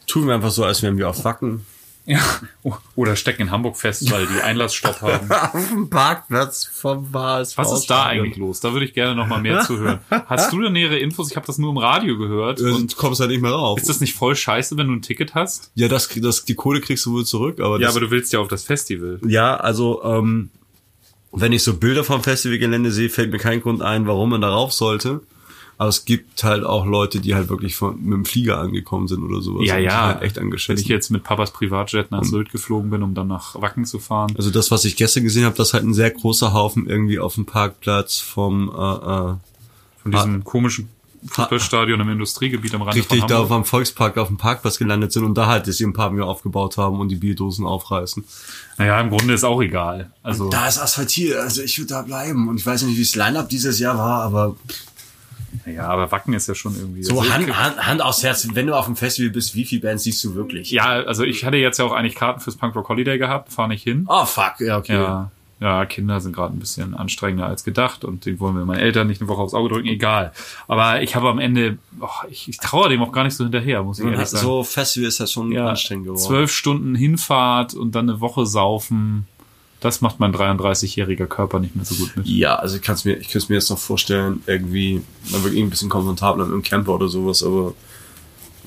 tun 0.07 0.27
wir 0.27 0.35
einfach 0.35 0.51
so, 0.51 0.65
als 0.65 0.83
wären 0.83 0.99
wir 0.99 1.09
auf 1.09 1.25
Wacken. 1.25 1.65
Ja. 2.07 2.21
Oder 2.95 3.17
stecken 3.17 3.43
in 3.43 3.51
Hamburg 3.51 3.77
fest, 3.77 4.11
weil 4.13 4.27
die 4.27 4.41
Einlassstopp 4.41 5.01
haben. 5.03 5.31
auf 5.31 5.69
dem 5.69 5.91
Parkplatz 5.91 6.65
vom 6.65 7.13
HSV. 7.13 7.59
Was 7.59 7.73
ist 7.73 7.87
da 7.91 8.05
eigentlich 8.07 8.37
los? 8.37 8.61
Da 8.61 8.73
würde 8.73 8.87
ich 8.87 8.95
gerne 8.95 9.17
noch 9.17 9.27
mal 9.27 9.41
mehr 9.41 9.63
zu 9.63 9.77
hören. 9.79 9.99
Hast 10.11 10.53
du 10.53 10.61
da 10.63 10.71
nähere 10.71 10.99
Infos? 10.99 11.31
Ich 11.31 11.37
habe 11.37 11.47
das 11.47 11.59
nur 11.59 11.71
im 11.71 11.79
Radio 11.79 12.17
gehört. 12.17 12.61
Und 12.61 12.73
Und 12.75 12.97
kommst 12.97 13.21
halt 13.21 13.31
nicht 13.31 13.43
mehr 13.43 13.51
rauf. 13.51 13.79
ist 13.81 13.89
das 13.89 14.01
nicht 14.01 14.15
voll 14.15 14.37
scheiße, 14.37 14.77
wenn 14.77 14.87
du 14.87 14.95
ein 14.95 15.03
Ticket 15.03 15.35
hast? 15.35 15.73
ja, 15.75 15.89
das, 15.89 16.09
das, 16.09 16.45
die 16.45 16.55
Kohle 16.55 16.81
kriegst 16.81 17.05
du 17.07 17.13
wohl 17.13 17.25
zurück, 17.25 17.59
aber 17.61 17.81
Ja, 17.81 17.89
aber 17.89 18.01
du 18.01 18.11
willst 18.11 18.33
ja 18.33 18.39
auf 18.39 18.49
das 18.49 18.63
Festival. 18.63 19.19
Ja, 19.27 19.57
also 19.57 20.03
ähm, 20.05 20.51
wenn 21.33 21.53
ich 21.53 21.63
so 21.65 21.77
Bilder 21.77 22.05
vom 22.05 22.23
Festivalgelände 22.23 22.93
sehe, 22.93 23.11
fällt 23.11 23.33
mir 23.33 23.39
kein 23.39 23.61
Grund 23.61 23.83
ein, 23.83 24.07
warum 24.07 24.31
man 24.31 24.41
darauf 24.41 24.73
sollte. 24.73 25.23
Aber 25.79 25.91
es 25.91 26.07
gibt 26.07 26.43
halt 26.43 26.65
auch 26.65 26.87
Leute, 26.87 27.21
die 27.21 27.35
halt 27.35 27.51
wirklich 27.51 27.77
von, 27.77 28.03
mit 28.03 28.13
dem 28.15 28.25
Flieger 28.25 28.59
angekommen 28.59 29.09
sind 29.09 29.23
oder 29.23 29.43
sowas. 29.43 29.67
Ja, 29.67 29.75
und 29.75 29.81
die 29.81 29.87
ja. 29.87 30.07
Halt 30.07 30.23
echt 30.23 30.37
Wenn 30.37 30.45
angeschissen. 30.45 30.83
ich 30.83 30.89
jetzt 30.89 31.11
mit 31.11 31.23
Papas 31.23 31.51
Privatjet 31.51 32.11
nach 32.11 32.25
Sylt 32.25 32.51
geflogen 32.51 32.91
bin, 32.91 33.03
um 33.03 33.15
dann 33.15 33.29
nach 33.29 33.61
Wacken 33.61 33.85
zu 33.85 33.99
fahren. 33.99 34.33
Also 34.39 34.51
das, 34.51 34.71
was 34.71 34.87
ich 34.87 34.97
gestern 34.97 35.25
gesehen 35.25 35.45
habe, 35.45 35.55
das 35.57 35.69
ist 35.69 35.75
halt 35.75 35.85
ein 35.85 35.93
sehr 35.95 36.11
großer 36.11 36.55
Haufen 36.55 36.89
irgendwie 36.89 37.19
auf 37.19 37.35
dem 37.35 37.45
Parkplatz 37.45 38.19
vom 38.19 38.69
äh, 38.71 38.73
äh, 38.73 39.35
Von 40.03 40.13
diesem 40.13 40.45
komischen 40.45 40.89
Fußballstadion 41.29 42.01
im 42.01 42.09
Industriegebiet 42.09 42.75
am 42.75 42.83
Rande 42.83 42.99
richtig 42.99 43.25
da 43.27 43.39
Hamburg. 43.39 43.51
am 43.51 43.65
Volkspark 43.65 44.17
auf 44.19 44.29
dem 44.29 44.37
Parkplatz 44.37 44.79
gelandet 44.79 45.13
sind 45.13 45.25
und 45.25 45.35
da 45.35 45.47
halt 45.47 45.67
das 45.67 45.83
paar 45.93 46.11
Mal 46.11 46.23
aufgebaut 46.23 46.77
haben 46.77 47.01
und 47.01 47.09
die 47.09 47.17
Bierdosen 47.17 47.67
aufreißen. 47.67 48.25
Naja, 48.79 49.01
im 49.01 49.11
Grunde 49.11 49.35
ist 49.35 49.45
auch 49.45 49.61
egal. 49.61 50.11
Also 50.23 50.49
Da 50.49 50.69
ist 50.69 50.79
asphaltiert, 50.79 51.39
also 51.39 51.63
ich 51.63 51.79
würde 51.79 51.89
da 51.95 52.03
bleiben. 52.03 52.49
Und 52.49 52.59
ich 52.59 52.67
weiß 52.67 52.83
nicht, 52.83 52.97
wie 52.97 53.03
das 53.03 53.17
Line-Up 53.17 53.49
dieses 53.49 53.79
Jahr 53.79 53.99
war, 53.99 54.23
aber 54.23 54.57
Ja, 55.65 55.89
aber 55.89 56.11
Wacken 56.13 56.35
ist 56.35 56.49
ja 56.49 56.55
schon 56.55 56.77
irgendwie. 56.77 57.03
So 57.03 57.21
also, 57.21 57.33
Hand, 57.33 57.57
Hand, 57.57 57.87
Hand 57.87 58.03
aufs 58.03 58.23
Herz, 58.23 58.47
wenn 58.53 58.67
du 58.67 58.75
auf 58.75 58.87
dem 58.87 58.97
Festival 58.97 59.31
bist, 59.31 59.55
wie 59.55 59.65
viel 59.65 59.81
Bands 59.81 60.05
siehst 60.05 60.23
du 60.25 60.35
wirklich? 60.35 60.71
Ja, 60.71 60.85
also 60.85 61.25
ich 61.25 61.45
hatte 61.45 61.57
jetzt 61.57 61.79
ja 61.79 61.85
auch 61.85 61.93
eigentlich 61.93 62.15
Karten 62.15 62.41
fürs 62.41 62.57
Punk 62.57 62.75
Rock 62.75 62.89
Holiday 62.89 63.19
gehabt, 63.19 63.53
fahre 63.53 63.69
nicht 63.69 63.83
hin. 63.83 64.07
Oh 64.09 64.25
fuck, 64.25 64.61
ja, 64.61 64.79
okay. 64.79 64.95
Ja, 64.95 65.31
ja, 65.59 65.87
Kinder 65.87 66.21
sind 66.21 66.35
gerade 66.35 66.55
ein 66.55 66.59
bisschen 66.59 66.95
anstrengender 66.95 67.47
als 67.47 67.65
gedacht 67.65 68.05
und 68.05 68.27
den 68.27 68.39
wollen 68.41 68.57
wir 68.57 68.67
meinen 68.67 68.81
Eltern 68.81 69.07
nicht 69.07 69.23
eine 69.23 69.29
Woche 69.29 69.41
aufs 69.41 69.55
Auge 69.55 69.71
drücken, 69.71 69.89
egal. 69.89 70.33
Aber 70.69 71.01
ich 71.01 71.17
habe 71.17 71.31
am 71.31 71.39
Ende, 71.39 71.79
oh, 71.99 72.09
ich, 72.29 72.49
ich 72.49 72.59
traue 72.59 72.91
dem 72.91 73.03
auch 73.03 73.13
gar 73.13 73.25
nicht 73.25 73.35
so 73.35 73.45
hinterher, 73.45 73.83
muss 73.83 73.99
ich 73.99 74.05
ehrlich 74.05 74.27
sagen. 74.27 74.45
so 74.45 74.65
Festival 74.65 75.09
ist 75.09 75.19
ja 75.19 75.27
schon 75.27 75.53
ja, 75.53 75.69
anstrengend 75.69 76.05
geworden. 76.05 76.23
zwölf 76.23 76.53
Stunden 76.53 76.95
Hinfahrt 76.95 77.73
und 77.73 77.95
dann 77.95 78.11
eine 78.11 78.21
Woche 78.21 78.45
saufen, 78.45 79.27
das 79.81 80.01
macht 80.01 80.21
mein 80.21 80.35
33-jähriger 80.35 81.27
Körper 81.27 81.61
nicht 81.61 81.77
mehr 81.77 81.85
so 81.85 81.95
gut 81.97 82.17
mit. 82.17 82.27
Ja, 82.27 82.57
also 82.57 82.77
ich 82.77 82.83
kann 82.83 82.95
es 82.95 83.05
mir, 83.05 83.17
ich 83.19 83.29
könnte 83.29 83.49
mir 83.51 83.57
jetzt 83.57 83.71
noch 83.71 83.79
vorstellen, 83.79 84.43
irgendwie, 84.47 85.03
man 85.31 85.43
wird 85.45 85.53
irgendwie 85.53 85.63
ein 85.63 85.71
bisschen 85.71 85.89
komfortabler 85.89 86.45
mit 86.45 86.53
einem 86.53 86.63
Camper 86.63 86.95
oder 86.95 87.09
sowas, 87.09 87.43
aber 87.43 87.75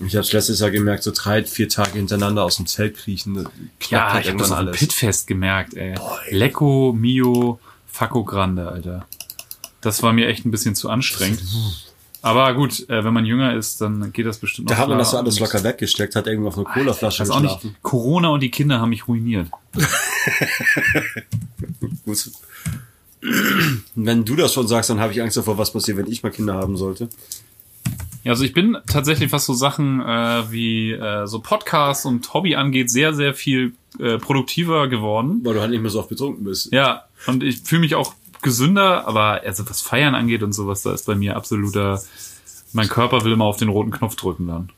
ich 0.06 0.16
habe 0.16 0.24
es 0.24 0.32
letztes 0.32 0.60
Jahr 0.60 0.72
gemerkt, 0.72 1.04
so 1.04 1.12
drei, 1.14 1.44
vier 1.44 1.68
Tage 1.68 1.94
hintereinander 1.94 2.44
aus 2.44 2.58
dem 2.58 2.68
Zelt 2.68 2.96
kriechen, 2.96 3.34
knackt 3.34 3.92
Ja, 3.92 4.14
halt 4.14 4.26
ich 4.26 4.32
habe 4.32 4.40
das 4.40 4.50
irgendwann 4.50 4.70
auf 4.70 4.76
dem 4.76 4.80
Pitfest 4.80 5.28
gemerkt, 5.28 5.74
ey. 5.74 5.96
ey. 5.96 6.36
Lecco, 6.36 6.94
Mio, 6.98 7.60
Facco 7.88 8.24
Grande, 8.24 8.70
Alter. 8.70 9.06
Das 9.82 10.04
war 10.04 10.14
mir 10.14 10.28
echt 10.28 10.46
ein 10.46 10.52
bisschen 10.52 10.76
zu 10.76 10.90
anstrengend. 10.90 11.42
Aber 12.22 12.54
gut, 12.54 12.90
äh, 12.90 13.04
wenn 13.04 13.14
man 13.14 13.26
jünger 13.26 13.56
ist, 13.56 13.80
dann 13.82 14.12
geht 14.12 14.26
das 14.26 14.40
bestimmt 14.40 14.70
Da 14.70 14.78
hat 14.78 14.90
man 14.90 14.98
das 14.98 15.12
so 15.12 15.18
alles 15.18 15.40
locker 15.40 15.64
weggesteckt, 15.64 16.16
hat 16.16 16.28
irgendwo 16.28 16.50
auf 16.50 16.58
eine 16.58 16.66
Colaflasche 16.66 17.24
Ich 17.24 17.30
weiß 17.30 17.36
auch 17.36 17.40
nicht, 17.40 17.56
geschlafen. 17.56 17.78
Corona 17.82 18.30
und 18.30 18.42
die 18.42 18.52
Kinder 18.52 18.80
haben 18.82 18.90
mich 18.90 19.08
ruiniert. 19.08 19.48
Wenn 23.96 24.26
du 24.26 24.36
das 24.36 24.54
schon 24.54 24.68
sagst, 24.68 24.90
dann 24.90 25.00
habe 25.00 25.14
ich 25.14 25.22
Angst 25.22 25.38
davor, 25.38 25.58
was 25.58 25.72
passiert, 25.72 25.98
wenn 25.98 26.08
ich 26.08 26.24
mal 26.24 26.30
Kinder 26.30 26.54
haben 26.54 26.78
sollte. 26.78 27.10
Ja, 28.24 28.32
also 28.32 28.44
ich 28.44 28.54
bin 28.54 28.78
tatsächlich, 28.88 29.32
was 29.32 29.46
so 29.46 29.54
Sachen 29.54 30.02
äh, 30.02 30.52
wie 30.52 30.92
äh, 30.92 31.26
so 31.26 31.40
Podcasts 31.40 32.06
und 32.06 32.34
Hobby 32.34 32.56
angeht, 32.56 32.90
sehr, 32.92 33.14
sehr 33.14 33.34
viel 33.34 33.74
äh, 34.00 34.18
produktiver 34.18 34.88
geworden. 34.88 35.42
Weil 35.44 35.54
du 35.54 35.62
halt 35.62 35.72
nicht 35.72 35.82
mehr 35.82 35.92
so 35.92 36.00
oft 36.00 36.10
betrunken 36.10 36.44
bist. 36.44 36.72
Ja, 36.74 37.06
und 37.28 37.44
ich 37.44 37.62
fühle 37.62 37.82
mich 37.82 37.96
auch 37.96 38.14
gesünder, 38.42 39.08
aber 39.08 39.42
also 39.44 39.70
was 39.70 39.82
Feiern 39.82 40.16
angeht 40.16 40.44
und 40.44 40.54
sowas, 40.54 40.82
da 40.82 40.94
ist 40.94 41.06
bei 41.06 41.16
mir 41.16 41.36
absoluter, 41.36 42.02
mein 42.74 42.88
Körper 42.88 43.24
will 43.24 43.34
immer 43.34 43.46
auf 43.46 43.58
den 43.58 43.70
roten 43.70 43.92
Knopf 43.92 44.16
drücken 44.16 44.48
dann. 44.48 44.70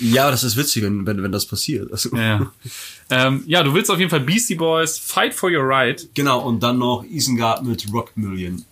Ja, 0.00 0.30
das 0.30 0.42
ist 0.42 0.56
witzig, 0.56 0.82
wenn, 0.82 1.06
wenn, 1.06 1.22
wenn 1.22 1.30
das 1.30 1.46
passiert. 1.46 1.92
Also, 1.92 2.16
Ja. 2.16 2.50
ähm, 3.10 3.44
ja, 3.46 3.62
du 3.62 3.74
willst 3.74 3.90
auf 3.92 3.98
jeden 3.98 4.10
Fall 4.10 4.20
Beastie 4.20 4.56
Boys, 4.56 4.98
Fight 4.98 5.34
for 5.34 5.50
Your 5.50 5.62
Right, 5.64 6.08
Genau, 6.14 6.40
und 6.40 6.60
dann 6.64 6.78
noch 6.78 7.04
Isengard 7.04 7.62
mit 7.64 7.86
Rock 7.92 8.16
Million. 8.16 8.64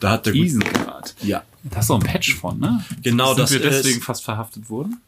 Da 0.00 0.10
hat 0.10 0.26
der 0.26 0.32
gut- 0.32 0.42
Isengard. 0.42 1.14
Ja. 1.22 1.42
Da 1.62 1.76
hast 1.78 1.88
du 1.90 1.94
auch 1.94 2.00
ein 2.00 2.06
Patch 2.06 2.34
von, 2.34 2.58
ne? 2.58 2.84
Genau, 3.02 3.28
Sind 3.28 3.38
das 3.38 3.52
wir 3.52 3.60
deswegen 3.60 3.98
ist- 3.98 4.04
fast 4.04 4.24
verhaftet 4.24 4.68
wurden? 4.68 5.00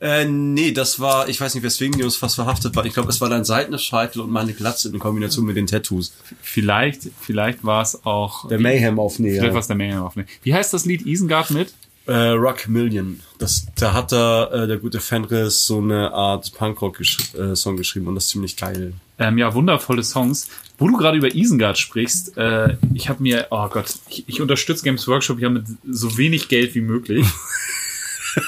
Äh, 0.00 0.24
nee, 0.24 0.72
das 0.72 0.98
war, 0.98 1.28
ich 1.28 1.40
weiß 1.40 1.54
nicht, 1.54 1.62
weswegen 1.62 1.96
die 1.98 2.02
uns 2.02 2.16
fast 2.16 2.36
verhaftet 2.36 2.74
war. 2.74 2.86
Ich 2.86 2.94
glaube, 2.94 3.10
es 3.10 3.20
war 3.20 3.28
dein 3.28 3.44
Seitenscheitel 3.44 4.22
und 4.22 4.30
meine 4.30 4.54
Glatze 4.54 4.88
in 4.88 4.98
Kombination 4.98 5.44
mit 5.44 5.56
den 5.56 5.66
Tattoos. 5.66 6.14
Vielleicht, 6.40 7.10
vielleicht 7.20 7.64
war 7.64 7.82
es 7.82 8.04
auch. 8.06 8.48
Der 8.48 8.58
Mayhem-Aufnäher. 8.58 9.40
Vielleicht 9.40 9.52
war 9.52 9.60
es 9.60 9.66
der 9.66 9.76
Mayhem 9.76 10.02
auf 10.02 10.14
Wie 10.42 10.54
heißt 10.54 10.72
das 10.72 10.86
Lied 10.86 11.04
Isengard 11.04 11.50
mit? 11.50 11.74
Äh, 12.06 12.30
Rock 12.30 12.66
Million. 12.66 13.20
Das, 13.38 13.66
da 13.76 13.92
hat 13.92 14.12
er, 14.12 14.50
äh, 14.52 14.66
der 14.66 14.78
gute 14.78 15.00
Fenris 15.00 15.66
so 15.66 15.78
eine 15.78 16.12
Art 16.12 16.52
Punkrock-Song 16.54 17.76
geschrieben 17.76 18.08
und 18.08 18.14
das 18.14 18.24
ist 18.24 18.30
ziemlich 18.30 18.56
geil. 18.56 18.94
Ähm, 19.18 19.36
ja, 19.36 19.52
wundervolle 19.52 20.02
Songs. 20.02 20.48
Wo 20.78 20.88
du 20.88 20.96
gerade 20.96 21.18
über 21.18 21.34
Isengard 21.34 21.76
sprichst, 21.76 22.38
äh, 22.38 22.78
ich 22.94 23.10
habe 23.10 23.22
mir, 23.22 23.48
oh 23.50 23.68
Gott, 23.68 23.94
ich, 24.08 24.24
ich 24.26 24.40
unterstütze 24.40 24.82
Games 24.82 25.06
Workshop 25.06 25.38
ja 25.40 25.50
mit 25.50 25.64
so 25.88 26.16
wenig 26.16 26.48
Geld 26.48 26.74
wie 26.74 26.80
möglich. 26.80 27.26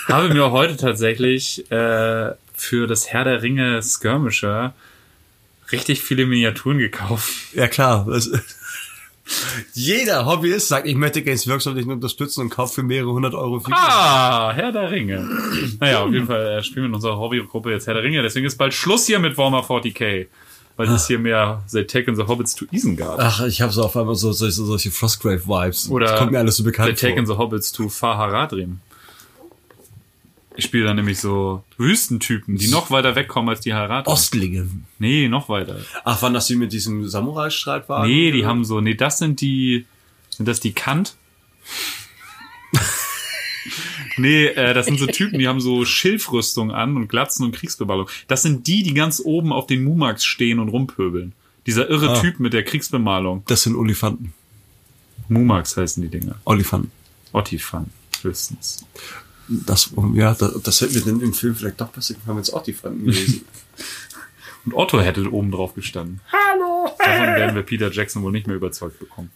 habe 0.09 0.33
mir 0.33 0.51
heute 0.51 0.77
tatsächlich 0.77 1.71
äh, 1.71 2.33
für 2.55 2.87
das 2.87 3.09
Herr 3.09 3.25
der 3.25 3.43
Ringe 3.43 3.83
Skirmisher 3.83 4.75
richtig 5.71 6.03
viele 6.03 6.27
Miniaturen 6.27 6.79
gekauft. 6.79 7.33
Ja, 7.55 7.69
klar. 7.69 8.07
Das, 8.09 8.31
jeder 9.75 10.27
Hobbyist 10.27 10.69
sagt, 10.69 10.87
ich 10.87 10.95
möchte 10.95 11.23
Games 11.23 11.49
Workshop 11.49 11.75
nicht 11.75 11.89
unterstützen 11.89 12.43
und 12.43 12.51
kauft 12.51 12.75
für 12.75 12.83
mehrere 12.83 13.13
hundert 13.13 13.35
Euro 13.35 13.61
Figuren. 13.61 13.79
Ah, 13.81 14.53
Herr 14.53 14.73
der 14.73 14.91
Ringe. 14.91 15.29
Naja, 15.81 16.03
auf 16.03 16.13
jeden 16.13 16.27
Fall 16.27 16.59
äh, 16.59 16.63
spielen 16.63 16.85
wir 16.85 16.89
in 16.89 16.95
unserer 16.95 17.19
Hobbygruppe 17.19 17.71
jetzt 17.71 17.87
Herr 17.87 17.95
der 17.95 18.03
Ringe. 18.03 18.23
Deswegen 18.23 18.47
ist 18.47 18.59
bald 18.59 18.75
Schluss 18.75 19.07
hier 19.07 19.19
mit 19.19 19.37
Warhammer 19.39 19.63
40k. 19.63 20.27
Weil 20.77 20.87
das 20.87 21.07
hier 21.07 21.19
mehr 21.19 21.63
The 21.67 21.85
Taken 21.85 22.17
the 22.17 22.23
Hobbits 22.23 22.55
to 22.55 22.65
Isengard. 22.71 23.21
Ach, 23.21 23.45
ich 23.45 23.61
habe 23.61 23.71
so 23.73 23.85
auf 23.85 23.95
einmal 23.95 24.15
so, 24.15 24.33
so, 24.33 24.49
so 24.49 24.65
solche 24.65 24.91
Frostgrave-Vibes. 24.91 25.91
Oder 25.91 26.07
das 26.07 26.19
kommt 26.19 26.33
mir 26.33 26.39
alles 26.39 26.57
so 26.57 26.63
The 26.63 26.71
bekannt 26.71 26.99
vor. 26.99 27.09
Taken 27.09 27.27
the 27.27 27.35
Hobbits 27.35 27.73
to 27.73 27.91
Faharadrim. 27.91 28.81
Ich 30.57 30.67
spiele 30.67 30.85
da 30.85 30.95
nämlich 30.95 31.19
so 31.19 31.65
Wüstentypen, 31.79 32.57
die 32.57 32.69
noch 32.69 32.91
weiter 32.91 33.17
wegkommen 33.17 33.49
als 33.49 33.61
die 33.61 33.73
Haradrim. 33.73 34.13
Ostlinge. 34.13 34.69
Nee, 34.99 35.29
noch 35.29 35.49
weiter. 35.49 35.79
Ach, 36.05 36.21
waren 36.23 36.35
das 36.35 36.47
die 36.47 36.57
mit 36.57 36.73
diesem 36.73 37.09
Samurai-Streitwagen? 37.09 38.11
Nee, 38.11 38.33
die 38.33 38.45
haben 38.45 38.65
so, 38.65 38.81
nee, 38.81 38.95
das 38.95 39.19
sind 39.19 39.41
die, 39.41 39.87
sind 40.31 40.47
das 40.47 40.61
die 40.61 40.73
Kant? 40.73 41.15
nee, 44.17 44.47
äh, 44.47 44.75
das 44.75 44.87
sind 44.87 44.99
so 44.99 45.07
Typen, 45.07 45.39
die 45.39 45.49
haben 45.49 45.61
so 45.61 45.85
Schilfrüstung 45.85 46.71
an 46.71 46.97
und 46.97 47.09
Glatzen 47.09 47.45
und 47.47 47.53
Kriegsbeballung. 47.55 48.09
Das 48.29 48.43
sind 48.43 48.67
die, 48.67 48.83
die 48.83 48.95
ganz 48.95 49.21
oben 49.25 49.53
auf 49.53 49.67
den 49.67 49.85
Mumax 49.85 50.25
stehen 50.25 50.59
und 50.59 50.69
rumpöbeln. 50.69 51.33
Dieser 51.67 51.89
irre 51.89 52.11
Ah. 52.11 52.21
Typ 52.21 52.41
mit 52.41 52.53
der 52.53 52.65
Kriegsbemalung. 52.65 53.43
Das 53.47 53.63
sind 53.63 53.77
Olifanten. 53.77 54.35
Mumax 55.29 55.77
heißen 55.77 56.03
die 56.03 56.09
Dinger. 56.09 56.35
Olifanten. 56.45 56.91
Ottifan, 57.33 57.87
höchstens. 58.23 58.85
Das, 59.49 59.91
ja, 60.15 60.35
das, 60.35 60.63
das 60.63 60.81
hätten 60.81 60.95
wir 60.95 61.03
denn 61.03 61.21
im 61.21 61.35
Film 61.35 61.55
vielleicht 61.55 61.81
doch 61.81 61.89
besser 61.89 62.15
gemacht, 62.15 62.29
wenn 62.29 62.39
es 62.39 62.53
Olifanten 62.53 63.05
gewesen. 63.07 63.45
Und 64.65 64.75
Otto 64.75 65.01
hätte 65.01 65.31
oben 65.31 65.51
drauf 65.51 65.75
gestanden. 65.75 66.21
Hallo! 66.33 66.89
Davon 66.99 67.27
werden 67.35 67.55
wir 67.55 67.63
Peter 67.63 67.91
Jackson 67.91 68.23
wohl 68.23 68.33
nicht 68.33 68.47
mehr 68.47 68.57
überzeugt 68.57 68.99
bekommen. 68.99 69.31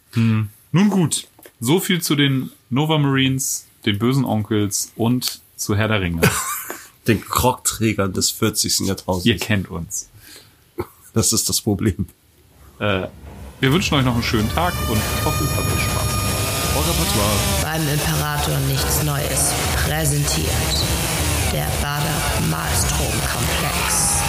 Nun 0.71 0.89
gut, 0.89 1.27
so 1.59 1.79
viel 1.79 2.01
zu 2.01 2.15
den 2.15 2.51
Nova 2.69 2.97
Marines, 2.97 3.67
den 3.85 3.99
bösen 3.99 4.25
Onkels 4.25 4.91
und 4.95 5.41
zu 5.55 5.75
Herr 5.75 5.87
der 5.87 6.01
Ringe. 6.01 6.21
Den 7.07 7.21
Krogträgern 7.21 8.11
des 8.11 8.31
40. 8.31 8.79
Jahrtausends. 8.81 9.25
Ihr 9.25 9.37
kennt 9.37 9.71
uns. 9.71 10.09
Das 11.13 11.31
ist 11.31 11.47
das 11.47 11.61
Problem. 11.61 12.05
Äh, 12.79 13.07
wir 13.61 13.71
wünschen 13.71 13.95
euch 13.95 14.03
noch 14.03 14.13
einen 14.13 14.23
schönen 14.23 14.49
Tag 14.49 14.73
und 14.89 14.99
hoffe, 15.23 15.45
es 15.45 15.55
hat 15.55 15.65
euch 15.65 15.81
Spaß. 15.81 16.16
Repertoire. 16.79 17.39
Beim 17.63 17.87
Imperator 17.87 18.59
nichts 18.67 19.03
Neues 19.03 19.53
präsentiert. 19.75 20.47
Der 21.51 21.67
Bader 21.81 22.21
Malstrom 22.49 23.11
Komplex. 23.31 24.21